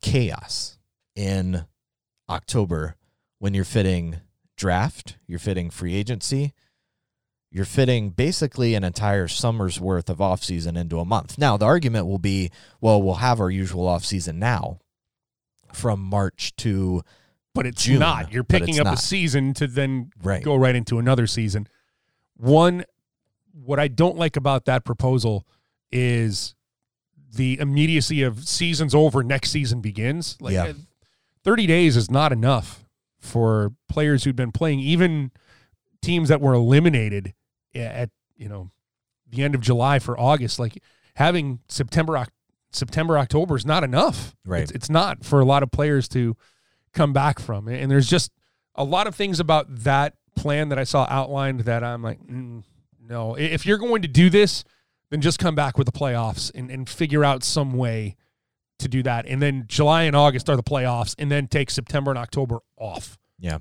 chaos 0.00 0.76
in 1.14 1.64
October 2.28 2.96
when 3.38 3.54
you're 3.54 3.64
fitting 3.64 4.20
draft, 4.56 5.18
you're 5.26 5.38
fitting 5.38 5.70
free 5.70 5.94
agency, 5.94 6.52
you're 7.54 7.66
fitting 7.66 8.08
basically 8.10 8.74
an 8.74 8.82
entire 8.82 9.28
summer's 9.28 9.78
worth 9.78 10.08
of 10.08 10.18
offseason 10.18 10.76
into 10.76 10.98
a 10.98 11.04
month. 11.04 11.36
Now, 11.36 11.58
the 11.58 11.66
argument 11.66 12.06
will 12.06 12.18
be, 12.18 12.50
well, 12.80 13.02
we'll 13.02 13.16
have 13.16 13.40
our 13.40 13.50
usual 13.50 13.84
offseason 13.86 14.36
now 14.36 14.78
from 15.72 16.00
March 16.00 16.56
to 16.56 17.02
But 17.54 17.66
it's 17.66 17.84
June, 17.84 17.98
not. 17.98 18.32
You're 18.32 18.42
picking 18.42 18.80
up 18.80 18.86
not. 18.86 18.94
a 18.94 18.96
season 18.96 19.52
to 19.54 19.66
then 19.66 20.10
right. 20.22 20.42
go 20.42 20.56
right 20.56 20.74
into 20.74 20.98
another 20.98 21.26
season. 21.26 21.68
One, 22.38 22.84
what 23.52 23.78
I 23.78 23.88
don't 23.88 24.16
like 24.16 24.36
about 24.36 24.64
that 24.64 24.84
proposal 24.86 25.46
is 25.90 26.54
the 27.34 27.58
immediacy 27.60 28.22
of 28.22 28.48
season's 28.48 28.94
over, 28.94 29.22
next 29.22 29.50
season 29.50 29.82
begins. 29.82 30.38
Like 30.40 30.54
Yeah. 30.54 30.64
uh, 30.64 30.72
30 31.44 31.66
days 31.66 31.96
is 31.98 32.10
not 32.10 32.32
enough 32.32 32.86
for 33.18 33.72
players 33.90 34.24
who've 34.24 34.34
been 34.36 34.52
playing, 34.52 34.80
even 34.80 35.32
teams 36.00 36.30
that 36.30 36.40
were 36.40 36.54
eliminated 36.54 37.34
at, 37.74 38.10
you 38.36 38.48
know, 38.48 38.70
the 39.28 39.42
end 39.42 39.54
of 39.54 39.60
July 39.60 39.98
for 39.98 40.18
August. 40.18 40.58
Like 40.58 40.82
having 41.16 41.60
September, 41.68 42.26
September, 42.70 43.18
October 43.18 43.56
is 43.56 43.66
not 43.66 43.84
enough. 43.84 44.34
Right. 44.44 44.62
It's, 44.62 44.72
it's 44.72 44.90
not 44.90 45.24
for 45.24 45.40
a 45.40 45.44
lot 45.44 45.62
of 45.62 45.70
players 45.70 46.08
to 46.08 46.36
come 46.92 47.12
back 47.12 47.38
from. 47.38 47.68
And 47.68 47.90
there's 47.90 48.08
just 48.08 48.32
a 48.74 48.84
lot 48.84 49.06
of 49.06 49.14
things 49.14 49.40
about 49.40 49.66
that 49.84 50.14
plan 50.36 50.68
that 50.70 50.78
I 50.78 50.84
saw 50.84 51.06
outlined 51.08 51.60
that 51.60 51.84
I'm 51.84 52.02
like, 52.02 52.20
mm, 52.26 52.62
no. 53.00 53.34
If 53.34 53.66
you're 53.66 53.78
going 53.78 54.02
to 54.02 54.08
do 54.08 54.30
this, 54.30 54.64
then 55.10 55.20
just 55.20 55.38
come 55.38 55.54
back 55.54 55.76
with 55.76 55.86
the 55.86 55.92
playoffs 55.92 56.50
and, 56.54 56.70
and 56.70 56.88
figure 56.88 57.24
out 57.24 57.44
some 57.44 57.74
way 57.74 58.16
to 58.78 58.88
do 58.88 59.02
that. 59.02 59.26
And 59.26 59.42
then 59.42 59.64
July 59.66 60.04
and 60.04 60.16
August 60.16 60.48
are 60.48 60.56
the 60.56 60.62
playoffs, 60.62 61.14
and 61.18 61.30
then 61.30 61.46
take 61.46 61.70
September 61.70 62.10
and 62.10 62.18
October 62.18 62.60
off. 62.76 63.18
Yeah. 63.38 63.58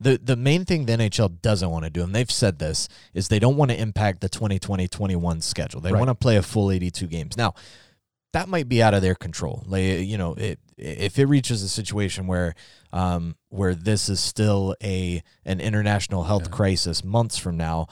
The 0.00 0.18
the 0.22 0.36
main 0.36 0.64
thing 0.64 0.86
the 0.86 0.92
NHL 0.94 1.40
doesn't 1.42 1.70
want 1.70 1.84
to 1.84 1.90
do, 1.90 2.02
and 2.02 2.14
they've 2.14 2.30
said 2.30 2.58
this, 2.58 2.88
is 3.14 3.28
they 3.28 3.38
don't 3.38 3.56
want 3.56 3.70
to 3.70 3.80
impact 3.80 4.20
the 4.20 4.28
2020-21 4.28 5.42
schedule. 5.42 5.80
They 5.80 5.92
Right. 5.92 5.98
want 5.98 6.08
to 6.10 6.14
play 6.14 6.36
a 6.36 6.42
full 6.42 6.70
82 6.70 7.06
games. 7.06 7.36
Now, 7.36 7.54
that 8.32 8.48
might 8.48 8.68
be 8.68 8.82
out 8.82 8.92
of 8.94 9.02
their 9.02 9.14
control. 9.14 9.62
Like 9.66 9.82
you 10.06 10.18
know, 10.18 10.34
it, 10.34 10.58
if 10.76 11.18
it 11.18 11.26
reaches 11.26 11.62
a 11.62 11.68
situation 11.68 12.26
where 12.26 12.54
um, 12.92 13.36
where 13.48 13.74
this 13.74 14.08
is 14.08 14.20
still 14.20 14.74
a 14.82 15.22
an 15.44 15.60
international 15.60 16.24
health 16.24 16.44
Yeah. 16.46 16.50
crisis 16.56 17.02
months 17.04 17.38
from 17.38 17.56
now, 17.56 17.86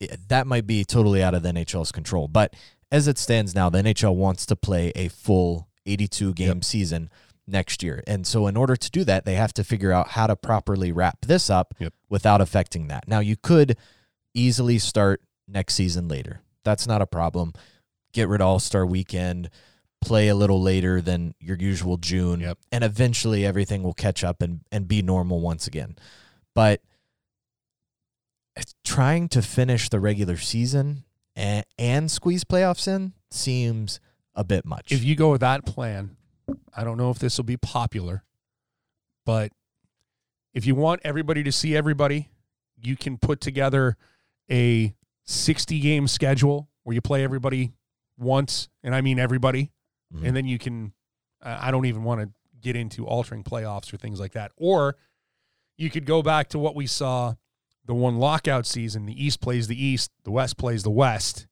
it, 0.00 0.28
that 0.28 0.46
might 0.46 0.66
be 0.66 0.84
totally 0.84 1.22
out 1.22 1.34
of 1.34 1.42
the 1.42 1.48
NHL's 1.48 1.90
control. 1.90 2.28
But 2.28 2.54
as 2.92 3.08
it 3.08 3.18
stands 3.18 3.54
now, 3.54 3.68
the 3.68 3.78
NHL 3.78 4.14
wants 4.14 4.46
to 4.46 4.56
play 4.56 4.92
a 4.94 5.08
full 5.08 5.66
82 5.86 6.34
game 6.34 6.48
Yep. 6.58 6.64
season 6.64 7.10
next 7.46 7.82
year. 7.82 8.02
And 8.06 8.26
so 8.26 8.46
in 8.46 8.56
order 8.56 8.76
to 8.76 8.90
do 8.90 9.04
that, 9.04 9.24
they 9.24 9.34
have 9.34 9.52
to 9.54 9.64
figure 9.64 9.92
out 9.92 10.08
how 10.08 10.26
to 10.26 10.36
properly 10.36 10.90
wrap 10.92 11.18
this 11.26 11.48
up 11.48 11.74
Yep. 11.78 11.94
without 12.08 12.40
affecting 12.40 12.88
that. 12.88 13.06
Now 13.06 13.20
you 13.20 13.36
could 13.36 13.76
easily 14.34 14.78
start 14.78 15.22
next 15.46 15.74
season 15.74 16.08
later. 16.08 16.40
That's 16.64 16.86
not 16.86 17.02
a 17.02 17.06
problem. 17.06 17.52
Get 18.12 18.28
rid 18.28 18.40
of 18.40 18.46
All-Star 18.48 18.84
weekend, 18.84 19.48
play 20.00 20.28
a 20.28 20.34
little 20.34 20.60
later 20.60 21.00
than 21.00 21.34
your 21.38 21.56
usual 21.56 21.96
June, 21.96 22.40
Yep. 22.40 22.58
and 22.72 22.82
eventually 22.84 23.46
everything 23.46 23.82
will 23.82 23.94
catch 23.94 24.24
up 24.24 24.42
and 24.42 24.60
and 24.72 24.88
be 24.88 25.00
normal 25.02 25.40
once 25.40 25.66
again. 25.66 25.96
But 26.54 26.80
trying 28.84 29.28
to 29.28 29.42
finish 29.42 29.88
the 29.88 30.00
regular 30.00 30.36
season 30.36 31.04
and, 31.34 31.64
and 31.78 32.10
squeeze 32.10 32.44
playoffs 32.44 32.88
in 32.88 33.12
seems 33.30 34.00
a 34.34 34.44
bit 34.44 34.64
much. 34.64 34.90
If 34.92 35.04
you 35.04 35.14
go 35.14 35.30
with 35.32 35.40
that 35.42 35.66
plan, 35.66 36.16
I 36.74 36.84
don't 36.84 36.96
know 36.96 37.10
if 37.10 37.18
this 37.18 37.36
will 37.38 37.44
be 37.44 37.56
popular, 37.56 38.24
but 39.24 39.52
if 40.54 40.66
you 40.66 40.74
want 40.74 41.00
everybody 41.04 41.42
to 41.42 41.52
see 41.52 41.76
everybody, 41.76 42.30
you 42.80 42.96
can 42.96 43.18
put 43.18 43.40
together 43.40 43.96
a 44.50 44.94
60 45.24 45.80
game 45.80 46.06
schedule 46.06 46.68
where 46.84 46.94
you 46.94 47.00
play 47.00 47.24
everybody 47.24 47.72
once, 48.16 48.68
and 48.82 48.94
I 48.94 49.00
mean 49.00 49.18
everybody, 49.18 49.72
Mhm. 50.14 50.26
and 50.28 50.36
then 50.36 50.46
you 50.46 50.58
can. 50.58 50.92
I 51.42 51.68
I 51.68 51.70
don't 51.70 51.86
even 51.86 52.04
want 52.04 52.20
to 52.20 52.32
get 52.60 52.76
into 52.76 53.06
altering 53.06 53.42
playoffs 53.44 53.92
or 53.92 53.96
things 53.96 54.20
like 54.20 54.32
that. 54.32 54.52
Or 54.56 54.96
you 55.76 55.90
could 55.90 56.06
go 56.06 56.22
back 56.22 56.48
to 56.50 56.58
what 56.58 56.74
we 56.74 56.86
saw 56.86 57.34
the 57.84 57.94
one 57.94 58.18
lockout 58.18 58.66
season. 58.66 59.06
The 59.06 59.24
East 59.24 59.40
plays 59.40 59.66
the 59.68 59.80
East, 59.80 60.10
the 60.24 60.30
West 60.30 60.56
plays 60.56 60.82
the 60.82 60.90
West, 60.90 61.46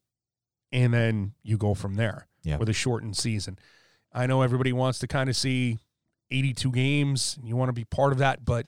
and 0.72 0.94
then 0.94 1.34
you 1.42 1.58
go 1.58 1.74
from 1.74 1.94
there 1.94 2.28
Yeah. 2.42 2.56
with 2.56 2.68
a 2.68 2.72
shortened 2.72 3.16
season. 3.16 3.58
I 4.14 4.26
know 4.26 4.42
everybody 4.42 4.72
wants 4.72 4.98
to 5.00 5.06
kind 5.06 5.28
of 5.28 5.36
see 5.36 5.78
82 6.30 6.70
games. 6.70 7.36
and 7.38 7.48
You 7.48 7.56
want 7.56 7.68
to 7.68 7.72
be 7.74 7.84
part 7.84 8.12
of 8.12 8.18
that, 8.18 8.44
but 8.44 8.66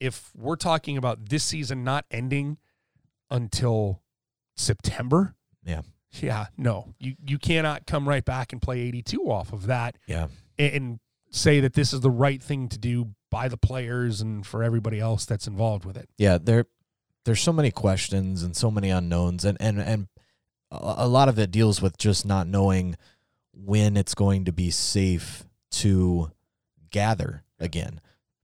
if 0.00 0.30
we're 0.36 0.56
talking 0.56 0.96
about 0.96 1.28
this 1.28 1.44
season 1.44 1.84
not 1.84 2.04
ending 2.10 2.58
until 3.30 4.02
September, 4.56 5.34
Yeah. 5.64 5.82
yeah, 6.12 6.46
no, 6.56 6.94
you 6.98 7.14
you 7.26 7.38
cannot 7.38 7.86
come 7.86 8.08
right 8.08 8.24
back 8.24 8.52
and 8.52 8.60
play 8.62 8.80
82 8.80 9.20
off 9.30 9.52
of 9.52 9.66
that 9.66 9.96
yeah. 10.06 10.28
and, 10.58 10.72
and 10.74 11.00
say 11.30 11.60
that 11.60 11.74
this 11.74 11.92
is 11.92 12.00
the 12.00 12.10
right 12.10 12.42
thing 12.42 12.68
to 12.70 12.78
do 12.78 13.10
by 13.30 13.48
the 13.48 13.58
players 13.58 14.20
and 14.22 14.46
for 14.46 14.62
everybody 14.62 14.98
else 14.98 15.26
that's 15.26 15.46
involved 15.46 15.84
with 15.84 15.96
it. 15.96 16.08
yeah 16.16 16.38
there 16.42 16.64
there's 17.24 17.40
so 17.42 17.52
many 17.52 17.70
questions 17.70 18.42
and 18.42 18.56
so 18.56 18.70
many 18.70 18.88
unknowns 18.88 19.44
and 19.44 19.58
and 19.60 19.78
and 19.80 20.08
a 20.70 20.94
a 20.98 21.08
lot 21.08 21.28
of 21.28 21.38
it 21.38 21.50
deals 21.50 21.82
with 21.82 21.98
just 21.98 22.24
not 22.24 22.46
knowing 22.46 22.96
when 23.64 23.96
it's 23.96 24.14
going 24.14 24.44
to 24.44 24.52
be 24.52 24.70
safe 24.70 25.44
to 25.70 26.30
gather 26.90 27.44
again 27.58 28.00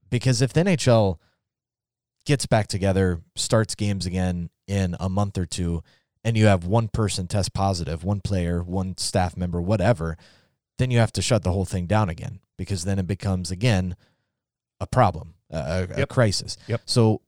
because 0.09 0.41
if 0.41 0.53
the 0.53 0.61
NHL 0.63 1.17
gets 2.25 2.45
back 2.45 2.67
together 2.67 3.21
starts 3.35 3.75
games 3.75 4.05
again 4.05 4.49
in 4.67 4.95
a 4.99 5.09
month 5.09 5.37
or 5.37 5.45
two 5.45 5.81
and 6.23 6.35
you 6.37 6.45
have 6.47 6.65
one 6.65 6.87
person 6.87 7.27
test 7.27 7.53
positive 7.53 8.03
one 8.03 8.19
player 8.21 8.61
one 8.61 8.95
staff 8.97 9.35
member 9.37 9.61
whatever 9.61 10.17
then 10.77 10.91
you 10.91 10.99
have 10.99 11.11
to 11.13 11.21
shut 11.21 11.43
the 11.43 11.51
whole 11.51 11.65
thing 11.65 11.85
down 11.87 12.09
again 12.09 12.39
because 12.57 12.83
then 12.83 12.99
it 12.99 13.07
becomes 13.07 13.49
again 13.51 13.95
a 14.79 14.85
problem 14.87 15.33
a, 15.49 15.87
a, 15.91 15.97
Yep. 15.99 16.09
crisis 16.09 16.57
Yep. 16.67 16.81
so 16.85 17.21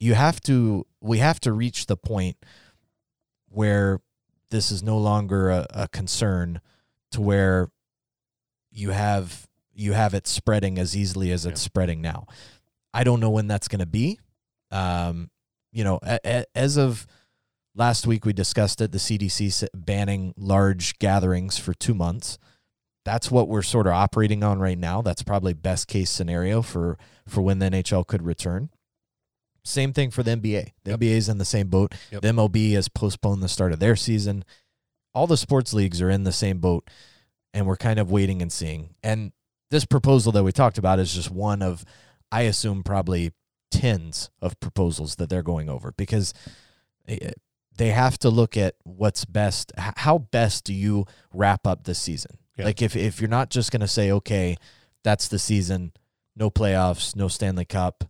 you 0.00 0.14
have 0.14 0.40
to 0.42 0.86
we 1.00 1.18
have 1.18 1.38
to 1.40 1.52
reach 1.52 1.86
the 1.86 1.96
point 1.96 2.36
where 3.50 4.00
this 4.50 4.70
is 4.70 4.82
no 4.82 4.96
longer 4.98 5.50
a, 5.50 5.66
a 5.70 5.88
concern 5.88 6.60
to 7.12 7.20
where 7.20 7.68
you 8.70 8.90
have 8.90 9.46
you 9.74 9.92
have 9.92 10.14
it 10.14 10.26
spreading 10.26 10.78
as 10.78 10.96
easily 10.96 11.30
as 11.32 11.46
it's 11.46 11.60
Yeah. 11.62 11.66
spreading 11.66 12.00
now 12.00 12.26
i 12.92 13.04
don't 13.04 13.20
know 13.20 13.30
when 13.30 13.46
that's 13.46 13.68
going 13.68 13.80
to 13.80 13.86
be 13.86 14.18
um 14.70 15.30
you 15.72 15.84
know 15.84 15.98
a, 16.02 16.18
a, 16.24 16.44
as 16.54 16.76
of 16.76 17.06
last 17.74 18.06
week 18.06 18.24
we 18.24 18.32
discussed 18.32 18.80
it 18.80 18.92
the 18.92 18.98
cdc 18.98 19.66
banning 19.74 20.34
large 20.36 20.98
gatherings 20.98 21.58
for 21.58 21.72
2 21.74 21.94
months 21.94 22.38
that's 23.04 23.30
what 23.30 23.48
we're 23.48 23.62
sort 23.62 23.86
of 23.86 23.92
operating 23.94 24.42
on 24.44 24.58
right 24.58 24.78
now 24.78 25.00
that's 25.00 25.22
probably 25.22 25.54
best 25.54 25.86
case 25.88 26.10
scenario 26.10 26.60
for 26.60 26.98
for 27.26 27.40
when 27.40 27.58
the 27.58 27.66
NHL 27.70 28.06
could 28.06 28.22
return 28.22 28.68
same 29.64 29.92
thing 29.92 30.10
for 30.10 30.22
the 30.22 30.30
NBA. 30.30 30.72
The 30.84 30.92
Yep. 30.92 31.00
NBA 31.00 31.10
is 31.16 31.28
in 31.28 31.36
the 31.36 31.44
same 31.44 31.68
boat. 31.68 31.94
Yep. 32.10 32.22
The 32.22 32.28
MLB 32.28 32.72
has 32.72 32.88
postponed 32.88 33.42
the 33.42 33.48
start 33.48 33.70
of 33.72 33.80
their 33.80 33.96
season. 33.96 34.44
All 35.18 35.26
the 35.26 35.36
sports 35.36 35.74
leagues 35.74 36.00
are 36.00 36.08
in 36.08 36.22
the 36.22 36.30
same 36.30 36.60
boat, 36.60 36.88
and 37.52 37.66
we're 37.66 37.76
kind 37.76 37.98
of 37.98 38.08
waiting 38.08 38.40
and 38.40 38.52
seeing. 38.52 38.94
And 39.02 39.32
this 39.68 39.84
proposal 39.84 40.30
that 40.30 40.44
we 40.44 40.52
talked 40.52 40.78
about 40.78 41.00
is 41.00 41.12
just 41.12 41.28
one 41.28 41.60
of, 41.60 41.84
I 42.30 42.42
assume, 42.42 42.84
probably 42.84 43.32
tens 43.72 44.30
of 44.40 44.60
proposals 44.60 45.16
that 45.16 45.28
they're 45.28 45.42
going 45.42 45.68
over 45.68 45.90
because 45.90 46.34
eh, 47.08 47.32
they 47.76 47.88
have 47.88 48.16
to 48.18 48.30
look 48.30 48.56
at 48.56 48.76
what's 48.84 49.24
best. 49.24 49.72
How 49.76 50.18
best 50.18 50.62
do 50.62 50.72
you 50.72 51.04
wrap 51.34 51.66
up 51.66 51.82
the 51.82 51.96
season? 51.96 52.38
Yeah. 52.56 52.66
Like 52.66 52.80
if 52.80 52.94
if 52.94 53.20
you're 53.20 53.28
not 53.28 53.50
just 53.50 53.72
going 53.72 53.80
to 53.80 53.88
say, 53.88 54.12
okay, 54.12 54.56
that's 55.02 55.26
the 55.26 55.40
season, 55.40 55.94
no 56.36 56.48
playoffs, 56.48 57.16
no 57.16 57.26
Stanley 57.26 57.64
Cup, 57.64 58.04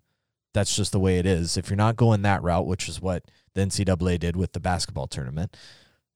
that's 0.53 0.77
just 0.77 0.93
the 0.93 1.01
way 1.01 1.19
it 1.19 1.25
is. 1.25 1.57
If 1.57 1.71
you're 1.71 1.77
not 1.79 1.97
going 1.97 2.21
that 2.21 2.43
route, 2.43 2.67
which 2.67 2.87
is 2.87 3.01
what 3.01 3.31
the 3.55 3.63
NCAA 3.63 4.19
did 4.19 4.37
with 4.37 4.53
the 4.53 4.61
basketball 4.61 5.07
tournament, 5.07 5.57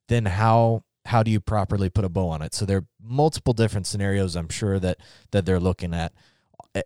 then 0.09 0.26
how 0.26 0.84
how 1.07 1.22
do 1.22 1.30
you 1.30 1.40
properly 1.40 1.90
put 1.90 2.05
a 2.05 2.09
bow 2.09 2.28
on 2.28 2.42
it? 2.42 2.55
So 2.55 2.64
there 2.64 2.78
are 2.78 2.86
multiple 3.03 3.53
different 3.53 3.86
scenarios. 3.86 4.36
I'm 4.36 4.48
sure 4.48 4.78
that 4.78 4.98
that 5.30 5.46
they're 5.46 5.61
looking 5.61 5.94
at 5.94 6.12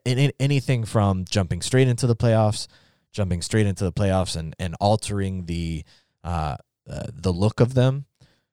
any, 0.04 0.32
anything 0.40 0.84
from 0.84 1.24
jumping 1.24 1.62
straight 1.62 1.88
into 1.88 2.06
the 2.06 2.16
playoffs, 2.16 2.66
jumping 3.12 3.42
straight 3.42 3.66
into 3.66 3.84
the 3.84 3.92
playoffs, 3.92 4.36
and 4.36 4.54
and 4.58 4.74
altering 4.80 5.46
the 5.46 5.84
uh, 6.24 6.56
uh, 6.88 7.04
the 7.12 7.32
look 7.32 7.60
of 7.60 7.74
them, 7.74 8.06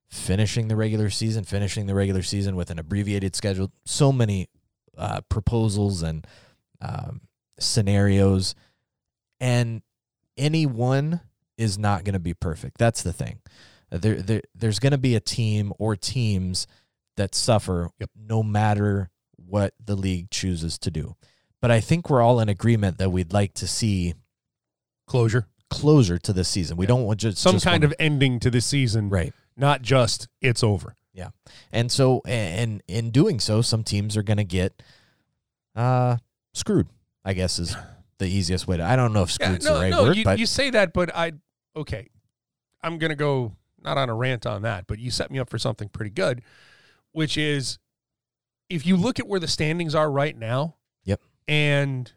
finishing 0.09 0.67
the 0.67 0.75
regular 0.75 1.09
season, 1.09 1.43
finishing 1.43 1.85
the 1.87 1.95
regular 1.95 2.21
season 2.21 2.55
with 2.55 2.69
an 2.69 2.79
abbreviated 2.79 3.35
schedule. 3.35 3.71
So 3.85 4.11
many 4.11 4.49
uh, 4.97 5.21
proposals 5.29 6.03
and 6.03 6.25
um, 6.81 7.21
scenarios, 7.59 8.55
and 9.39 9.81
any 10.37 10.65
one 10.65 11.21
is 11.57 11.77
not 11.77 12.03
going 12.03 12.13
to 12.13 12.19
be 12.19 12.33
perfect. 12.33 12.77
That's 12.77 13.03
the 13.03 13.13
thing. 13.13 13.39
There, 13.97 14.21
there 14.21 14.41
there's 14.55 14.79
going 14.79 14.91
to 14.91 14.97
be 14.97 15.15
a 15.15 15.19
team 15.19 15.71
or 15.77 15.95
teams 15.95 16.67
that 17.17 17.35
suffer 17.35 17.89
Yep. 17.99 18.09
no 18.15 18.41
matter 18.43 19.09
what 19.35 19.73
the 19.83 19.95
league 19.95 20.29
chooses 20.31 20.77
to 20.79 20.89
do. 20.91 21.15
But 21.61 21.69
I 21.71 21.79
think 21.79 22.09
we're 22.09 22.21
all 22.21 22.39
in 22.39 22.49
agreement 22.49 22.97
that 22.97 23.11
we'd 23.11 23.31
like 23.33 23.53
to 23.55 23.67
see 23.67 24.15
Closure. 25.07 25.47
closure 25.69 26.17
to 26.17 26.33
this 26.33 26.49
season. 26.49 26.75
We 26.77 26.85
Yeah. 26.85 26.89
don't 26.89 27.03
want 27.03 27.19
just 27.19 27.37
Some 27.37 27.53
just 27.55 27.65
kind 27.65 27.83
of 27.83 27.93
ending 27.99 28.39
to 28.39 28.49
the 28.49 28.61
season, 28.61 29.09
right. 29.09 29.33
not 29.55 29.81
just 29.81 30.27
it's 30.41 30.63
over. 30.63 30.95
Yeah, 31.13 31.29
and 31.71 31.91
so, 31.91 32.23
and 32.25 32.81
in 32.87 33.11
doing 33.11 33.39
so, 33.39 33.61
some 33.61 33.83
teams 33.83 34.17
are 34.17 34.23
going 34.23 34.37
to 34.37 34.43
get 34.43 34.81
uh, 35.75 36.17
screwed. 36.55 36.87
I 37.23 37.33
guess 37.33 37.59
is 37.59 37.75
the 38.17 38.25
easiest 38.27 38.67
way 38.67 38.77
to. 38.77 38.83
I 38.83 38.95
don't 38.95 39.13
know 39.13 39.21
if 39.23 39.31
screwed's 39.31 39.65
no, 39.65 39.75
the 39.75 39.79
right 39.79 39.91
no, 39.91 40.03
word, 40.03 40.17
you, 40.17 40.23
but 40.23 40.39
you 40.39 40.45
say 40.47 40.71
that, 40.71 40.91
but 40.93 41.15
I 41.15 41.33
okay. 41.75 42.09
I'm 42.81 42.97
gonna 42.97 43.15
go 43.15 43.53
not 43.83 43.97
on 43.97 44.09
a 44.09 44.13
rant 44.15 44.45
on 44.45 44.61
that, 44.63 44.87
but 44.87 44.99
you 44.99 45.11
set 45.11 45.29
me 45.31 45.39
up 45.39 45.49
for 45.49 45.57
something 45.57 45.89
pretty 45.89 46.11
good, 46.11 46.41
which 47.11 47.37
is 47.37 47.79
if 48.69 48.85
you 48.85 48.95
look 48.95 49.19
at 49.19 49.27
where 49.27 49.39
the 49.39 49.47
standings 49.47 49.93
are 49.93 50.09
right 50.11 50.37
now, 50.37 50.75
Yep. 51.03 51.21
and 51.47 52.11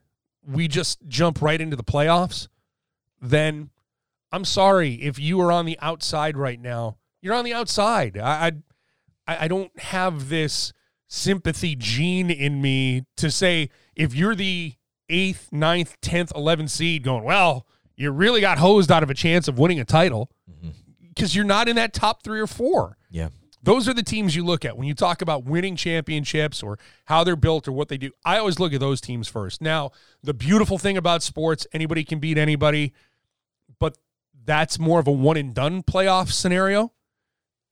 we 0.46 0.68
just 0.68 0.98
jump 1.08 1.42
right 1.42 1.60
into 1.60 1.76
the 1.76 1.84
playoffs, 1.84 2.48
then 3.20 3.70
I'm 4.32 4.44
sorry 4.44 4.94
if 4.94 5.18
you 5.18 5.40
are 5.40 5.50
on 5.52 5.66
the 5.66 5.78
outside 5.80 6.36
right 6.36 6.60
now. 6.60 6.98
You're 7.20 7.34
on 7.34 7.44
the 7.44 7.54
outside. 7.54 8.16
I 8.18 8.52
I, 9.26 9.44
I 9.44 9.48
don't 9.48 9.76
have 9.80 10.28
this 10.28 10.72
sympathy 11.08 11.74
gene 11.76 12.30
in 12.30 12.60
me 12.62 13.04
to 13.16 13.30
say 13.30 13.70
if 13.96 14.14
you're 14.14 14.34
the 14.36 14.74
eighth, 15.08 15.48
ninth, 15.52 15.96
tenth, 16.00 16.32
eleventh 16.34 16.70
seed 16.70 17.02
going, 17.02 17.24
well, 17.24 17.66
you 17.96 18.10
really 18.12 18.40
got 18.40 18.58
hosed 18.58 18.90
out 18.92 19.02
of 19.02 19.10
a 19.10 19.14
chance 19.14 19.48
of 19.48 19.58
winning 19.58 19.80
a 19.80 19.84
title 19.84 20.30
Mhm. 20.50 20.74
Because 21.16 21.34
you're 21.34 21.44
not 21.44 21.68
in 21.68 21.76
that 21.76 21.92
top 21.92 22.22
three 22.22 22.38
or 22.38 22.46
four. 22.46 22.98
yeah, 23.10 23.30
Those 23.62 23.88
are 23.88 23.94
the 23.94 24.02
teams 24.02 24.36
you 24.36 24.44
look 24.44 24.64
at 24.64 24.76
when 24.76 24.86
you 24.86 24.94
talk 24.94 25.22
about 25.22 25.44
winning 25.44 25.74
championships 25.74 26.62
or 26.62 26.78
how 27.06 27.24
they're 27.24 27.34
built 27.34 27.66
or 27.66 27.72
what 27.72 27.88
they 27.88 27.96
do. 27.96 28.10
I 28.24 28.38
always 28.38 28.60
look 28.60 28.72
at 28.74 28.80
those 28.80 29.00
teams 29.00 29.26
first. 29.26 29.62
Now, 29.62 29.90
the 30.22 30.34
beautiful 30.34 30.78
thing 30.78 30.96
about 30.96 31.22
sports, 31.22 31.66
anybody 31.72 32.04
can 32.04 32.18
beat 32.20 32.36
anybody, 32.38 32.92
but 33.80 33.96
that's 34.44 34.78
more 34.78 35.00
of 35.00 35.08
a 35.08 35.12
one 35.12 35.36
and 35.36 35.54
done 35.54 35.82
playoff 35.82 36.30
scenario. 36.30 36.92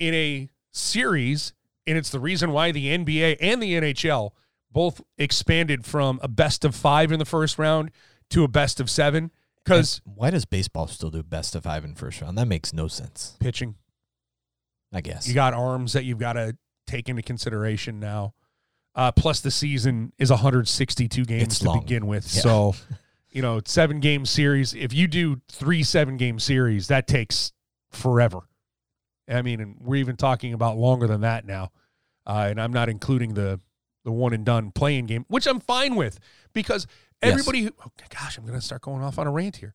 In 0.00 0.12
a 0.12 0.48
series, 0.72 1.52
and 1.86 1.96
it's 1.96 2.10
the 2.10 2.18
reason 2.18 2.50
why 2.50 2.72
the 2.72 2.88
NBA 2.98 3.36
and 3.40 3.62
the 3.62 3.74
NHL 3.74 4.32
both 4.72 5.00
expanded 5.18 5.84
from 5.84 6.18
a 6.20 6.26
best 6.26 6.64
of 6.64 6.74
five 6.74 7.12
in 7.12 7.20
the 7.20 7.24
first 7.24 7.58
round 7.58 7.92
to 8.30 8.42
a 8.42 8.48
best 8.48 8.80
of 8.80 8.90
seven 8.90 9.30
because 9.64 10.00
why 10.04 10.30
does 10.30 10.44
baseball 10.44 10.86
still 10.86 11.10
do 11.10 11.22
best 11.22 11.54
of 11.54 11.64
five 11.64 11.84
in 11.84 11.94
first 11.94 12.20
round? 12.20 12.36
That 12.38 12.48
makes 12.48 12.72
no 12.72 12.88
sense. 12.88 13.36
pitching. 13.40 13.76
I 14.92 15.00
guess. 15.00 15.26
You 15.26 15.34
got 15.34 15.54
arms 15.54 15.94
that 15.94 16.04
you've 16.04 16.18
got 16.18 16.34
to 16.34 16.56
take 16.86 17.08
into 17.08 17.22
consideration 17.22 17.98
now. 17.98 18.34
Uh, 18.94 19.10
plus, 19.10 19.40
the 19.40 19.50
season 19.50 20.12
is 20.18 20.30
162 20.30 21.24
games 21.24 21.42
It's 21.42 21.58
to 21.60 21.64
long. 21.66 21.80
begin 21.80 22.06
with. 22.06 22.32
Yeah. 22.32 22.42
So, 22.42 22.74
you 23.30 23.42
know, 23.42 23.60
seven 23.64 23.98
game 23.98 24.24
series. 24.24 24.72
If 24.72 24.92
you 24.92 25.08
do 25.08 25.40
three 25.50 25.82
seven 25.82 26.16
game 26.16 26.38
series, 26.38 26.86
that 26.88 27.08
takes 27.08 27.52
forever. 27.90 28.40
I 29.28 29.42
mean, 29.42 29.60
and 29.60 29.76
we're 29.80 29.96
even 29.96 30.16
talking 30.16 30.52
about 30.52 30.76
longer 30.76 31.06
than 31.08 31.22
that 31.22 31.44
now. 31.44 31.72
Uh, 32.26 32.46
and 32.50 32.60
I'm 32.60 32.72
not 32.72 32.88
including 32.88 33.34
the 33.34 33.60
the 34.04 34.12
one 34.12 34.32
and 34.34 34.44
done 34.44 34.70
playing 34.70 35.06
game, 35.06 35.24
which 35.28 35.46
I'm 35.46 35.60
fine 35.60 35.96
with 35.96 36.20
because 36.52 36.86
Yes. 37.26 37.32
everybody. 37.32 37.62
Who, 37.62 37.70
oh, 37.84 37.90
gosh, 38.10 38.38
I'm 38.38 38.44
going 38.46 38.58
to 38.58 38.64
start 38.64 38.82
going 38.82 39.02
off 39.02 39.18
on 39.18 39.26
a 39.26 39.30
rant 39.30 39.56
here. 39.56 39.74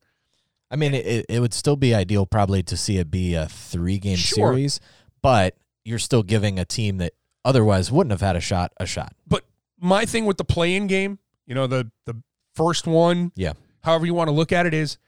I 0.70 0.76
mean, 0.76 0.94
it, 0.94 1.26
it 1.28 1.40
would 1.40 1.52
still 1.54 1.76
be 1.76 1.94
ideal 1.94 2.26
probably 2.26 2.62
to 2.64 2.76
see 2.76 2.98
it 2.98 3.10
be 3.10 3.34
a 3.34 3.46
three 3.46 3.98
game 3.98 4.16
Sure. 4.16 4.52
series, 4.52 4.80
but 5.22 5.56
you're 5.84 5.98
still 5.98 6.22
giving 6.22 6.58
a 6.58 6.64
team 6.64 6.98
that 6.98 7.12
otherwise 7.44 7.90
wouldn't 7.90 8.12
have 8.12 8.20
had 8.20 8.36
a 8.36 8.40
shot 8.40 8.72
a 8.78 8.86
shot. 8.86 9.14
But 9.26 9.44
my 9.80 10.04
thing 10.04 10.26
with 10.26 10.36
the 10.36 10.44
play-in 10.44 10.86
game, 10.86 11.18
you 11.46 11.54
know, 11.54 11.66
the 11.66 11.90
the 12.06 12.14
first 12.54 12.86
one, 12.86 13.32
Yeah. 13.34 13.54
however 13.82 14.06
you 14.06 14.14
want 14.14 14.28
to 14.28 14.32
look 14.32 14.52
at 14.52 14.66
it, 14.66 14.74
is 14.74 14.98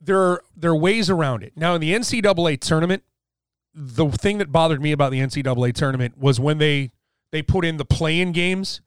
there 0.00 0.18
are, 0.20 0.44
there 0.56 0.70
are 0.72 0.76
ways 0.76 1.08
around 1.10 1.42
it. 1.42 1.52
Now 1.56 1.74
in 1.74 1.80
the 1.80 1.92
NCAA 1.94 2.60
tournament, 2.60 3.02
the 3.74 4.06
thing 4.10 4.38
that 4.38 4.52
bothered 4.52 4.82
me 4.82 4.92
about 4.92 5.10
the 5.12 5.18
NCAA 5.20 5.72
tournament 5.74 6.18
was 6.18 6.38
when 6.38 6.58
they 6.58 6.92
they 7.32 7.40
put 7.42 7.64
in 7.64 7.76
the 7.78 7.84
play-in 7.84 8.30
games. 8.32 8.82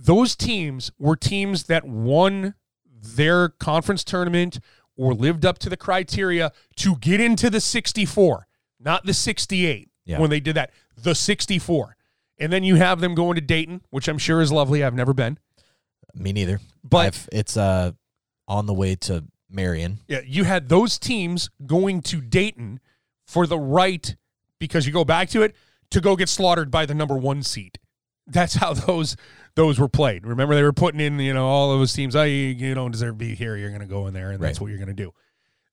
Those 0.00 0.36
teams 0.36 0.92
were 0.98 1.16
teams 1.16 1.64
that 1.64 1.84
won 1.84 2.54
their 2.86 3.48
conference 3.48 4.04
tournament 4.04 4.60
or 4.96 5.12
lived 5.12 5.44
up 5.44 5.58
to 5.58 5.68
the 5.68 5.76
criteria 5.76 6.52
to 6.76 6.96
get 6.96 7.20
into 7.20 7.50
the 7.50 7.60
64, 7.60 8.46
not 8.78 9.04
the 9.06 9.14
68 9.14 9.88
Yeah. 10.04 10.20
when 10.20 10.30
they 10.30 10.38
did 10.40 10.54
that, 10.54 10.70
the 10.96 11.14
64. 11.14 11.96
And 12.38 12.52
then 12.52 12.62
you 12.62 12.76
have 12.76 13.00
them 13.00 13.16
going 13.16 13.34
to 13.34 13.40
Dayton, 13.40 13.82
which 13.90 14.06
I'm 14.08 14.18
sure 14.18 14.40
is 14.40 14.52
lovely. 14.52 14.84
I've 14.84 14.94
never 14.94 15.12
been. 15.12 15.38
Me 16.14 16.32
neither. 16.32 16.60
But 16.84 17.06
I've, 17.06 17.28
it's 17.32 17.56
uh 17.56 17.92
on 18.46 18.66
the 18.66 18.74
way 18.74 18.94
to 18.94 19.24
Marion. 19.50 19.98
Yeah, 20.06 20.20
you 20.24 20.44
had 20.44 20.68
those 20.68 20.98
teams 20.98 21.50
going 21.66 22.02
to 22.02 22.20
Dayton 22.20 22.78
for 23.26 23.46
the 23.46 23.58
right 23.58 24.14
because 24.60 24.86
you 24.86 24.92
go 24.92 25.04
back 25.04 25.28
to 25.30 25.42
it 25.42 25.54
to 25.90 26.00
go 26.00 26.14
get 26.16 26.28
slaughtered 26.28 26.70
by 26.70 26.86
the 26.86 26.94
number 26.94 27.16
one 27.16 27.42
seed. 27.42 27.78
That's 28.28 28.54
how 28.54 28.74
those 28.74 29.16
those 29.54 29.78
were 29.80 29.88
played. 29.88 30.26
Remember, 30.26 30.54
they 30.54 30.62
were 30.62 30.72
putting 30.72 31.00
in 31.00 31.18
you 31.18 31.34
know 31.34 31.46
all 31.46 31.76
those 31.76 31.92
teams. 31.92 32.14
Oh, 32.14 32.22
you, 32.22 32.32
you 32.48 32.74
don't 32.74 32.90
deserve 32.90 33.14
to 33.14 33.18
be 33.24 33.34
here. 33.34 33.56
You're 33.56 33.70
going 33.70 33.80
to 33.80 33.86
go 33.86 34.06
in 34.06 34.14
there, 34.14 34.30
and 34.30 34.40
that's 34.42 34.60
what 34.60 34.68
you're 34.68 34.78
going 34.78 34.88
to 34.88 34.94
do. 34.94 35.12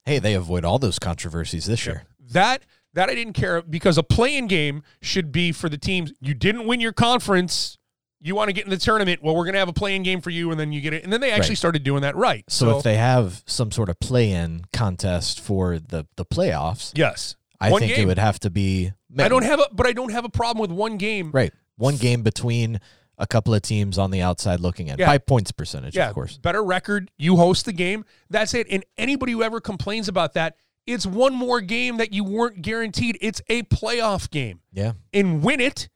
Hey, 0.05 0.19
they 0.19 0.33
avoid 0.35 0.63
all 0.65 0.79
those 0.79 0.99
controversies 0.99 1.65
this 1.65 1.85
year. 1.85 2.03
That 2.31 2.63
that 2.93 3.09
I 3.09 3.15
didn't 3.15 3.33
care 3.33 3.61
because 3.61 3.97
a 3.97 4.03
playing 4.03 4.47
game 4.47 4.83
should 5.01 5.31
be 5.31 5.51
for 5.51 5.67
the 5.69 5.77
teams. 5.77 6.13
You 6.21 6.33
didn't 6.33 6.65
win 6.65 6.79
your 6.79 6.93
conference. 6.93 7.77
You 8.21 8.33
want 8.33 8.47
to 8.49 8.53
get 8.53 8.63
in 8.63 8.71
the 8.71 8.77
tournament. 8.77 9.21
Well, 9.21 9.35
we're 9.35 9.43
going 9.43 9.53
to 9.53 9.59
have 9.59 9.67
a 9.69 9.73
playing 9.73 10.01
game 10.03 10.21
for 10.21 10.29
you, 10.31 10.49
and 10.49 10.59
then 10.59 10.71
you 10.71 10.81
get 10.81 10.93
it. 10.93 11.03
And 11.03 11.13
then 11.13 11.21
they 11.21 11.29
actually 11.31 11.51
Right. 11.51 11.57
started 11.57 11.83
doing 11.83 12.01
that 12.01 12.15
right. 12.15 12.43
So, 12.49 12.77
if 12.77 12.83
they 12.83 12.95
have 12.95 13.43
some 13.45 13.71
sort 13.71 13.89
of 13.89 13.99
play-in 13.99 14.61
contest 14.73 15.39
for 15.39 15.77
the 15.77 16.07
the 16.15 16.25
playoffs, 16.25 16.91
yes, 16.95 17.35
I 17.59 17.69
One 17.71 17.81
think 17.81 17.97
it 17.97 18.05
would 18.05 18.17
have 18.17 18.39
to 18.39 18.49
be. 18.49 18.93
I 19.19 19.27
don't 19.27 19.43
have 19.43 19.59
a, 19.59 19.67
but 19.71 19.85
I 19.85 19.93
don't 19.93 20.11
have 20.11 20.25
a 20.25 20.29
problem 20.29 20.59
with 20.61 20.71
one 20.71 20.97
game. 20.97 21.29
right 21.33 21.53
one 21.77 21.95
game 21.97 22.21
between 22.23 22.79
a 23.17 23.25
couple 23.25 23.53
of 23.53 23.61
teams 23.61 23.97
on 23.97 24.11
the 24.11 24.21
outside 24.21 24.59
looking 24.59 24.87
in 24.87 24.97
Yeah. 24.99 25.05
by 25.07 25.17
points 25.17 25.51
percentage, 25.51 25.95
Yeah, 25.95 26.09
of 26.09 26.13
course. 26.15 26.37
better 26.37 26.63
record. 26.63 27.11
You 27.17 27.37
host 27.37 27.65
the 27.65 27.71
game. 27.73 28.03
That's 28.29 28.53
it. 28.53 28.67
And 28.69 28.83
anybody 28.97 29.31
who 29.31 29.41
ever 29.43 29.61
complains 29.61 30.07
about 30.09 30.33
that, 30.33 30.57
it's 30.85 31.05
one 31.05 31.33
more 31.33 31.61
game 31.61 31.97
that 31.97 32.13
you 32.13 32.23
weren't 32.23 32.61
guaranteed. 32.61 33.17
It's 33.21 33.41
a 33.47 33.63
playoff 33.63 34.29
game, 34.29 34.59
Yeah, 34.73 34.93
and 35.13 35.41
win 35.43 35.59
it, 35.61 35.87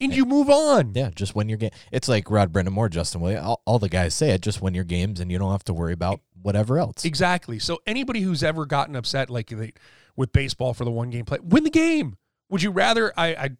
and 0.00 0.14
you 0.14 0.24
move 0.24 0.48
on. 0.48 0.92
yeah. 0.94 1.10
Just 1.14 1.34
win 1.34 1.48
your 1.48 1.58
game. 1.58 1.70
It's 1.90 2.08
like 2.08 2.30
Rod 2.30 2.52
Brind'Amour, 2.52 2.90
Justin 2.90 3.20
Williams. 3.20 3.44
All, 3.44 3.62
all 3.66 3.78
the 3.78 3.88
guys 3.88 4.14
say 4.14 4.30
it. 4.30 4.40
Just 4.40 4.62
win 4.62 4.72
your 4.74 4.84
games, 4.84 5.20
and 5.20 5.30
you 5.32 5.38
don't 5.38 5.50
have 5.52 5.64
to 5.64 5.74
worry 5.74 5.92
about 5.92 6.20
whatever 6.40 6.78
else. 6.78 7.04
Exactly. 7.04 7.58
So 7.58 7.80
anybody 7.86 8.20
who's 8.22 8.42
ever 8.42 8.66
gotten 8.66 8.96
upset 8.96 9.30
like 9.30 9.48
they, 9.48 9.72
with 10.16 10.32
baseball 10.32 10.74
for 10.74 10.84
the 10.84 10.90
one 10.90 11.10
game 11.10 11.24
play, 11.24 11.38
win 11.42 11.64
the 11.64 11.70
game. 11.70 12.16
Would 12.50 12.62
you 12.62 12.70
rather? 12.70 13.12
I, 13.16 13.26
I 13.34 13.50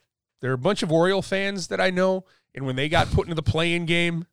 there 0.42 0.50
are 0.50 0.54
a 0.54 0.58
bunch 0.58 0.82
of 0.82 0.92
Oriole 0.92 1.22
fans 1.22 1.68
that 1.68 1.80
I 1.80 1.88
know, 1.88 2.24
and 2.54 2.66
when 2.66 2.76
they 2.76 2.90
got 2.90 3.10
put 3.10 3.26
into 3.26 3.34
the 3.34 3.42
playing 3.42 3.86
game, 3.86 4.26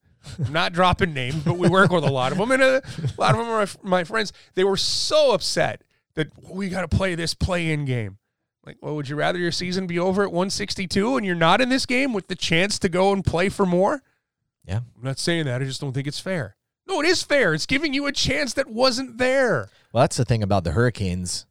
I'm 0.46 0.52
not 0.52 0.74
dropping 0.74 1.14
names, 1.14 1.44
but 1.44 1.58
we 1.58 1.70
work 1.70 1.92
with 1.92 2.04
a 2.04 2.12
lot 2.12 2.34
of 2.34 2.38
them, 2.38 2.52
and 2.52 2.62
a, 2.62 2.78
a 2.78 3.18
lot 3.18 3.32
of 3.32 3.38
them 3.38 3.48
are 3.48 3.66
my, 3.84 3.90
my 4.00 4.04
friends. 4.04 4.34
They 4.56 4.66
were 4.66 4.76
so 4.76 5.32
upset 5.32 5.84
that 6.16 6.28
we 6.52 6.68
got 6.68 6.82
to 6.82 6.90
play 6.90 7.16
this 7.16 7.34
play-in 7.34 7.86
game. 7.86 8.18
Like, 8.66 8.78
well, 8.82 8.96
would 8.96 9.08
you 9.08 9.16
rather 9.16 9.40
your 9.40 9.54
season 9.54 9.88
be 9.88 9.98
over 9.98 10.24
at 10.24 10.32
162 10.32 11.16
and 11.16 11.26
you're 11.26 11.36
not 11.36 11.62
in 11.62 11.70
this 11.70 11.86
game 11.86 12.12
with 12.12 12.28
the 12.28 12.36
chance 12.36 12.78
to 12.80 12.90
go 12.90 13.14
and 13.14 13.24
play 13.24 13.48
for 13.48 13.66
more? 13.66 14.04
Yeah. 14.66 14.82
I'm 14.98 15.04
not 15.04 15.18
saying 15.18 15.46
that. 15.46 15.62
I 15.62 15.66
just 15.66 15.80
don't 15.80 15.94
think 15.94 16.08
it's 16.08 16.20
fair. 16.20 16.58
No, 16.88 17.00
it 17.00 17.08
is 17.08 17.24
fair. 17.24 17.54
It's 17.54 17.66
giving 17.66 17.94
you 17.94 18.06
a 18.06 18.12
chance 18.12 18.54
that 18.56 18.68
wasn't 18.68 19.18
there. 19.18 19.70
Well, 19.94 20.02
that's 20.02 20.18
the 20.18 20.26
thing 20.26 20.44
about 20.44 20.66
the 20.66 20.72
Hurricanes. 20.72 21.46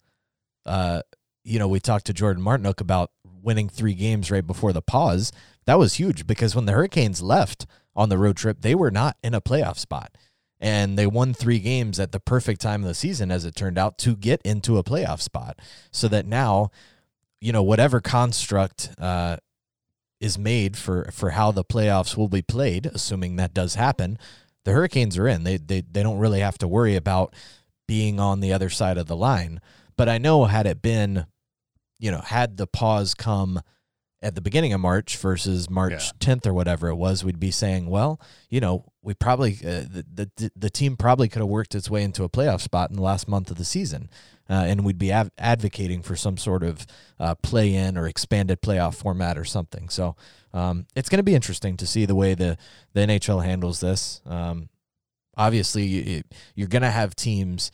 uh, 0.66 1.02
you 1.44 1.58
know, 1.58 1.66
we 1.66 1.80
talked 1.80 2.04
to 2.06 2.12
Jordan 2.12 2.42
Martinook 2.44 2.80
about 2.80 3.10
winning 3.42 3.68
three 3.68 3.94
games 3.94 4.30
right 4.30 4.46
before 4.46 4.72
the 4.72 4.82
pause. 4.82 5.32
That 5.66 5.78
was 5.78 5.94
huge 5.94 6.26
because 6.26 6.54
when 6.54 6.66
the 6.66 6.72
Hurricanes 6.72 7.22
left 7.22 7.66
on 7.94 8.08
the 8.08 8.18
road 8.18 8.36
trip, 8.36 8.60
they 8.60 8.74
were 8.74 8.90
not 8.90 9.16
in 9.22 9.34
a 9.34 9.40
playoff 9.40 9.78
spot. 9.78 10.16
And 10.60 10.98
they 10.98 11.06
won 11.06 11.34
three 11.34 11.60
games 11.60 12.00
at 12.00 12.10
the 12.10 12.18
perfect 12.18 12.60
time 12.60 12.82
of 12.82 12.88
the 12.88 12.94
season, 12.94 13.30
as 13.30 13.44
it 13.44 13.54
turned 13.54 13.78
out, 13.78 13.96
to 13.98 14.16
get 14.16 14.42
into 14.42 14.76
a 14.76 14.84
playoff 14.84 15.20
spot. 15.20 15.60
So 15.92 16.08
that 16.08 16.26
now, 16.26 16.70
you 17.40 17.52
know, 17.52 17.62
whatever 17.62 18.00
construct 18.00 18.90
uh, 18.98 19.36
is 20.20 20.36
made 20.36 20.76
for 20.76 21.10
for 21.12 21.30
how 21.30 21.52
the 21.52 21.64
playoffs 21.64 22.16
will 22.16 22.28
be 22.28 22.42
played, 22.42 22.86
assuming 22.86 23.36
that 23.36 23.54
does 23.54 23.76
happen, 23.76 24.18
the 24.64 24.72
Hurricanes 24.72 25.16
are 25.16 25.28
in. 25.28 25.44
They 25.44 25.58
they 25.58 25.80
they 25.82 26.02
don't 26.02 26.18
really 26.18 26.40
have 26.40 26.58
to 26.58 26.68
worry 26.68 26.96
about 26.96 27.34
being 27.86 28.18
on 28.18 28.40
the 28.40 28.52
other 28.52 28.68
side 28.68 28.98
of 28.98 29.06
the 29.06 29.16
line. 29.16 29.60
But 29.96 30.08
I 30.08 30.18
know 30.18 30.44
had 30.44 30.66
it 30.66 30.82
been, 30.82 31.26
you 31.98 32.10
know, 32.10 32.20
had 32.20 32.56
the 32.56 32.66
pause 32.66 33.14
come 33.14 33.60
at 34.20 34.34
the 34.34 34.40
beginning 34.40 34.72
of 34.72 34.80
March 34.80 35.16
versus 35.16 35.70
March 35.70 35.92
Yeah. 35.92 36.10
10th 36.34 36.44
or 36.46 36.52
whatever 36.52 36.88
it 36.88 36.96
was, 36.96 37.24
we'd 37.24 37.38
be 37.38 37.52
saying, 37.52 37.88
well, 37.88 38.20
you 38.50 38.58
know, 38.60 38.84
we 39.00 39.14
probably 39.14 39.52
uh, 39.64 39.86
the, 39.88 40.04
the 40.36 40.50
the 40.56 40.70
team 40.70 40.96
probably 40.96 41.28
could 41.28 41.38
have 41.40 41.48
worked 41.48 41.74
its 41.74 41.88
way 41.88 42.02
into 42.02 42.24
a 42.24 42.28
playoff 42.28 42.60
spot 42.60 42.90
in 42.90 42.96
the 42.96 43.02
last 43.02 43.28
month 43.28 43.50
of 43.50 43.56
the 43.56 43.64
season, 43.64 44.10
uh, 44.50 44.64
and 44.66 44.84
we'd 44.84 44.98
be 44.98 45.12
av- 45.12 45.30
advocating 45.38 46.02
for 46.02 46.16
some 46.16 46.36
sort 46.36 46.62
of 46.64 46.84
uh, 47.20 47.34
play 47.36 47.72
in 47.74 47.96
or 47.96 48.06
expanded 48.08 48.60
playoff 48.60 48.96
format 48.96 49.38
or 49.38 49.44
something. 49.44 49.88
So 49.88 50.16
um, 50.52 50.86
it's 50.96 51.08
going 51.08 51.18
to 51.20 51.22
be 51.22 51.34
interesting 51.36 51.76
to 51.78 51.86
see 51.86 52.04
the 52.04 52.16
way 52.16 52.34
the 52.34 52.58
the 52.92 53.00
NHL 53.00 53.44
handles 53.44 53.78
this. 53.80 54.20
Um, 54.26 54.68
obviously, 55.36 55.84
you, 55.86 56.22
you're 56.56 56.68
going 56.68 56.82
to 56.82 56.90
have 56.90 57.14
teams 57.14 57.70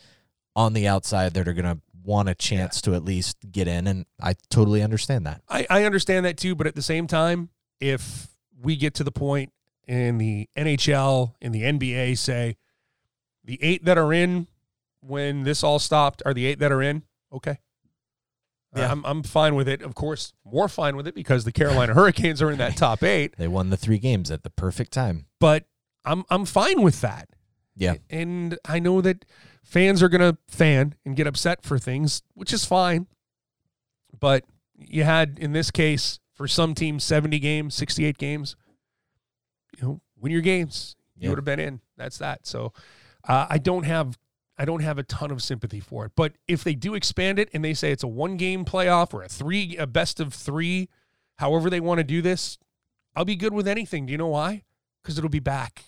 on 0.55 0.73
the 0.73 0.87
outside 0.87 1.33
that 1.33 1.47
are 1.47 1.53
going 1.53 1.65
to 1.75 1.81
want 2.05 2.29
a 2.29 2.35
chance 2.35 2.81
to 2.81 2.93
at 2.93 3.03
least 3.03 3.37
get 3.51 3.67
in, 3.67 3.87
and 3.87 4.05
I 4.21 4.35
totally 4.49 4.81
understand 4.81 5.25
that. 5.25 5.41
I, 5.49 5.65
I 5.69 5.83
understand 5.83 6.25
that 6.25 6.37
too, 6.37 6.55
but 6.55 6.67
at 6.67 6.75
the 6.75 6.81
same 6.81 7.07
time, 7.07 7.49
if 7.79 8.27
we 8.61 8.75
get 8.75 8.93
to 8.95 9.03
the 9.03 9.11
point 9.11 9.51
in 9.87 10.17
the 10.17 10.49
NHL 10.57 11.33
in 11.41 11.51
the 11.51 11.61
NBA 11.61 12.17
say 12.17 12.57
the 13.43 13.59
eight 13.61 13.85
that 13.85 13.97
are 13.97 14.11
in 14.11 14.47
when 15.01 15.43
this 15.43 15.63
all 15.63 15.77
stopped 15.77 16.23
are 16.25 16.33
the 16.33 16.45
eight 16.47 16.59
that 16.59 16.71
are 16.71 16.81
in, 16.81 17.03
okay. 17.31 17.59
Yeah. 18.75 18.91
I'm 18.91 19.05
I'm 19.05 19.23
fine 19.23 19.55
with 19.55 19.69
it. 19.69 19.81
Of 19.81 19.95
course, 19.95 20.33
more 20.43 20.67
fine 20.67 20.97
with 20.97 21.07
it 21.07 21.15
because 21.15 21.45
the 21.45 21.53
Carolina 21.53 21.93
Hurricanes 21.95 22.41
are 22.41 22.51
in 22.51 22.57
that 22.57 22.75
top 22.75 23.03
eight. 23.03 23.37
They 23.37 23.47
won 23.47 23.69
the 23.69 23.77
three 23.77 23.99
games 23.99 24.31
at 24.31 24.43
the 24.43 24.49
perfect 24.49 24.91
time. 24.91 25.27
But 25.39 25.63
I'm 26.03 26.25
I'm 26.29 26.45
fine 26.45 26.81
with 26.81 26.99
that. 27.01 27.29
Yeah. 27.75 27.95
And 28.09 28.57
I 28.65 28.79
know 28.79 29.01
that 29.01 29.25
fans 29.63 30.01
are 30.01 30.09
going 30.09 30.21
to 30.21 30.37
fan 30.47 30.95
and 31.05 31.15
get 31.15 31.27
upset 31.27 31.63
for 31.63 31.77
things, 31.77 32.21
which 32.33 32.53
is 32.53 32.65
fine. 32.65 33.07
But 34.17 34.45
you 34.77 35.03
had, 35.03 35.37
in 35.39 35.51
this 35.53 35.71
case, 35.71 36.19
for 36.33 36.47
some 36.47 36.73
teams, 36.73 37.03
70 37.03 37.39
games, 37.39 37.75
68 37.75 38.17
games. 38.17 38.55
You 39.77 39.83
know, 39.87 40.01
win 40.19 40.31
your 40.31 40.41
games. 40.41 40.95
You 41.17 41.23
Yeah. 41.23 41.29
would 41.29 41.37
have 41.37 41.45
been 41.45 41.59
in. 41.59 41.81
That's 41.97 42.17
that. 42.19 42.45
So 42.47 42.73
uh, 43.27 43.47
I 43.49 43.57
don't 43.57 43.83
have. 43.83 44.17
I 44.57 44.63
don't 44.63 44.81
have 44.83 44.97
a 44.97 45.03
ton 45.03 45.31
of 45.31 45.43
sympathy 45.43 45.81
for 45.81 46.05
it, 46.05 46.13
but 46.15 46.31
if 46.47 46.63
they 46.63 46.75
do 46.75 46.93
expand 46.95 47.39
it 47.39 47.49
and 47.53 47.61
they 47.65 47.73
say 47.73 47.91
it's 47.91 48.03
a 48.03 48.07
one 48.07 48.37
game 48.37 48.63
playoff 48.63 49.13
or 49.13 49.21
a 49.21 49.27
three, 49.27 49.75
a 49.75 49.85
best 49.85 50.21
of 50.21 50.33
three, 50.33 50.87
however 51.39 51.69
they 51.69 51.81
want 51.81 51.97
to 51.97 52.05
do 52.05 52.21
this, 52.21 52.57
I'll 53.17 53.25
be 53.25 53.35
good 53.35 53.53
with 53.53 53.67
anything. 53.67 54.05
Do 54.05 54.11
you 54.13 54.17
know 54.17 54.29
why? 54.29 54.63
Because 55.03 55.17
it'll 55.17 55.29
be 55.29 55.41
back. 55.41 55.83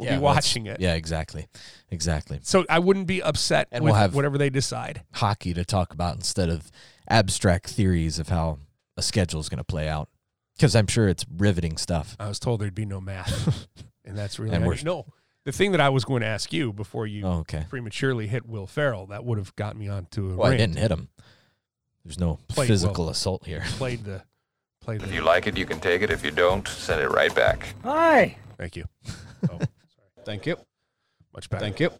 We'll 0.00 0.08
Yeah, 0.08 0.16
be 0.16 0.22
watching 0.22 0.64
it. 0.66 0.80
Yeah, 0.80 0.94
exactly. 0.94 1.46
Exactly. 1.90 2.40
So 2.42 2.64
I 2.70 2.78
wouldn't 2.78 3.06
be 3.06 3.22
upset 3.22 3.68
And 3.70 3.84
with 3.84 3.92
we'll 3.92 4.00
have- 4.00 4.14
whatever 4.14 4.38
they 4.38 4.48
decide. 4.48 5.02
Hockey 5.12 5.52
to 5.52 5.62
talk 5.64 5.92
about 5.92 6.16
instead 6.16 6.48
of 6.48 6.70
abstract 7.06 7.68
theories 7.68 8.18
of 8.18 8.30
how 8.30 8.60
a 8.96 9.02
schedule 9.02 9.40
is 9.40 9.50
going 9.50 9.58
to 9.58 9.64
play 9.64 9.88
out. 9.88 10.08
Because 10.56 10.74
I'm 10.74 10.86
sure 10.86 11.06
it's 11.08 11.26
riveting 11.36 11.76
stuff. 11.76 12.16
I 12.18 12.28
was 12.28 12.38
told 12.38 12.60
there'd 12.62 12.74
be 12.74 12.86
no 12.86 13.00
math, 13.00 13.66
and 14.06 14.16
that's 14.16 14.38
really 14.38 14.54
And 14.56 14.66
we're- 14.66 14.80
no. 14.82 15.04
The 15.44 15.52
thing 15.52 15.72
that 15.72 15.80
I 15.80 15.88
was 15.90 16.04
going 16.04 16.20
to 16.22 16.26
ask 16.26 16.52
you 16.52 16.72
before 16.72 17.06
you 17.06 17.26
Oh, 17.26 17.32
okay. 17.40 17.64
prematurely 17.68 18.26
hit 18.26 18.46
Will 18.46 18.66
Ferrell, 18.66 19.06
that 19.06 19.24
would 19.24 19.36
have 19.38 19.54
got 19.56 19.76
me 19.76 19.88
onto 19.88 20.30
a 20.32 20.36
Well, 20.36 20.50
I 20.52 20.56
didn't 20.56 20.76
hit 20.76 20.90
him. 20.90 21.08
There's 22.04 22.18
no 22.18 22.38
Played 22.48 22.68
physical 22.68 23.04
well. 23.04 23.12
assault 23.12 23.44
here. 23.46 23.62
Played 23.78 24.04
the, 24.04 24.22
played 24.80 25.02
If 25.02 25.12
you 25.12 25.20
like 25.22 25.46
it, 25.46 25.56
you 25.58 25.66
can 25.66 25.80
take 25.80 26.02
it. 26.02 26.10
If 26.10 26.24
you 26.24 26.30
don't, 26.30 26.66
send 26.68 27.00
it 27.02 27.08
right 27.08 27.34
back. 27.34 27.74
Hi. 27.84 28.36
Thank 28.56 28.76
you. 28.76 28.84
Oh, 29.44 29.46
sorry. 29.56 29.66
Thank 30.24 30.46
you. 30.46 30.56
Much 31.34 31.48
better. 31.50 31.60
Thank 31.64 31.80
you. 31.80 31.90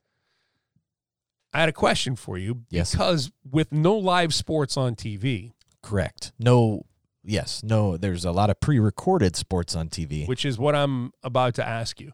I 1.52 1.60
had 1.60 1.68
a 1.68 1.72
question 1.72 2.14
for 2.16 2.38
you 2.38 2.62
Yes. 2.70 2.92
because 2.92 3.30
with 3.50 3.72
no 3.72 3.96
live 3.96 4.32
sports 4.34 4.76
on 4.76 4.94
TV, 4.94 5.52
Correct. 5.82 6.32
No, 6.38 6.84
yes, 7.24 7.62
no, 7.62 7.96
there's 7.96 8.24
a 8.26 8.32
lot 8.32 8.50
of 8.50 8.60
pre 8.60 8.78
recorded 8.78 9.34
sports 9.34 9.74
on 9.74 9.88
TV. 9.88 10.28
which 10.28 10.44
is 10.44 10.58
what 10.58 10.74
I'm 10.76 11.12
about 11.22 11.54
to 11.54 11.66
ask 11.66 12.00
you. 12.00 12.12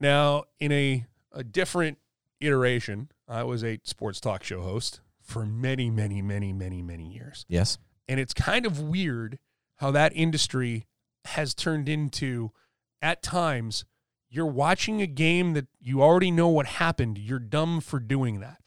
Now, 0.00 0.44
in 0.60 0.72
a, 0.72 1.04
a 1.32 1.44
different 1.44 1.98
iteration, 2.40 3.10
I 3.28 3.42
was 3.44 3.62
a 3.62 3.80
sports 3.84 4.18
talk 4.18 4.42
show 4.42 4.62
host 4.62 5.00
for 5.20 5.44
many, 5.46 5.90
many, 5.90 6.22
many, 6.22 6.52
many, 6.52 6.82
many 6.82 7.12
years. 7.12 7.44
yes. 7.48 7.78
And 8.08 8.18
it's 8.20 8.34
kind 8.34 8.66
of 8.66 8.80
weird 8.80 9.38
how 9.76 9.90
that 9.92 10.12
industry 10.14 10.86
has 11.26 11.54
turned 11.54 11.88
into, 11.88 12.50
at 13.00 13.22
times, 13.22 13.84
you're 14.34 14.46
watching 14.46 15.00
a 15.00 15.06
game 15.06 15.52
that 15.54 15.66
you 15.80 16.02
already 16.02 16.30
know 16.30 16.48
what 16.48 16.66
happened. 16.66 17.18
You're 17.18 17.38
dumb 17.38 17.80
for 17.80 18.00
doing 18.00 18.40
that, 18.40 18.58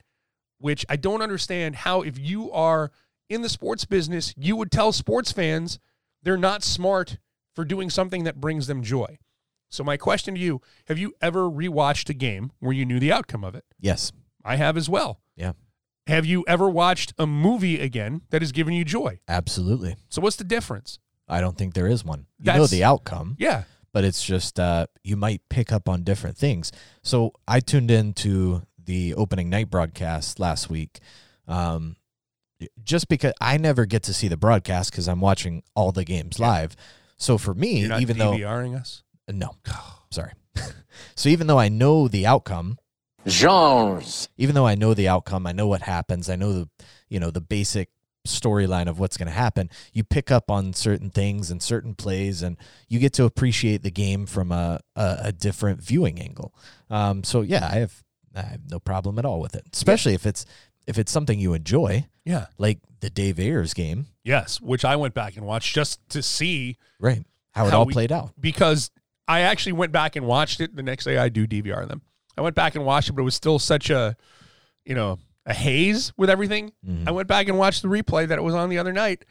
which 0.59 0.86
I 0.88 0.95
don't 0.95 1.22
understand 1.22 1.76
how, 1.78 2.01
if 2.03 2.18
you 2.18 2.51
are 2.51 2.91
in 3.30 3.41
the 3.41 3.49
sports 3.49 3.84
business, 3.86 4.34
you 4.38 4.55
would 4.55 4.72
tell 4.72 4.91
sports 4.93 5.32
fans 5.32 5.80
they're 6.24 6.38
not 6.38 6.63
smart 6.63 7.18
for 7.53 7.65
doing 7.65 7.89
something 7.89 8.24
that 8.24 8.39
brings 8.39 8.68
them 8.68 8.82
joy. 8.84 9.18
So, 9.70 9.84
my 9.84 9.97
question 9.97 10.36
to 10.36 10.39
you 10.39 10.61
have 10.86 10.97
you 10.97 11.13
ever 11.22 11.49
rewatched 11.49 12.09
a 12.09 12.13
game 12.13 12.51
where 12.59 12.72
you 12.72 12.86
knew 12.86 12.99
the 12.99 13.11
outcome 13.11 13.43
of 13.43 13.53
it? 13.53 13.65
Yes. 13.80 14.13
I 14.45 14.55
have 14.55 14.78
as 14.78 14.88
well. 14.88 15.20
Yeah. 15.36 15.51
Have 16.07 16.26
you 16.26 16.45
ever 16.47 16.70
watched 16.70 17.13
a 17.18 17.28
movie 17.28 17.82
again 17.82 18.22
that 18.30 18.41
has 18.41 18.53
given 18.53 18.74
you 18.74 18.86
joy? 18.86 19.20
Absolutely. 19.28 19.97
So, 20.07 20.22
what's 20.22 20.38
the 20.38 20.45
difference? 20.45 20.99
I 21.28 21.41
don't 21.41 21.57
think 21.57 21.74
there 21.74 21.88
is 21.88 22.05
one. 22.05 22.28
You 22.39 22.53
know 22.53 22.68
the 22.68 22.86
outcome, 22.86 23.36
Yeah. 23.38 23.63
But 23.93 24.03
it's 24.03 24.23
just 24.23 24.59
uh, 24.59 24.88
you 25.03 25.15
might 25.17 25.41
pick 25.49 25.71
up 25.71 25.88
on 25.89 26.03
different 26.03 26.38
things. 26.38 26.71
So 27.03 27.33
I 27.47 27.59
tuned 27.59 27.91
into 27.91 28.63
the 28.83 29.13
opening 29.15 29.49
night 29.49 29.69
broadcast 29.69 30.39
last 30.39 30.69
week, 30.69 30.99
um, 31.47 31.95
just 32.83 33.07
because 33.07 33.33
I 33.41 33.57
never 33.57 33.85
get 33.85 34.03
to 34.03 34.13
see 34.13 34.27
the 34.27 34.38
broadcast 34.38 34.91
because 34.91 35.07
I'm 35.07 35.21
watching 35.21 35.63
all 35.75 35.91
the 35.91 36.03
games 36.05 36.39
Yeah. 36.39 36.47
live. 36.47 36.75
So 37.17 37.38
for 37.38 37.53
me, 37.53 37.79
You're 37.81 37.89
not 37.89 38.01
even 38.01 38.17
though 38.17 38.33
DVRing 38.33 38.79
us? 38.79 39.03
no, 39.27 39.55
sorry. 40.09 40.31
so 41.15 41.29
even 41.29 41.47
though 41.47 41.59
I 41.59 41.69
know 41.69 42.07
the 42.07 42.25
outcome, 42.25 42.77
Genres. 43.27 44.29
even 44.38 44.55
though 44.55 44.65
I 44.67 44.75
know 44.75 44.93
the 44.93 45.07
outcome, 45.07 45.45
I 45.47 45.51
know 45.51 45.67
what 45.67 45.81
happens, 45.81 46.29
I 46.29 46.35
know 46.35 46.53
the 46.53 46.69
you 47.09 47.19
know 47.19 47.31
the 47.31 47.41
basic 47.41 47.89
storyline 48.28 48.88
of 48.88 48.99
what's 48.99 49.17
going 49.17 49.28
to 49.28 49.34
happen. 49.34 49.69
You 49.93 50.03
pick 50.03 50.32
up 50.32 50.49
on 50.51 50.73
certain 50.73 51.09
things 51.09 51.49
and 51.51 51.61
certain 51.61 51.95
plays, 51.95 52.41
and 52.41 52.57
you 52.88 52.99
get 52.99 53.13
to 53.13 53.23
appreciate 53.25 53.84
the 53.84 53.91
game 53.91 54.25
from 54.25 54.51
a 54.51 54.80
a, 54.95 55.17
a 55.25 55.32
different 55.32 55.82
viewing 55.82 56.19
angle. 56.19 56.53
Um, 56.89 57.23
so 57.23 57.41
yeah, 57.41 57.67
I 57.71 57.75
have 57.78 58.03
I 58.36 58.41
have 58.41 58.61
no 58.69 58.80
problem 58.80 59.17
at 59.19 59.25
all 59.25 59.39
with 59.39 59.55
it, 59.55 59.65
especially 59.73 60.13
if 60.13 60.25
it's 60.25 60.45
if 60.86 60.97
it's 60.97 61.11
something 61.11 61.38
you 61.39 61.53
enjoy, 61.53 62.05
Yeah. 62.23 62.45
like 62.57 62.80
the 63.01 63.09
Dave 63.09 63.39
Ayres 63.39 63.73
game, 63.73 64.05
Yes. 64.23 64.61
Which 64.61 64.86
I 64.86 64.95
went 64.95 65.13
back 65.13 65.36
and 65.36 65.45
watched 65.45 65.75
just 65.75 65.99
to 66.09 66.21
see 66.21 66.78
right? 66.99 67.25
How 67.51 67.67
it 67.67 67.71
How 67.71 67.80
all 67.80 67.86
we- 67.86 67.93
played 67.93 68.11
out. 68.11 68.32
because 68.39 68.89
I 69.28 69.41
actually 69.41 69.73
went 69.73 69.91
back 69.91 70.15
and 70.15 70.25
watched 70.25 70.61
it 70.61 70.75
the 70.75 70.84
next 70.84 71.03
day 71.03 71.17
I 71.17 71.28
do 71.30 71.45
DVR 71.45 71.86
them. 71.88 72.01
I 72.38 72.41
went 72.41 72.55
back 72.55 72.75
and 72.75 72.86
watched 72.86 73.09
it, 73.09 73.13
but 73.13 73.21
it 73.23 73.25
was 73.25 73.36
still 73.36 73.59
such 73.59 73.89
a, 73.89 74.15
you 74.86 74.95
know, 74.95 75.19
a 75.47 75.53
haze 75.53 76.13
with 76.17 76.29
everything. 76.29 76.73
Mhm. 76.87 77.07
I 77.07 77.11
went 77.11 77.27
back 77.27 77.47
and 77.47 77.57
watched 77.57 77.81
the 77.81 77.87
replay 77.87 78.27
that 78.27 78.37
it 78.37 78.43
was 78.43 78.53
on 78.53 78.69
the 78.69 78.77
other 78.77 78.93
night. 78.93 79.25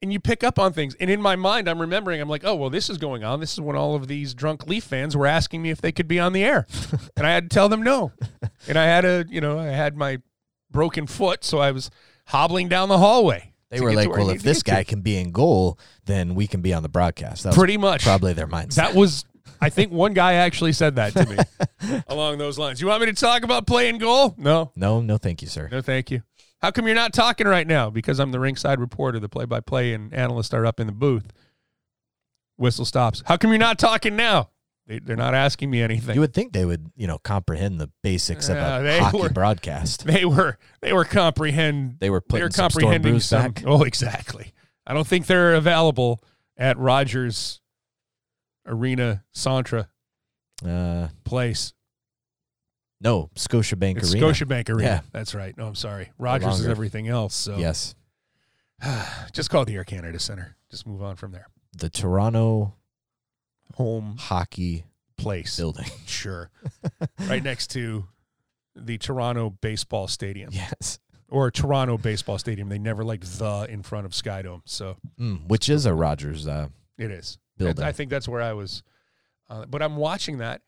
And 0.00 0.12
you 0.12 0.20
pick 0.20 0.42
up 0.44 0.58
on 0.60 0.72
things. 0.72 0.94
And 1.00 1.10
in 1.10 1.20
my 1.20 1.34
mind, 1.36 1.68
I'm 1.68 1.80
remembering, 1.80 2.20
I'm 2.20 2.28
like, 2.28 2.44
oh, 2.44 2.54
well, 2.54 2.70
this 2.70 2.88
is 2.88 2.98
going 2.98 3.24
on. 3.24 3.40
This 3.40 3.52
is 3.52 3.60
when 3.60 3.74
all 3.76 3.94
of 3.96 4.06
these 4.06 4.32
drunk 4.32 4.66
Leaf 4.68 4.84
fans 4.84 5.16
were 5.16 5.26
asking 5.26 5.60
me 5.60 5.70
if 5.70 5.80
they 5.80 5.90
could 5.92 6.06
be 6.08 6.18
on 6.20 6.32
the 6.32 6.44
air. 6.44 6.66
and 7.16 7.26
I 7.26 7.30
had 7.32 7.50
to 7.50 7.54
tell 7.54 7.68
them 7.68 7.82
no. 7.82 8.12
And 8.68 8.78
I 8.78 8.84
had 8.84 9.04
a, 9.04 9.24
you 9.28 9.40
know, 9.40 9.58
I 9.58 9.66
had 9.66 9.96
my 9.96 10.18
broken 10.70 11.06
foot. 11.06 11.42
So 11.44 11.58
I 11.58 11.72
was 11.72 11.90
hobbling 12.26 12.68
down 12.68 12.88
the 12.88 12.98
hallway. 12.98 13.52
They 13.70 13.82
were 13.82 13.92
like, 13.92 14.08
"Well, 14.08 14.30
if 14.30 14.42
this 14.42 14.62
get 14.62 14.72
to." 14.72 14.76
guy 14.78 14.84
can 14.84 15.00
be 15.02 15.18
in 15.18 15.30
goal, 15.30 15.78
then 16.06 16.34
we 16.34 16.46
can 16.46 16.62
be 16.62 16.72
on 16.72 16.82
the 16.82 16.88
broadcast." 16.88 17.42
That 17.42 17.50
was 17.50 17.56
Pretty 17.58 17.76
much. 17.76 18.02
probably 18.02 18.32
their 18.32 18.46
mindset. 18.46 18.76
That 18.76 18.94
was, 18.94 19.26
I 19.60 19.68
think 19.70 19.92
one 19.92 20.12
guy 20.14 20.34
actually 20.34 20.72
said 20.72 20.96
that 20.96 21.12
to 21.14 21.26
me 21.26 22.02
along 22.08 22.38
those 22.38 22.58
lines. 22.58 22.80
You 22.80 22.86
want 22.88 23.00
me 23.00 23.06
to 23.06 23.12
talk 23.12 23.42
about 23.42 23.66
playing 23.66 23.98
goal? 23.98 24.34
No, 24.38 24.72
no, 24.76 25.00
no, 25.00 25.18
thank 25.18 25.42
you, 25.42 25.48
sir. 25.48 25.68
no, 25.70 25.80
thank 25.80 26.10
you. 26.10 26.22
How 26.60 26.70
come 26.72 26.86
you're 26.86 26.96
not 26.96 27.12
talking 27.12 27.46
right 27.46 27.66
now? 27.66 27.88
Because 27.90 28.18
I'm 28.18 28.32
the 28.32 28.40
ringside 28.40 28.80
reporter. 28.80 29.20
The 29.20 29.28
play-by-play 29.28 29.92
and 29.94 30.12
analysts 30.12 30.52
are 30.52 30.66
up 30.66 30.80
in 30.80 30.86
the 30.88 30.92
booth. 30.92 31.32
Whistle 32.56 32.84
stops. 32.84 33.22
How 33.26 33.36
come 33.36 33.50
you're 33.50 33.58
not 33.58 33.78
talking 33.78 34.16
now? 34.16 34.50
They, 34.88 34.98
they're 34.98 35.16
not 35.16 35.34
asking 35.34 35.70
me 35.70 35.82
anything. 35.82 36.14
You 36.14 36.20
would 36.22 36.34
think 36.34 36.52
they 36.52 36.64
would, 36.64 36.90
you 36.96 37.06
know, 37.06 37.18
comprehend 37.18 37.78
the 37.80 37.90
basics 38.02 38.48
of 38.48 38.56
a 38.56 38.60
uh, 38.60 38.80
they 38.82 38.98
hockey 38.98 39.18
were- 39.20 39.28
broadcast. 39.28 40.04
they 40.06 40.24
were 40.24 40.58
they 40.80 40.92
were 40.92 41.04
comprehend 41.04 41.98
They 42.00 42.10
were 42.10 42.20
they 42.20 42.26
putting 42.28 42.44
were 42.46 42.50
some 42.50 42.70
storm 42.70 42.82
comprehending 42.84 43.12
brews 43.12 43.24
some. 43.26 43.52
back. 43.52 43.64
Oh, 43.66 43.82
exactly. 43.84 44.52
I 44.86 44.94
don't 44.94 45.06
think 45.06 45.26
they're 45.26 45.54
available 45.54 46.20
at 46.56 46.78
Rogers 46.78 47.60
Arena 48.68 49.24
Santra 49.34 49.88
Uh, 50.64 51.08
Place. 51.24 51.72
no, 53.00 53.30
Scotiabank 53.34 53.98
It's 53.98 54.12
Arena. 54.14 54.26
Scotiabank 54.26 54.68
Arena. 54.70 54.88
Yeah. 54.88 55.00
That's 55.12 55.34
right. 55.34 55.56
No, 55.56 55.66
I'm 55.66 55.74
sorry. 55.74 56.10
Rogers 56.18 56.60
is 56.60 56.66
everything 56.66 57.08
else. 57.08 57.34
So 57.34 57.56
Yes, 57.56 57.94
just 59.32 59.50
call 59.50 59.64
the 59.64 59.74
Air 59.74 59.84
Canada 59.84 60.18
Center. 60.18 60.56
Just 60.70 60.86
move 60.86 61.02
on 61.02 61.16
from 61.16 61.32
there. 61.32 61.46
the 61.76 61.88
Toronto 61.90 62.74
Home 63.74 64.16
Hockey 64.18 64.84
place. 65.16 65.56
Building. 65.56 65.86
Sure. 66.06 66.50
right 67.28 67.42
next 67.42 67.68
to 67.70 68.06
the 68.74 68.98
Toronto 68.98 69.50
Baseball 69.50 70.08
Stadium 70.08 70.50
yes, 70.52 70.98
or 71.28 71.50
Toronto 71.50 71.96
Baseball 71.98 72.38
Stadium. 72.38 72.68
They 72.68 72.78
never 72.78 73.04
like 73.04 73.20
the 73.24 73.66
in 73.68 73.82
front 73.82 74.06
of 74.06 74.12
Skydome. 74.12 74.62
So 74.64 74.96
mm, 75.20 75.46
which 75.48 75.68
is 75.68 75.86
a 75.86 75.94
Rogers. 75.94 76.46
Uh, 76.48 76.68
it 76.98 77.10
is. 77.10 77.38
Building. 77.58 77.84
I 77.84 77.92
think 77.92 78.10
that's 78.10 78.28
where 78.28 78.42
I 78.42 78.52
was. 78.52 78.82
Uh, 79.50 79.64
but 79.66 79.82
I'm 79.82 79.96
watching 79.96 80.38
that, 80.38 80.62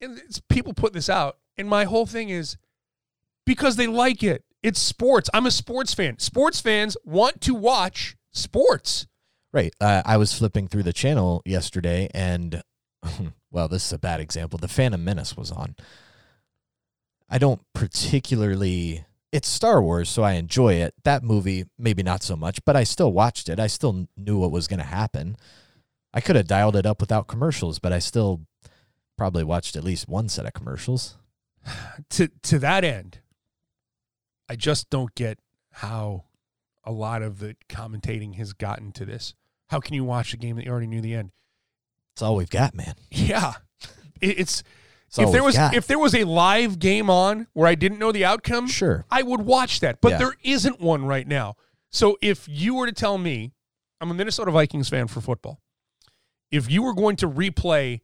and 0.00 0.18
it's, 0.18 0.40
people 0.48 0.72
put 0.72 0.92
this 0.92 1.10
out, 1.10 1.38
and 1.56 1.68
my 1.68 1.84
whole 1.84 2.06
thing 2.06 2.30
is 2.30 2.56
because 3.44 3.76
they 3.76 3.86
like 3.86 4.22
it. 4.22 4.44
It's 4.62 4.80
sports. 4.80 5.28
I'm 5.34 5.46
a 5.46 5.50
sports 5.50 5.92
fan. 5.92 6.18
Sports 6.18 6.60
fans 6.60 6.96
want 7.04 7.40
to 7.42 7.54
watch 7.54 8.16
sports. 8.30 9.06
right. 9.52 9.74
Uh, 9.80 10.02
I 10.04 10.16
was 10.16 10.32
flipping 10.32 10.68
through 10.68 10.84
the 10.84 10.92
channel 10.92 11.42
yesterday, 11.44 12.08
and 12.14 12.62
well, 13.50 13.68
this 13.68 13.86
is 13.86 13.92
a 13.92 13.98
bad 13.98 14.20
example. 14.20 14.58
The 14.58 14.68
Phantom 14.68 15.02
Menace 15.02 15.36
was 15.36 15.50
on. 15.50 15.76
I 17.28 17.38
don't 17.38 17.60
particularly. 17.74 19.04
It's 19.32 19.48
Star 19.48 19.82
Wars, 19.82 20.10
so 20.10 20.22
I 20.22 20.32
enjoy 20.32 20.74
it. 20.74 20.94
That 21.04 21.22
movie, 21.22 21.64
maybe 21.78 22.02
not 22.02 22.22
so 22.22 22.36
much, 22.36 22.62
but 22.66 22.76
I 22.76 22.84
still 22.84 23.12
watched 23.12 23.48
it. 23.48 23.58
I 23.58 23.66
still 23.66 24.06
knew 24.14 24.38
what 24.38 24.50
was 24.50 24.68
going 24.68 24.80
to 24.80 24.84
happen. 24.84 25.36
I 26.14 26.20
could 26.20 26.36
have 26.36 26.46
dialed 26.46 26.76
it 26.76 26.86
up 26.86 27.00
without 27.00 27.26
commercials, 27.26 27.78
but 27.78 27.92
I 27.92 27.98
still 27.98 28.42
probably 29.16 29.44
watched 29.44 29.76
at 29.76 29.84
least 29.84 30.08
one 30.08 30.28
set 30.28 30.46
of 30.46 30.52
commercials. 30.52 31.16
To 32.10 32.28
to 32.42 32.58
that 32.58 32.84
end, 32.84 33.20
I 34.48 34.56
just 34.56 34.90
don't 34.90 35.14
get 35.14 35.38
how 35.72 36.24
a 36.84 36.92
lot 36.92 37.22
of 37.22 37.38
the 37.38 37.56
commentating 37.68 38.34
has 38.36 38.52
gotten 38.52 38.92
to 38.92 39.04
this. 39.04 39.34
How 39.70 39.80
can 39.80 39.94
you 39.94 40.04
watch 40.04 40.34
a 40.34 40.36
game 40.36 40.56
that 40.56 40.64
you 40.66 40.70
already 40.70 40.88
knew 40.88 41.00
the 41.00 41.14
end? 41.14 41.30
It's 42.14 42.20
all 42.22 42.36
we've 42.36 42.50
got, 42.50 42.74
man. 42.74 42.94
Yeah, 43.10 43.54
It- 44.20 44.38
it's 44.40 44.62
It's 45.08 45.18
if 45.18 45.32
there 45.32 45.42
was 45.44 45.54
got. 45.56 45.74
if 45.74 45.86
there 45.86 45.98
was 45.98 46.14
a 46.14 46.24
live 46.24 46.78
game 46.78 47.08
on 47.08 47.46
where 47.54 47.66
I 47.68 47.74
didn't 47.74 47.98
know 47.98 48.12
the 48.12 48.24
outcome, 48.24 48.66
sure. 48.66 49.06
I 49.10 49.22
would 49.22 49.42
watch 49.42 49.80
that. 49.80 50.00
But 50.02 50.12
Yeah. 50.12 50.18
there 50.18 50.34
isn't 50.42 50.80
one 50.80 51.06
right 51.06 51.26
now. 51.26 51.54
So 51.90 52.18
if 52.20 52.46
you 52.48 52.74
were 52.74 52.86
to 52.86 52.92
tell 52.92 53.16
me, 53.18 53.52
I'm 54.00 54.10
a 54.10 54.14
Minnesota 54.14 54.50
Vikings 54.50 54.88
fan 54.90 55.06
for 55.08 55.20
football. 55.22 55.61
If 56.52 56.70
you 56.70 56.82
were 56.82 56.94
going 56.94 57.16
to 57.16 57.28
replay 57.28 58.02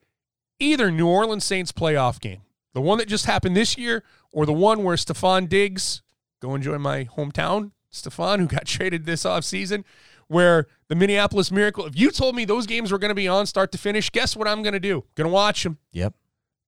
either 0.58 0.90
New 0.90 1.06
Orleans 1.06 1.44
Saints 1.44 1.70
playoff 1.70 2.18
game, 2.18 2.40
the 2.74 2.80
one 2.80 2.98
that 2.98 3.06
just 3.06 3.26
happened 3.26 3.56
this 3.56 3.78
year, 3.78 4.02
or 4.32 4.46
the 4.46 4.52
one 4.52 4.82
where 4.82 4.96
Stefon 4.96 5.48
Diggs, 5.48 6.02
go 6.40 6.54
enjoy 6.54 6.78
my 6.78 7.04
hometown, 7.04 7.70
Stefon, 7.92 8.40
who 8.40 8.46
got 8.46 8.64
traded 8.66 9.04
this 9.04 9.24
offseason, 9.24 9.84
where 10.28 10.66
the 10.88 10.94
Minneapolis 10.94 11.50
Miracle, 11.50 11.86
if 11.86 11.96
you 11.98 12.10
told 12.10 12.34
me 12.34 12.44
those 12.44 12.66
games 12.66 12.90
were 12.90 12.98
going 12.98 13.10
to 13.10 13.14
be 13.14 13.28
on 13.28 13.46
start 13.46 13.70
to 13.72 13.78
finish, 13.78 14.10
guess 14.10 14.34
what 14.36 14.48
I'm 14.48 14.62
going 14.62 14.72
to 14.74 14.80
do? 14.80 15.04
Going 15.14 15.28
to 15.28 15.32
watch 15.32 15.62
them 15.62 15.78
Yep. 15.92 16.14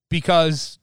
because 0.09 0.79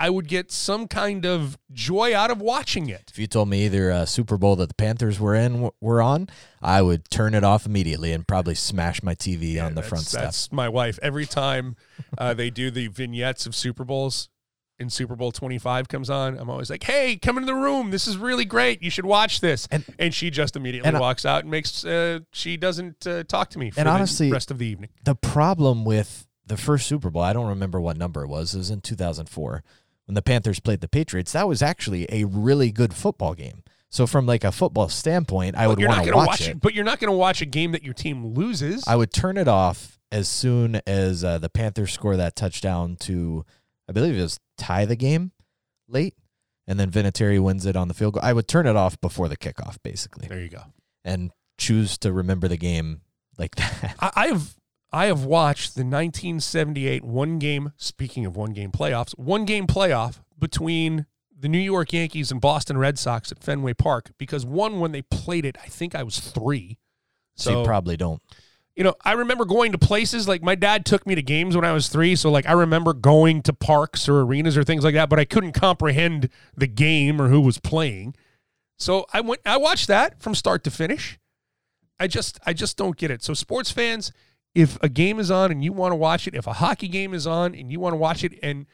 I 0.00 0.08
would 0.08 0.28
get 0.28 0.50
some 0.50 0.88
kind 0.88 1.26
of 1.26 1.58
joy 1.72 2.16
out 2.16 2.30
of 2.30 2.40
watching 2.40 2.88
it. 2.88 3.04
If 3.10 3.18
you 3.18 3.26
told 3.26 3.50
me 3.50 3.66
either 3.66 3.90
a 3.90 4.06
Super 4.06 4.38
Bowl 4.38 4.56
that 4.56 4.68
the 4.70 4.74
Panthers 4.74 5.20
were 5.20 5.34
in 5.34 5.70
were 5.80 6.00
on, 6.00 6.28
I 6.62 6.80
would 6.80 7.10
turn 7.10 7.34
it 7.34 7.44
off 7.44 7.66
immediately 7.66 8.12
and 8.12 8.26
probably 8.26 8.54
smash 8.54 9.02
my 9.02 9.14
TV 9.14 9.62
on 9.62 9.74
the 9.74 9.82
front 9.82 10.06
step. 10.06 10.22
That's 10.22 10.50
my 10.50 10.70
wife. 10.70 10.98
Every 11.02 11.26
time 11.26 11.76
uh, 12.16 12.32
they 12.32 12.48
do 12.48 12.70
the 12.70 12.88
vignettes 12.88 13.44
of 13.44 13.54
Super 13.54 13.84
Bowls 13.84 14.30
and 14.78 14.90
Super 14.90 15.16
Bowl 15.16 15.32
25 15.32 15.88
comes 15.88 16.08
on, 16.08 16.38
I'm 16.38 16.48
always 16.48 16.70
like, 16.70 16.84
hey, 16.84 17.16
come 17.18 17.36
into 17.36 17.46
the 17.46 17.54
room. 17.54 17.90
This 17.90 18.06
is 18.08 18.16
really 18.16 18.46
great. 18.46 18.82
You 18.82 18.88
should 18.88 19.04
watch 19.04 19.40
this. 19.42 19.68
And- 19.70 19.84
And, 19.98 20.14
she 20.14 20.30
just 20.30 20.56
immediately 20.56 20.88
and 20.88 20.98
walks 20.98 21.26
out 21.26 21.42
and 21.42 21.50
makes, 21.50 21.84
uh, 21.84 22.20
she 22.32 22.56
doesn't 22.56 23.06
uh, 23.06 23.24
talk 23.24 23.50
to 23.50 23.58
me 23.58 23.70
for 23.70 23.80
And 23.80 23.86
the 23.86 23.92
honestly- 23.92 24.32
rest 24.32 24.50
of 24.50 24.56
the 24.56 24.66
evening. 24.66 24.88
The 25.04 25.14
problem 25.14 25.84
with 25.84 26.26
the 26.46 26.56
first 26.56 26.86
Super 26.86 27.10
Bowl, 27.10 27.20
I 27.20 27.34
don't 27.34 27.48
remember 27.48 27.78
what 27.82 27.98
number 27.98 28.24
it 28.24 28.28
was. 28.28 28.54
It 28.54 28.58
was 28.58 28.70
in 28.70 28.80
2004 28.80 29.62
when 30.10 30.16
the 30.16 30.22
Panthers 30.22 30.58
played 30.58 30.80
the 30.80 30.88
Patriots. 30.88 31.30
That 31.30 31.46
was 31.46 31.62
actually 31.62 32.04
a 32.10 32.24
really 32.24 32.72
good 32.72 32.92
football 32.92 33.34
game. 33.34 33.62
So 33.90 34.08
from 34.08 34.26
like 34.26 34.42
a 34.42 34.50
football 34.50 34.88
standpoint, 34.88 35.54
I 35.54 35.68
But 35.68 35.78
would 35.78 35.86
want 35.86 36.04
to 36.04 36.10
gonna 36.10 36.26
watch, 36.26 36.48
it. 36.48 36.60
But 36.60 36.74
you're 36.74 36.84
not 36.84 36.98
going 36.98 37.12
to 37.12 37.16
watch 37.16 37.40
a 37.42 37.46
game 37.46 37.70
that 37.72 37.84
your 37.84 37.94
team 37.94 38.34
loses. 38.34 38.82
I 38.88 38.96
would 38.96 39.12
turn 39.12 39.36
it 39.36 39.46
off 39.46 40.00
as 40.10 40.28
soon 40.28 40.80
as 40.84 41.22
uh, 41.22 41.38
the 41.38 41.48
Panthers 41.48 41.92
score 41.92 42.16
that 42.16 42.34
touchdown 42.34 42.96
to, 43.02 43.44
I 43.88 43.92
believe 43.92 44.16
it 44.18 44.20
was 44.20 44.40
tie 44.58 44.84
the 44.84 44.96
game 44.96 45.30
late, 45.86 46.14
and 46.66 46.80
then 46.80 46.90
Vinatieri 46.90 47.40
wins 47.40 47.64
it 47.64 47.76
on 47.76 47.86
the 47.86 47.94
field 47.94 48.14
goal. 48.14 48.24
I 48.24 48.32
would 48.32 48.48
turn 48.48 48.66
it 48.66 48.74
off 48.74 49.00
before 49.00 49.28
the 49.28 49.36
kickoff, 49.36 49.76
basically. 49.84 50.26
there 50.26 50.40
you 50.40 50.48
go. 50.48 50.62
and 51.04 51.30
choose 51.56 51.98
to 51.98 52.12
remember 52.12 52.48
the 52.48 52.56
game 52.56 53.02
like 53.38 53.54
that. 53.56 53.94
I, 54.00 54.10
I 54.16 54.26
have 54.26 54.56
I 54.92 55.06
have 55.06 55.24
watched 55.24 55.74
the 55.74 55.82
1978 55.82 57.04
one 57.04 57.38
game. 57.38 57.72
Speaking 57.76 58.26
of 58.26 58.36
one 58.36 58.52
game 58.52 58.72
playoffs, 58.72 59.16
one 59.18 59.44
game 59.44 59.66
playoff 59.66 60.20
between 60.38 61.06
the 61.38 61.48
New 61.48 61.58
York 61.58 61.92
Yankees 61.92 62.30
and 62.30 62.40
Boston 62.40 62.76
Red 62.76 62.98
Sox 62.98 63.30
at 63.32 63.42
Fenway 63.42 63.74
Park 63.74 64.10
because 64.18 64.44
one 64.44 64.80
when 64.80 64.92
they 64.92 65.02
played 65.02 65.44
it, 65.44 65.56
I 65.62 65.68
think 65.68 65.94
I 65.94 66.02
was 66.02 66.18
three. 66.18 66.78
So, 67.36 67.50
So 67.50 67.60
you 67.60 67.66
probably 67.66 67.96
don't. 67.96 68.20
you 68.76 68.84
know, 68.84 68.94
I 69.04 69.12
remember 69.12 69.44
going 69.44 69.72
to 69.72 69.78
places 69.78 70.26
like 70.28 70.42
my 70.42 70.54
dad 70.54 70.84
took 70.84 71.06
me 71.06 71.14
to 71.14 71.22
games 71.22 71.54
when 71.56 71.64
I 71.64 71.72
was 71.72 71.88
three. 71.88 72.16
So 72.16 72.30
like 72.30 72.46
I 72.46 72.52
remember 72.52 72.92
going 72.92 73.42
to 73.42 73.52
parks 73.52 74.08
or 74.08 74.20
arenas 74.20 74.56
or 74.58 74.64
things 74.64 74.84
like 74.84 74.94
that, 74.94 75.08
but 75.08 75.18
I 75.20 75.24
couldn't 75.24 75.52
comprehend 75.52 76.28
the 76.56 76.66
game 76.66 77.20
or 77.22 77.28
who 77.28 77.40
was 77.40 77.58
playing. 77.58 78.14
So 78.76 79.06
I 79.12 79.20
went 79.20 79.40
I 79.46 79.56
watched 79.56 79.86
that 79.88 80.20
from 80.20 80.34
start 80.34 80.64
to 80.64 80.70
finish. 80.70 81.18
I 81.98 82.06
just 82.06 82.38
I 82.44 82.52
just 82.52 82.76
don't 82.76 82.96
get 82.96 83.10
it. 83.10 83.22
So 83.22 83.34
sports 83.34 83.70
fans, 83.70 84.12
if 84.54 84.78
a 84.82 84.88
game 84.88 85.18
is 85.18 85.30
on 85.30 85.50
and 85.50 85.62
you 85.62 85.72
want 85.72 85.92
to 85.92 85.96
watch 85.96 86.26
it, 86.26 86.34
if 86.34 86.46
a 86.46 86.54
hockey 86.54 86.88
game 86.88 87.14
is 87.14 87.26
on 87.26 87.54
and 87.54 87.70
you 87.70 87.78
want 87.80 87.92
to 87.92 87.96
watch 87.98 88.24
it 88.24 88.38
and 88.42 88.66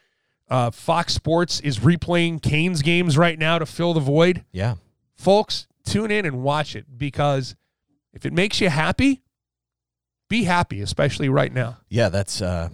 uh, 0.49 0.71
Fox 0.71 1.13
Sports 1.13 1.61
is 1.61 1.81
replaying 1.81 2.41
Canes 2.41 2.83
games 2.83 3.19
right 3.19 3.39
now 3.39 3.59
to 3.59 3.67
fill 3.67 3.93
the 3.95 4.01
void, 4.01 4.45
Yeah. 4.53 4.77
folks, 5.15 5.67
tune 5.85 6.11
in 6.11 6.25
and 6.25 6.43
watch 6.43 6.75
it 6.77 6.87
because 6.97 7.57
if 8.13 8.25
it 8.25 8.33
makes 8.33 8.61
you 8.61 8.69
happy, 8.71 9.23
be 10.29 10.45
happy, 10.45 10.81
especially 10.81 11.29
right 11.29 11.53
now. 11.53 11.79
Yeah, 11.89 12.09
that's 12.09 12.41
uh 12.41 12.69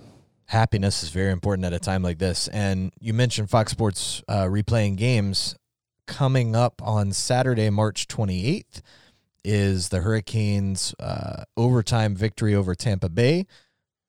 happiness 0.47 1.03
is 1.03 1.09
very 1.09 1.33
important 1.33 1.65
at 1.65 1.73
a 1.73 1.79
time 1.79 2.03
like 2.03 2.19
this. 2.19 2.47
And 2.49 2.93
you 3.01 3.13
mentioned 3.15 3.49
Fox 3.51 3.73
Sports 3.73 4.23
uh, 4.29 4.45
replaying 4.45 4.97
games 4.97 5.57
coming 6.07 6.55
up 6.55 6.83
on 6.85 7.13
Saturday, 7.13 7.71
March 7.71 8.07
28th 8.07 8.83
is 9.45 9.89
the 9.89 10.01
Hurricanes 10.01 10.95
uh, 11.01 11.45
overtime 11.57 12.15
victory 12.15 12.55
over 12.55 12.75
Tampa 12.75 13.09
Bay. 13.09 13.47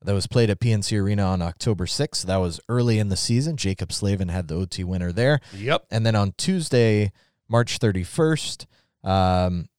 That 0.04 0.14
was 0.14 0.28
played 0.28 0.50
at 0.50 0.60
PNC 0.60 1.00
Arena 1.02 1.24
on 1.24 1.42
October 1.42 1.86
6th. 1.86 2.26
That 2.26 2.38
was 2.38 2.60
early 2.68 3.00
in 3.00 3.08
the 3.08 3.16
season. 3.16 3.56
Jaccob 3.56 3.92
Slavin 3.92 4.28
had 4.28 4.50
the 4.50 4.56
OT 4.56 4.84
winner 4.84 5.14
there. 5.14 5.40
Yep. 5.54 5.86
And 5.90 6.06
then 6.06 6.16
on 6.16 6.34
Tuesday, 6.38 7.14
March 7.48 7.80
31st, 7.80 8.66
um, 9.04 9.70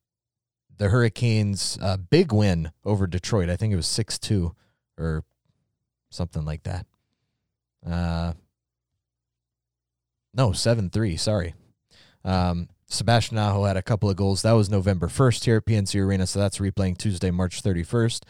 the 0.79 0.89
Hurricanes' 0.89 1.79
uh, 1.81 1.99
big 1.99 2.33
win 2.33 2.73
over 2.85 3.07
Detroit. 3.07 3.51
I 3.51 3.57
think 3.57 3.73
it 3.73 3.77
was 3.77 3.87
6 3.87 4.19
2 4.19 4.55
or 4.99 5.25
something 6.11 6.45
like 6.45 6.63
that. 6.63 6.87
Uh, 7.87 8.33
no, 10.33 10.53
7 10.53 10.89
3. 10.89 11.17
Sorry. 11.17 11.55
Um, 12.25 12.69
Sebastian 12.95 13.39
Aho 13.39 13.65
had 13.65 13.77
a 13.77 13.83
couple 13.83 14.09
of 14.09 14.17
goals. 14.17 14.43
That 14.43 14.53
was 14.53 14.71
November 14.71 15.09
1st 15.09 15.45
here 15.45 15.57
at 15.57 15.67
PNC 15.67 16.01
Arena. 16.01 16.27
So 16.27 16.39
that's 16.39 16.59
replaying 16.59 16.99
Tuesday, 16.99 17.31
March 17.31 17.63
31st. 17.63 18.23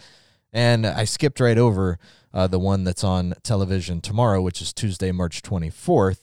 And 0.52 0.86
I 0.86 1.04
skipped 1.04 1.40
right 1.40 1.58
over 1.58 1.98
uh, 2.32 2.46
the 2.46 2.58
one 2.58 2.84
that's 2.84 3.04
on 3.04 3.34
television 3.42 4.00
tomorrow, 4.00 4.40
which 4.40 4.62
is 4.62 4.72
Tuesday, 4.72 5.12
March 5.12 5.42
24th. 5.42 6.20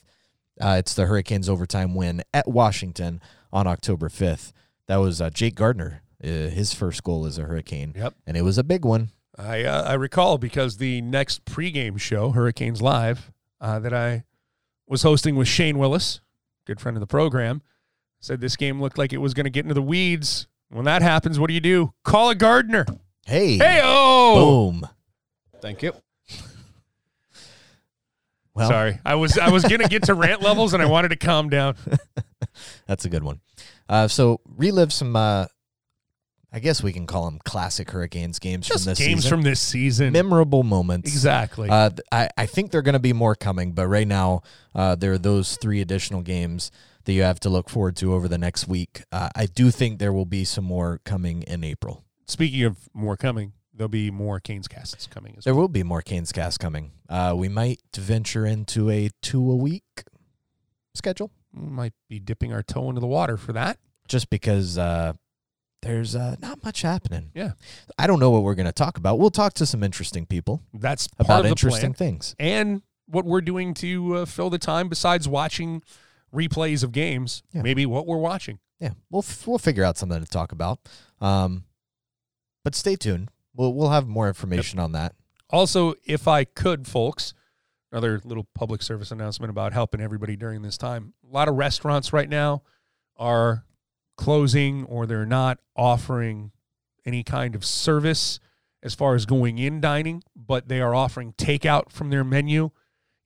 Uh, 0.60 0.76
it's 0.78 0.94
the 0.94 1.06
Hurricanes 1.06 1.48
overtime 1.48 1.94
win 1.94 2.22
at 2.32 2.48
Washington 2.48 3.20
on 3.52 3.66
October 3.66 4.08
5th. 4.08 4.52
That 4.88 4.96
was 4.96 5.20
uh, 5.20 5.30
Jake 5.30 5.54
Gardiner, 5.54 6.02
uh, 6.22 6.26
his 6.26 6.72
first 6.72 7.02
goal 7.04 7.26
as 7.26 7.38
a 7.38 7.44
Hurricane. 7.44 7.94
Yep. 7.96 8.14
And 8.26 8.36
it 8.36 8.42
was 8.42 8.58
a 8.58 8.64
big 8.64 8.84
one. 8.84 9.10
I 9.38 9.64
uh, 9.64 9.84
I 9.84 9.94
recall 9.94 10.36
because 10.36 10.76
the 10.76 11.00
next 11.00 11.46
pregame 11.46 11.98
show, 11.98 12.30
Hurricanes 12.30 12.82
Live, 12.82 13.32
uh, 13.60 13.78
that 13.78 13.94
I 13.94 14.24
was 14.86 15.02
hosting 15.02 15.36
with 15.36 15.48
Shane 15.48 15.78
Willis, 15.78 16.20
good 16.66 16.80
friend 16.80 16.96
of 16.96 17.00
the 17.00 17.06
program, 17.06 17.62
said 18.22 18.40
this 18.40 18.56
game 18.56 18.80
looked 18.80 18.96
like 18.96 19.12
it 19.12 19.18
was 19.18 19.34
going 19.34 19.44
to 19.44 19.50
get 19.50 19.64
into 19.66 19.74
the 19.74 19.82
weeds. 19.82 20.46
When 20.70 20.86
that 20.86 21.02
happens, 21.02 21.38
what 21.38 21.48
do 21.48 21.54
you 21.54 21.60
do? 21.60 21.92
Call 22.04 22.30
a 22.30 22.34
gardener. 22.34 22.86
Hey. 23.26 23.58
Hey 23.58 23.80
oh! 23.84 24.70
Boom. 24.72 24.88
Thank 25.60 25.82
you. 25.82 25.92
Well, 28.54 28.68
Sorry, 28.68 28.98
I 29.02 29.14
was 29.14 29.38
I 29.38 29.48
was 29.48 29.64
gonna 29.64 29.88
get 29.88 30.02
to 30.04 30.14
rant 30.14 30.42
levels, 30.42 30.74
and 30.74 30.82
I 30.82 30.86
wanted 30.86 31.08
to 31.08 31.16
calm 31.16 31.48
down. 31.48 31.74
That's 32.86 33.06
a 33.06 33.08
good 33.08 33.24
one. 33.24 33.40
Uh, 33.88 34.08
so 34.08 34.40
relive 34.44 34.92
some. 34.92 35.16
Uh, 35.16 35.46
I 36.52 36.58
guess 36.60 36.82
we 36.82 36.92
can 36.92 37.06
call 37.06 37.24
them 37.24 37.38
classic 37.46 37.90
Hurricanes 37.90 38.38
games 38.38 38.68
Just 38.68 38.84
from 38.84 38.90
this 38.90 38.98
games 38.98 39.22
season. 39.22 39.30
from 39.30 39.42
this 39.42 39.58
season. 39.58 40.12
memorable 40.12 40.64
moments. 40.64 41.10
exactly. 41.10 41.70
Uh, 41.70 41.88
I, 42.12 42.28
I 42.36 42.44
think 42.44 42.72
there 42.72 42.80
are 42.80 42.82
going 42.82 42.92
to 42.92 42.98
be 42.98 43.14
more 43.14 43.34
coming, 43.34 43.72
but 43.72 43.86
right 43.88 44.06
now 44.06 44.42
uh, 44.74 44.96
there 44.96 45.14
are 45.14 45.18
those 45.18 45.56
three 45.56 45.80
additional 45.80 46.20
games 46.20 46.70
that 47.04 47.12
you 47.12 47.22
have 47.22 47.40
to 47.40 47.48
look 47.50 47.68
forward 47.68 47.96
to 47.96 48.14
over 48.14 48.28
the 48.28 48.38
next 48.38 48.68
week. 48.68 49.02
Uh, 49.12 49.28
I 49.34 49.46
do 49.46 49.70
think 49.70 49.98
there 49.98 50.12
will 50.12 50.26
be 50.26 50.44
some 50.44 50.64
more 50.64 51.00
coming 51.04 51.42
in 51.42 51.64
April. 51.64 52.04
Speaking 52.26 52.62
of 52.64 52.88
more 52.94 53.16
coming, 53.16 53.52
there'll 53.74 53.88
be 53.88 54.10
more 54.10 54.38
Canes 54.40 54.68
casts 54.68 55.06
coming 55.06 55.34
as 55.38 55.44
well. 55.46 55.54
There 55.54 55.60
will 55.60 55.68
be 55.68 55.82
more 55.82 56.02
Canes 56.02 56.32
cast 56.32 56.60
coming. 56.60 56.92
Uh, 57.08 57.34
we 57.36 57.48
might 57.48 57.80
venture 57.94 58.46
into 58.46 58.88
a 58.90 59.10
two 59.22 59.50
a 59.50 59.56
week 59.56 60.04
schedule 60.94 61.30
might 61.54 61.92
be 62.08 62.18
dipping 62.18 62.52
our 62.52 62.62
toe 62.62 62.88
into 62.88 63.00
the 63.00 63.06
water 63.06 63.36
for 63.36 63.52
that. 63.52 63.78
just 64.08 64.30
because 64.30 64.78
uh, 64.78 65.12
there's 65.82 66.14
uh, 66.16 66.36
not 66.40 66.62
much 66.64 66.82
happening. 66.82 67.30
Yeah. 67.34 67.52
I 67.98 68.06
don't 68.06 68.20
know 68.20 68.30
what 68.30 68.42
we're 68.42 68.54
going 68.54 68.66
to 68.66 68.72
talk 68.72 68.96
about. 68.98 69.18
We'll 69.18 69.30
talk 69.30 69.52
to 69.54 69.66
some 69.66 69.82
interesting 69.82 70.26
people 70.26 70.62
That's 70.72 71.08
part 71.08 71.26
about 71.26 71.38
of 71.40 71.44
the 71.44 71.48
interesting 71.50 71.92
plan. 71.94 72.12
things. 72.12 72.36
and 72.38 72.82
what 73.06 73.24
we're 73.26 73.40
doing 73.42 73.74
to 73.74 74.16
uh, 74.16 74.24
fill 74.24 74.48
the 74.48 74.58
time 74.58 74.88
besides 74.88 75.28
watching 75.28 75.82
replays 76.34 76.82
of 76.82 76.92
games. 76.92 77.42
Yeah. 77.52 77.62
Maybe 77.62 77.86
what 77.86 78.06
we're 78.06 78.18
watching. 78.18 78.58
Yeah, 78.80 78.90
we'll 79.10 79.22
f- 79.22 79.46
we'll 79.46 79.58
figure 79.58 79.84
out 79.84 79.96
something 79.96 80.18
to 80.20 80.26
talk 80.26 80.50
about. 80.52 80.80
Um, 81.20 81.64
but 82.64 82.74
stay 82.74 82.96
tuned. 82.96 83.30
We'll 83.54 83.72
we'll 83.74 83.90
have 83.90 84.08
more 84.08 84.28
information 84.28 84.78
on 84.78 84.92
that. 84.92 85.14
Also, 85.50 85.94
if 86.04 86.26
I 86.26 86.44
could, 86.44 86.88
folks, 86.88 87.34
another 87.92 88.20
little 88.24 88.46
public 88.54 88.82
service 88.82 89.10
announcement 89.10 89.50
about 89.50 89.72
helping 89.72 90.00
everybody 90.00 90.34
during 90.34 90.62
this 90.62 90.78
time. 90.78 91.12
A 91.28 91.32
lot 91.32 91.48
of 91.48 91.54
restaurants 91.56 92.12
right 92.12 92.28
now 92.28 92.62
are 93.16 93.64
closing 94.16 94.84
or 94.84 95.06
they're 95.06 95.26
not 95.26 95.58
offering 95.76 96.50
any 97.04 97.22
kind 97.22 97.54
of 97.54 97.64
service 97.64 98.40
as 98.82 98.94
far 98.94 99.14
as 99.14 99.26
going 99.26 99.58
in 99.58 99.80
dining, 99.80 100.22
but 100.34 100.68
they 100.68 100.80
are 100.80 100.94
offering 100.94 101.32
takeout 101.34 101.90
from 101.90 102.10
their 102.10 102.24
menu. 102.24 102.70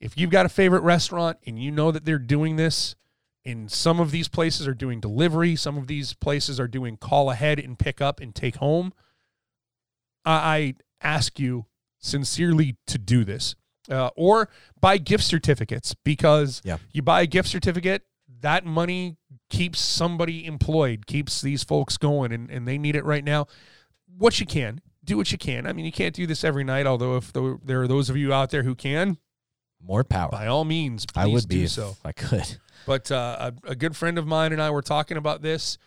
If 0.01 0.17
you've 0.19 0.31
got 0.31 0.47
a 0.47 0.51
favorite 0.51 0.83
restaurant 0.83 1.39
and 1.47 1.59
you 1.63 1.71
know 1.71 1.91
that 1.91 2.05
they're 2.05 2.19
doing 2.19 2.57
this, 2.57 2.95
and 3.45 3.71
some 3.71 4.01
of 4.01 4.11
these 4.11 4.29
places 4.29 4.67
are 4.67 4.75
doing 4.75 5.01
delivery, 5.01 5.57
some 5.57 5.77
of 5.79 5.87
these 5.87 6.13
places 6.15 6.59
are 6.59 6.69
doing 6.69 6.97
call 6.97 7.31
ahead 7.31 7.59
and 7.59 7.79
pick 7.79 8.01
up 8.01 8.21
and 8.21 8.35
take 8.35 8.57
home. 8.57 8.93
I 10.25 10.33
I 10.33 10.75
ask 11.15 11.39
you 11.39 11.67
sincerely 11.99 12.77
to 12.87 12.99
do 12.99 13.25
this. 13.25 13.55
Uh, 13.89 14.11
or 14.17 14.49
buy 14.81 14.99
gift 14.99 15.23
certificates 15.23 15.95
because 16.03 16.61
Yeah. 16.65 16.79
you 16.93 17.03
buy 17.03 17.21
a 17.23 17.27
gift 17.27 17.49
certificate, 17.49 18.03
that 18.41 18.65
money 18.67 19.17
keeps 19.49 19.79
somebody 19.79 20.45
employed, 20.45 21.07
keeps 21.07 21.41
these 21.41 21.63
folks 21.63 21.97
going, 21.97 22.33
and, 22.33 22.51
and 22.51 22.67
they 22.67 22.79
need 22.79 22.97
it 22.97 23.05
right 23.05 23.23
now. 23.23 23.47
What 24.19 24.41
you 24.41 24.47
can, 24.47 24.81
do 25.05 25.17
what 25.17 25.31
you 25.31 25.39
can. 25.39 25.69
I 25.69 25.73
mean, 25.73 25.85
you 25.85 25.93
can't 25.93 26.17
do 26.17 26.27
this 26.27 26.43
every 26.43 26.65
night, 26.65 26.85
although 26.87 27.17
if 27.17 27.33
there 27.33 27.81
are 27.83 27.87
those 27.87 28.11
of 28.11 28.17
you 28.17 28.33
out 28.33 28.51
there 28.51 28.65
who 28.65 28.75
can, 28.75 29.19
More 29.87 30.05
power. 30.05 30.31
by 30.31 30.47
all 30.47 30.65
means, 30.65 31.07
please 31.07 31.23
I 31.23 31.27
would 31.27 31.49
do 31.49 31.57
be 31.57 31.65
if 31.65 31.71
so. 31.71 31.97
I 32.05 32.13
could. 32.13 32.59
But 32.87 33.11
uh, 33.11 33.53
a, 33.67 33.71
a 33.71 33.75
good 33.75 33.97
friend 33.97 34.19
of 34.19 34.27
mine 34.27 34.53
and 34.53 34.61
I 34.61 34.71
were 34.71 34.83
talking 34.83 35.17
about 35.17 35.43
this, 35.43 35.79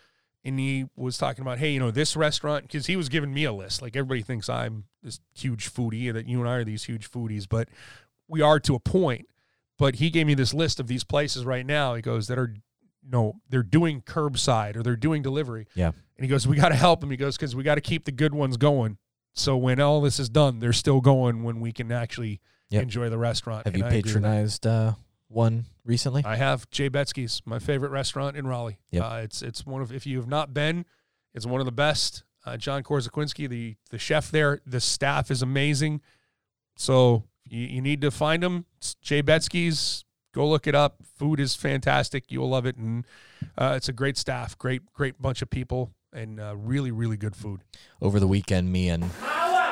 and 0.44 0.60
he 0.60 0.86
was 0.96 1.18
talking 1.18 1.42
about, 1.42 1.58
hey, 1.58 1.72
you 1.72 1.80
know, 1.80 1.92
this 1.92 2.16
restaurant, 2.16 2.64
because 2.68 2.86
he 2.88 2.96
was 2.96 3.10
giving 3.10 3.34
me 3.34 3.44
a 3.44 3.54
list. 3.54 3.82
Like 3.82 3.96
everybody 3.96 4.22
thinks 4.22 4.50
I'm 4.50 4.86
this 5.04 5.20
huge 5.34 5.72
foodie, 5.72 6.08
and 6.08 6.16
that 6.16 6.28
you 6.28 6.40
and 6.40 6.50
I 6.50 6.56
are 6.56 6.64
these 6.64 6.86
huge 6.86 7.10
foodies, 7.10 7.48
but 7.48 7.70
we 8.28 8.42
are 8.42 8.60
to 8.62 8.76
a 8.76 8.80
point. 8.80 9.28
But 9.78 9.96
he 9.96 10.10
gave 10.10 10.28
me 10.28 10.34
this 10.34 10.54
list 10.54 10.80
of 10.80 10.88
these 10.88 11.06
places 11.06 11.46
right 11.46 11.66
now. 11.66 11.96
He 11.96 12.02
goes 12.02 12.28
that 12.28 12.38
are, 12.38 12.54
you 13.02 13.10
know, 13.10 13.36
they're 13.50 13.64
doing 13.64 14.02
curbside 14.02 14.76
or 14.76 14.84
they're 14.84 14.98
doing 14.98 15.22
delivery. 15.22 15.68
Yeah. 15.74 15.88
And 15.88 16.26
he 16.26 16.28
goes, 16.28 16.46
we 16.46 16.58
got 16.58 16.70
to 16.70 16.76
help 16.76 17.00
them. 17.00 17.12
He 17.12 17.16
goes, 17.18 17.38
because 17.38 17.56
we 17.56 17.64
got 17.64 17.76
to 17.76 17.82
keep 17.82 18.04
the 18.04 18.12
good 18.12 18.34
ones 18.34 18.58
going. 18.58 18.98
So 19.34 19.56
when 19.56 19.80
all 19.80 20.02
this 20.02 20.20
is 20.20 20.28
done, 20.28 20.60
they're 20.60 20.74
still 20.74 21.00
going 21.00 21.44
when 21.44 21.62
we 21.62 21.72
can 21.72 21.94
actually 21.94 22.42
Yep. 22.72 22.84
enjoy 22.84 23.10
the 23.10 23.18
restaurant. 23.18 23.66
Have 23.66 23.74
And 23.74 23.82
you 23.82 23.86
I 23.86 23.88
agree 23.90 23.98
with 23.98 24.06
that. 24.06 24.14
patronized 24.14 24.68
uh, 24.68 24.94
one 25.28 25.66
recently? 25.86 26.24
I 26.26 26.36
have 26.36 26.70
J. 26.70 26.90
Betski's, 26.90 27.42
my 27.46 27.60
favorite 27.60 27.90
restaurant 27.92 28.38
in 28.38 28.46
Raleigh. 28.48 28.78
Yep. 28.92 29.04
Uh, 29.04 29.16
it's 29.24 29.42
it's 29.42 29.66
one 29.66 29.82
of 29.82 29.92
if 29.92 30.06
you 30.06 30.18
have 30.18 30.28
not 30.28 30.54
been, 30.54 30.86
it's 31.34 31.46
one 31.46 31.60
of 31.62 31.66
the 31.66 31.72
best. 31.72 32.24
Uh, 32.46 32.58
John 32.58 32.84
Korzakwinski, 32.84 33.50
the 33.50 33.76
the 33.90 33.98
chef 33.98 34.32
there, 34.32 34.60
the 34.66 34.80
staff 34.80 35.30
is 35.32 35.42
amazing. 35.42 36.02
So 36.78 37.24
you, 37.46 37.66
you 37.66 37.82
need 37.82 38.02
to 38.02 38.12
find 38.12 38.42
them. 38.44 38.66
It's 38.78 38.96
J. 38.96 39.22
Betski's. 39.22 40.06
Go 40.34 40.48
look 40.48 40.68
it 40.68 40.76
up. 40.76 40.98
Food 41.18 41.40
is 41.40 41.56
fantastic. 41.56 42.26
You'll 42.32 42.50
love 42.50 42.68
it, 42.68 42.78
and 42.78 43.04
uh, 43.58 43.74
it's 43.76 43.90
a 43.90 43.94
great 43.94 44.16
staff, 44.16 44.56
great 44.60 44.82
great 44.94 45.20
bunch 45.20 45.42
of 45.42 45.50
people, 45.50 45.92
and 46.14 46.40
uh, 46.40 46.56
really 46.56 46.92
really 46.92 47.18
good 47.18 47.36
food. 47.36 47.62
Over 48.02 48.20
the 48.20 48.28
weekend, 48.28 48.72
me 48.72 48.90
and 48.90 49.10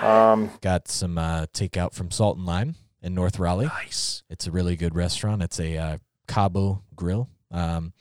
Um, 0.02 0.52
got 0.62 0.88
some 0.88 1.18
uh, 1.18 1.46
takeout 1.54 1.94
from 1.94 2.12
Salt 2.12 2.38
and 2.38 2.46
Lime 2.46 2.76
in 3.02 3.14
North 3.14 3.40
Raleigh. 3.40 3.66
Nice. 3.66 4.24
It's 4.30 4.48
a 4.48 4.52
really 4.52 4.76
good 4.76 4.96
restaurant. 4.96 5.42
It's 5.42 5.60
a 5.60 5.78
uh, 5.78 5.98
Cabo 6.28 6.84
grill, 6.96 7.30
um, 7.52 7.94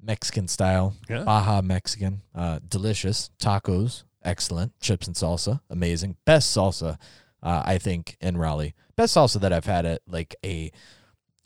Mexican 0.00 0.48
style, 0.48 0.94
Yeah. 1.08 1.24
Baja 1.24 1.62
Mexican, 1.62 2.22
uh, 2.34 2.58
delicious 2.66 3.30
tacos, 3.38 4.04
excellent 4.22 4.78
chips 4.80 5.06
and 5.06 5.16
salsa, 5.16 5.60
amazing. 5.70 6.16
Best 6.24 6.54
salsa, 6.54 6.98
uh, 7.42 7.62
I 7.64 7.78
think, 7.78 8.16
in 8.20 8.36
Raleigh. 8.36 8.74
Best 8.96 9.16
salsa 9.16 9.40
that 9.40 9.52
I've 9.52 9.66
had 9.66 9.86
at 9.86 10.02
like 10.06 10.34
a 10.44 10.70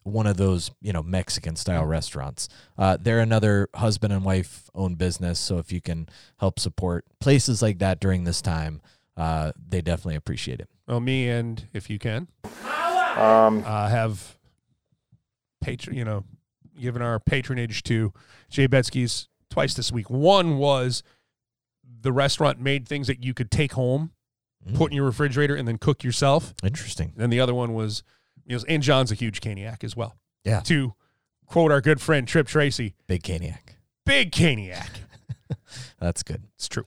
one 0.05 0.27
of 0.27 0.39
those 0.39 0.71
you 0.81 0.93
know 0.93 1.03
Mexican 1.03 1.55
style 1.55 1.85
restaurants. 1.85 2.49
Uh, 2.79 2.97
they're 2.99 3.21
another 3.21 3.69
husband 3.75 4.13
and 4.13 4.25
wife 4.25 4.71
owned 4.75 4.97
business, 4.99 5.39
so 5.39 5.59
if 5.59 5.71
you 5.71 5.81
can 5.81 6.09
help 6.39 6.59
support 6.59 7.05
places 7.21 7.61
like 7.63 7.79
that 7.81 8.01
during 8.01 8.25
this 8.25 8.41
time, 8.41 8.81
uh, 9.17 9.53
they 9.69 9.83
definitely 9.83 10.15
appreciate 10.17 10.61
it. 10.61 10.69
Well, 10.89 11.01
me 11.01 11.29
and 11.29 11.69
if 11.75 11.91
you 11.91 11.99
can, 11.99 12.29
um, 13.17 13.63
uh, 13.67 13.89
have 13.89 14.39
patron, 15.61 15.97
you 15.97 16.05
know, 16.05 16.25
given 16.81 17.03
our 17.03 17.21
patronage 17.21 17.83
to 17.85 18.13
J. 18.49 18.67
Betski's 18.69 19.29
twice 19.51 19.75
this 19.75 19.93
week. 19.93 20.09
One 20.09 20.57
was 20.57 21.03
the 22.01 22.13
restaurant 22.13 22.59
made 22.61 22.89
things 22.89 23.07
that 23.09 23.23
you 23.23 23.35
could 23.35 23.51
take 23.51 23.73
home, 23.73 24.13
Mm, 24.69 24.75
put 24.77 24.91
in 24.91 24.97
your 24.97 25.05
refrigerator, 25.07 25.55
and 25.55 25.69
then 25.69 25.79
cook 25.79 26.03
yourself. 26.03 26.53
interesting. 26.65 27.13
And 27.17 27.33
the 27.33 27.39
other 27.39 27.55
one 27.55 27.75
was, 27.75 28.03
you 28.45 28.57
know, 28.57 28.63
and 28.69 28.83
John's 28.83 29.13
a 29.13 29.15
huge 29.15 29.41
caniac 29.41 29.85
as 29.85 29.95
well. 29.97 30.17
Yeah. 30.45 30.61
To 30.63 30.95
quote 31.47 31.71
our 31.71 31.81
good 31.81 32.01
friend 32.01 32.27
Tripp 32.27 32.49
Tracy, 32.49 32.95
Big 33.07 33.23
Caniac. 33.23 33.77
big 34.05 34.33
caniac. 34.33 34.89
That's 36.01 36.25
good. 36.25 36.43
It's 36.57 36.67
true. 36.69 36.85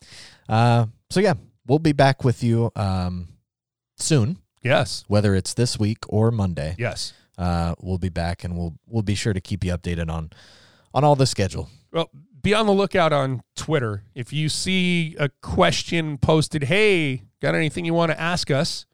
Uh, 0.50 0.88
so 1.10 1.22
yeah, 1.22 1.36
we'll 1.66 1.80
be 1.80 1.94
back 1.94 2.26
with 2.26 2.44
you 2.44 2.72
um, 2.76 3.30
soon, 4.02 4.38
Yes. 4.64 5.04
whether 5.08 5.36
it's 5.36 5.54
this 5.54 5.78
week 5.80 6.00
or 6.10 6.32
Monday. 6.32 6.76
Yes. 6.78 7.14
Uh, 7.38 7.74
we'll 7.80 7.98
be 7.98 8.10
back, 8.10 8.44
and 8.44 8.58
we'll 8.58 8.76
we'll 8.88 9.04
be 9.04 9.16
sure 9.16 9.34
to 9.34 9.42
keep 9.42 9.64
you 9.64 9.72
updated 9.76 10.10
on 10.12 10.32
on 10.94 11.04
all 11.04 11.16
the 11.16 11.26
schedule. 11.26 11.70
Well, 11.92 12.10
be 12.42 12.54
on 12.54 12.66
the 12.66 12.74
lookout 12.74 13.14
on 13.14 13.42
Twitter. 13.56 14.04
If 14.16 14.32
you 14.34 14.50
see 14.50 15.16
a 15.20 15.30
question 15.42 16.18
posted, 16.18 16.66
hey, 16.66 17.24
got 17.42 17.56
anything 17.56 17.86
you 17.86 17.94
want 17.94 18.12
to 18.12 18.20
ask 18.20 18.52
us? 18.52 18.86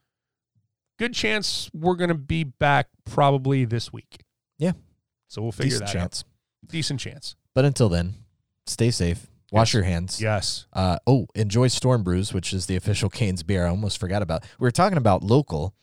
Good 1.00 1.14
chance 1.14 1.70
we're 1.74 1.96
going 1.96 2.10
to 2.10 2.16
be 2.16 2.44
back 2.44 2.88
probably 3.06 3.66
this 3.66 3.94
week. 3.94 4.24
Yeah. 4.58 4.72
So 5.28 5.42
we'll 5.42 5.52
figure 5.52 5.72
Decent 5.72 5.88
that 5.88 5.94
chance. 5.94 6.24
out. 6.26 6.70
Decent 6.72 7.00
chance. 7.00 7.36
But 7.54 7.66
until 7.66 7.88
then, 7.90 8.16
stay 8.66 8.92
safe. 8.92 9.28
Wash 9.52 9.70
Yes. 9.70 9.74
your 9.74 9.84
hands. 9.84 10.22
Yes. 10.22 10.66
Uh, 10.74 10.98
oh, 11.08 11.28
enjoy 11.36 11.68
Storm 11.70 12.04
Brews, 12.04 12.34
which 12.34 12.52
is 12.54 12.66
the 12.66 12.76
official 12.76 13.10
Canes 13.10 13.44
beer. 13.44 13.66
I 13.66 13.70
almost 13.70 13.98
forgot 14.00 14.22
about. 14.22 14.44
We 14.60 14.66
were 14.66 14.72
talking 14.72 14.98
about 14.98 15.24
local. 15.24 15.74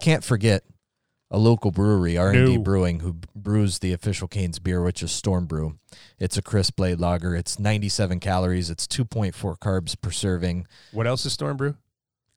Can't 0.00 0.24
forget 0.24 0.64
a 1.30 1.38
local 1.38 1.70
brewery, 1.70 2.18
R 2.18 2.30
and 2.30 2.46
D 2.46 2.56
No. 2.56 2.62
Brewing, 2.62 3.00
who 3.00 3.16
brews 3.36 3.78
the 3.78 3.92
official 3.92 4.26
Canes 4.26 4.58
beer, 4.58 4.82
which 4.82 5.02
is 5.02 5.12
Storm 5.12 5.46
Brew. 5.46 5.78
It's 6.18 6.36
a 6.36 6.42
crisp 6.42 6.76
blade 6.76 6.98
lager. 6.98 7.36
It's 7.36 7.58
97 7.60 8.18
calories. 8.18 8.70
It's 8.70 8.86
2.4 8.88 9.56
carbs 9.58 9.94
per 10.00 10.10
serving. 10.10 10.66
What 10.92 11.06
else 11.06 11.24
is 11.24 11.32
Storm 11.32 11.56
Brew? 11.56 11.76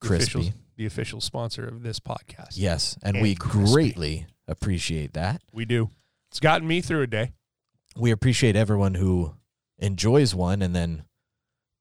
The 0.02 0.08
Crispy. 0.08 0.40
official- 0.40 0.60
the 0.76 0.86
official 0.88 1.22
sponsor 1.22 1.68
of 1.68 1.84
this 1.84 2.00
podcast. 2.00 2.54
Yes, 2.54 2.98
and, 3.04 3.16
And 3.16 3.24
we 3.24 3.36
crispy. 3.36 3.72
greatly 3.74 4.28
appreciate 4.48 5.14
that. 5.14 5.42
We 5.54 5.66
do. 5.66 5.90
It's 6.32 6.40
gotten 6.40 6.68
me 6.68 6.82
through 6.82 7.04
a 7.04 7.08
day. 7.08 7.32
We 7.96 8.10
appreciate 8.12 8.56
everyone 8.56 8.96
who 8.96 9.36
enjoys 9.80 10.34
one 10.36 10.62
and 10.62 10.76
then 10.76 11.04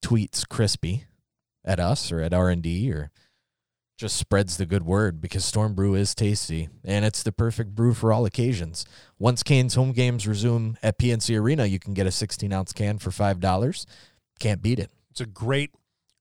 tweets 0.05 0.49
crispy 0.49 1.05
at 1.65 1.79
us 1.79 2.11
or 2.11 2.21
at 2.21 2.35
R&D 2.35 2.91
or 2.93 3.11
just 3.99 4.17
spreads 4.17 4.57
the 4.57 4.67
good 4.67 4.83
word 4.85 5.21
because 5.21 5.45
Storm 5.45 5.75
Brew 5.75 5.95
is 5.95 6.15
tasty 6.15 6.69
and 6.85 7.05
it's 7.05 7.23
the 7.23 7.31
perfect 7.31 7.75
brew 7.75 7.95
for 7.95 8.13
all 8.13 8.25
occasions. 8.25 8.85
Once 9.19 9.43
Canes 9.45 9.75
home 9.75 9.93
games 9.93 10.27
resume 10.27 10.77
at 10.83 10.99
PNC 10.99 11.39
Arena, 11.39 11.67
you 11.67 11.79
can 11.79 11.95
get 11.95 12.07
a 12.07 12.11
16 12.11 12.53
ounce 12.53 12.73
can 12.73 12.99
for 12.99 13.11
$5. 13.11 13.87
Can't 14.41 14.61
beat 14.63 14.81
it. 14.81 14.91
It's 15.11 15.21
a 15.21 15.27
great, 15.27 15.71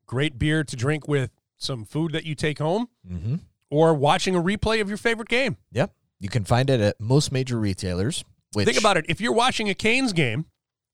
great 0.05 0.38
beer 0.38 0.63
to 0.63 0.76
drink 0.76 1.07
with 1.07 1.32
some 1.57 1.86
food 1.86 2.11
that 2.11 2.26
you 2.26 2.36
take 2.36 2.59
home 2.59 2.88
Mm-hmm. 3.09 3.36
or 3.72 3.93
watching 3.95 4.36
a 4.36 4.41
replay 4.41 4.80
of 4.82 4.89
your 4.89 4.97
favorite 4.97 5.30
game. 5.30 5.57
Yep. 5.72 5.91
You 6.19 6.30
can 6.30 6.43
find 6.43 6.69
it 6.69 6.80
at 6.82 6.99
most 6.99 7.32
major 7.32 7.57
retailers. 7.57 8.24
Which 8.53 8.65
Think 8.67 8.78
about 8.78 8.97
it. 8.97 9.05
If 9.09 9.22
you're 9.22 9.34
watching 9.34 9.69
a 9.69 9.74
Canes 9.74 10.13
game, 10.13 10.45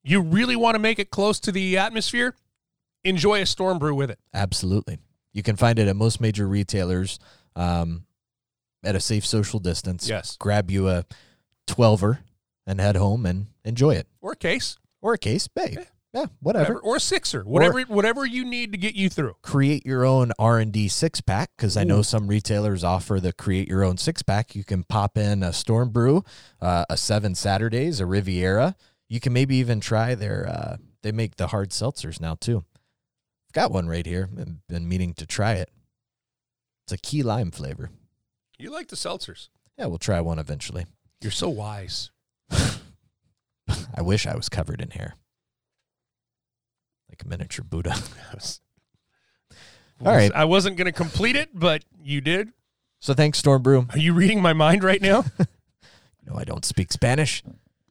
you 0.10 0.22
really 0.22 0.55
want 0.55 0.76
to 0.76 0.80
make 0.80 0.99
it 0.99 1.10
close 1.10 1.39
to 1.41 1.51
the 1.51 1.78
atmosphere, 1.78 2.36
enjoy 3.03 3.41
a 3.41 3.45
storm 3.45 3.80
brew 3.80 3.95
with 3.95 4.10
it. 4.10 4.20
Absolutely. 4.34 4.99
You 5.34 5.43
can 5.43 5.55
find 5.55 5.78
it 5.80 5.88
at 5.88 5.95
most 5.95 6.20
major 6.20 6.47
retailers 6.47 7.20
um, 7.55 8.05
at 8.84 8.95
a 8.95 8.99
safe 8.99 9.26
social 9.26 9.60
distance. 9.60 10.08
Yes. 10.08 10.36
Grab 10.38 10.72
you 10.72 10.89
a 10.89 11.05
12er 11.68 12.20
and 12.66 12.80
head 12.80 12.95
home 12.95 13.26
and 13.26 13.47
enjoy 13.64 13.95
it. 13.95 14.08
Or 14.22 14.34
a 14.34 14.36
case. 14.36 14.78
Or 15.01 15.14
a 15.14 15.18
case, 15.18 15.47
babe. 15.47 15.76
Yeah. 15.78 15.84
Yeah, 16.14 16.26
whatever. 16.39 16.76
Whatever. 16.76 16.80
Or 16.80 16.95
a 16.95 16.99
sixer. 16.99 17.43
Whatever 17.43 17.82
whatever 17.82 18.26
you 18.26 18.45
need 18.45 18.72
to 18.72 18.78
get 18.78 18.95
you 18.95 19.10
through. 19.10 19.36
Create 19.41 19.86
your 19.86 20.05
own 20.05 20.32
R&D 20.39 20.88
six 20.88 21.22
pack 21.22 21.51
because 21.55 21.76
I 21.76 21.84
know 21.84 22.01
some 22.01 22.28
retailers 22.28 22.84
offer 22.84 23.20
the 23.20 23.34
create 23.34 23.68
your 23.68 23.84
own 23.84 23.97
six 23.97 24.24
pack. 24.24 24.55
You 24.55 24.64
can 24.64 24.84
pop 24.84 25.18
in 25.18 25.43
a 25.43 25.51
Storm 25.51 25.89
Brew, 25.89 26.24
uh, 26.62 26.86
a 26.89 26.97
Seven 26.97 27.36
Saturdays, 27.36 27.99
a 27.99 28.05
Riviera. 28.05 28.76
You 29.10 29.20
can 29.20 29.34
maybe 29.34 29.55
even 29.58 29.80
try 29.80 30.16
their. 30.16 30.47
Uh, 30.47 30.78
they 31.03 31.12
make 31.12 31.38
the 31.38 31.47
hard 31.47 31.70
seltzers 31.70 32.20
now 32.20 32.36
too. 32.36 32.66
I've 33.47 33.53
got 33.53 33.72
one 33.72 33.88
right 33.88 34.05
here. 34.05 34.30
I've 34.38 34.68
been 34.68 34.88
meaning 34.88 35.14
to 35.16 35.26
try 35.26 35.53
it. 35.53 35.70
It's 36.86 36.93
a 36.93 36.97
key 36.97 37.24
lime 37.24 37.51
flavor. 37.51 37.89
You 38.58 38.72
like 38.72 38.88
the 38.88 38.95
seltzers. 38.95 39.49
Yeah, 39.78 39.86
we'll 39.86 39.99
try 39.99 40.20
one 40.22 40.39
eventually. 40.39 40.86
You're 41.22 41.32
so 41.32 41.49
wise. 41.49 42.12
I 42.51 44.01
wish 44.01 44.26
I 44.26 44.36
was 44.36 44.49
covered 44.49 44.82
in 44.82 44.91
hair. 44.91 45.16
Like 47.10 47.24
a 47.24 47.28
miniature 47.28 47.66
Buddha. 47.68 47.95
All 50.05 50.14
right. 50.16 50.32
I 50.34 50.45
wasn't 50.45 50.78
going 50.78 50.86
to 50.86 50.91
complete 50.91 51.36
it, 51.36 51.49
but 51.53 51.84
you 52.03 52.22
did. 52.22 52.49
So 52.99 53.14
thanks, 53.14 53.39
Storm 53.39 53.62
Brew. 53.62 53.88
Are 53.91 53.97
you 53.99 54.14
reading 54.14 54.41
my 54.41 54.53
mind 54.53 54.84
right 54.84 55.01
now? 55.01 55.26
No, 56.26 56.36
I 56.36 56.43
don't 56.43 56.66
speak 56.66 56.91
Spanish. 56.91 57.43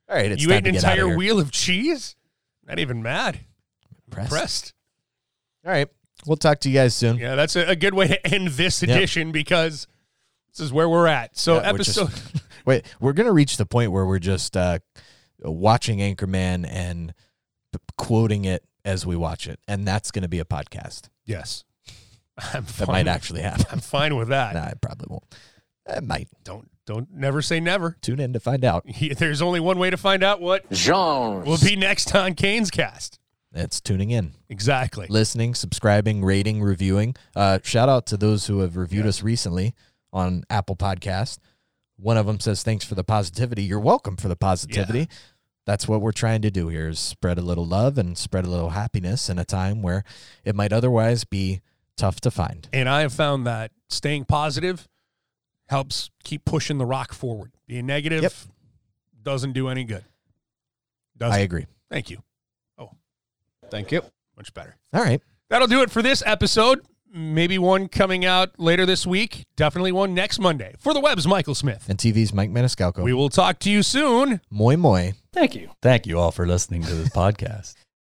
All 0.09 0.17
right, 0.17 0.31
it's 0.31 0.43
you 0.43 0.53
ate 0.53 0.63
to 0.65 0.69
an 0.69 0.75
get 0.75 0.85
out 0.85 0.93
of 0.93 0.99
entire 1.05 1.17
wheel 1.17 1.39
of 1.39 1.51
cheese? 1.51 2.17
Not 2.67 2.79
even 2.79 3.03
mad. 3.03 3.41
Impressed. 4.07 4.33
Impressed. 4.33 4.73
All 5.65 5.73
right, 5.73 5.89
we'll 6.27 6.37
talk 6.37 6.61
to 6.61 6.69
you 6.69 6.75
guys 6.75 6.95
soon. 6.95 7.17
Yeah, 7.19 7.35
that's 7.35 7.57
a, 7.57 7.71
a 7.71 7.77
good 7.77 7.95
way 7.95 8.09
to 8.09 8.27
end 8.35 8.49
this 8.49 8.83
Yep. 8.83 8.91
edition 8.97 9.33
because 9.33 9.87
this 10.53 10.61
is 10.61 10.73
where 10.73 10.89
we're 10.89 11.07
at. 11.09 11.37
So 11.37 11.57
Yeah, 11.57 11.73
we're 11.73 11.79
just- 11.79 11.99
episode 11.99 12.41
Wait, 12.67 12.85
we're 13.01 13.13
gonna 13.13 13.33
reach 13.33 13.57
the 13.57 13.67
point 13.67 13.93
where 13.93 14.05
we're 14.07 14.19
just 14.19 14.57
uh, 14.57 14.79
watching 15.41 15.99
Anchorman 15.99 16.67
and 16.69 17.15
quoting 17.97 18.45
it 18.45 18.65
as 18.85 19.05
we 19.07 19.15
watch 19.17 19.47
it, 19.49 19.59
and 19.69 19.87
that's 19.87 20.11
gonna 20.11 20.29
be 20.29 20.39
a 20.41 20.45
podcast. 20.45 21.09
Yes. 21.25 21.65
I'm 22.39 22.65
That 22.65 22.73
fine. 22.73 22.87
might 22.89 23.07
actually 23.09 23.43
happen. 23.43 23.65
I'm 23.71 23.81
fine 23.81 24.15
with 24.17 24.29
that. 24.29 24.55
nah, 24.55 24.61
I 24.63 24.75
probably 24.81 25.07
won't. 25.11 25.25
It 25.89 26.05
might. 26.05 26.29
Don't 26.45 26.69
don't 26.87 27.11
never 27.13 27.43
say 27.43 27.61
never. 27.61 27.97
Tune 28.01 28.21
in 28.21 28.33
to 28.33 28.41
find 28.41 28.65
out. 28.65 28.87
There's 29.19 29.43
only 29.43 29.61
one 29.61 29.79
way 29.79 29.91
to 29.91 29.97
find 29.97 30.23
out 30.23 30.41
what 30.41 30.65
Genres. 30.73 31.47
will 31.47 31.59
be 31.59 31.77
next 31.77 32.15
on 32.15 32.35
Canes 32.35 32.71
cast. 32.71 33.19
It's 33.55 33.81
tuning 33.81 34.11
in, 34.11 34.35
Exactly. 34.51 35.07
listening, 35.09 35.55
subscribing, 35.55 36.23
rating, 36.25 36.63
reviewing. 36.63 37.15
Uh, 37.35 37.59
shout 37.63 37.89
out 37.89 38.07
to 38.07 38.17
those 38.17 38.47
who 38.47 38.61
have 38.61 38.77
reviewed 38.77 39.07
us 39.07 39.23
recently 39.23 39.75
on 40.13 40.45
Apple 40.51 40.77
Podcast. 40.77 41.39
One 41.97 42.19
of 42.19 42.27
them 42.27 42.39
says, 42.39 42.63
"Thanks 42.63 42.85
for 42.85 42.95
the 42.95 43.05
positivity." 43.05 43.63
You're 43.65 43.81
welcome 43.81 44.17
for 44.17 44.29
the 44.29 44.37
positivity. 44.37 45.09
That's 45.65 45.89
what 45.89 46.03
we're 46.03 46.13
trying 46.13 46.43
to 46.43 46.51
do 46.51 46.69
here: 46.69 46.89
is 46.91 46.99
spread 46.99 47.39
a 47.39 47.43
little 47.43 47.67
love 47.67 47.97
and 47.97 48.19
spread 48.19 48.45
a 48.45 48.51
little 48.51 48.71
happiness 48.71 49.31
in 49.31 49.39
a 49.39 49.45
time 49.47 49.81
where 49.81 50.05
it 50.45 50.55
might 50.55 50.73
otherwise 50.75 51.25
be 51.25 51.63
tough 51.97 52.21
to 52.21 52.31
find. 52.31 52.69
And 52.75 52.89
I 52.91 53.01
have 53.01 53.15
found 53.15 53.47
that 53.47 53.71
staying 53.89 54.27
positive 54.27 54.87
helps 55.69 56.11
keep 56.25 56.45
pushing 56.45 56.79
the 56.79 56.87
rock 56.87 57.13
forward. 57.13 57.53
Being 57.67 57.87
negative 57.87 58.23
Yep. 58.23 58.33
doesn't 59.23 59.53
do 59.53 59.69
any 59.69 59.85
good. 59.85 60.05
Doesn't. 61.17 61.35
I 61.35 61.39
agree. 61.43 61.67
Thank 61.91 62.11
you. 62.11 62.23
Oh, 62.79 62.91
Thank 63.71 63.91
you. 63.93 64.03
much 64.37 64.53
better. 64.55 64.77
All 64.93 65.03
right. 65.03 65.21
That'll 65.49 65.69
do 65.69 65.83
it 65.83 65.91
for 65.91 66.03
this 66.03 66.23
episode. 66.27 66.81
Maybe 67.13 67.57
one 67.59 67.89
coming 67.89 68.25
out 68.27 68.59
later 68.59 68.85
this 68.85 69.07
week. 69.07 69.45
Definitely 69.57 69.93
one 69.93 70.13
next 70.13 70.39
Monday. 70.39 70.75
For 70.79 70.93
the 70.93 71.01
web's 71.01 71.27
Michael 71.27 71.55
Smith. 71.55 71.87
And 71.89 71.99
TV's 71.99 72.35
Mike 72.35 72.51
Maniscalco. 72.51 73.03
We 73.05 73.15
will 73.15 73.31
talk 73.31 73.59
to 73.61 73.71
you 73.71 73.83
soon. 73.83 74.41
Moi 74.51 74.77
moi. 74.77 75.13
Thank 75.33 75.55
you. 75.55 75.71
Thank 75.81 76.07
you 76.07 76.19
all 76.19 76.31
for 76.33 76.47
listening 76.47 76.83
to 76.83 76.95
this 76.95 77.09
podcast. 77.15 77.75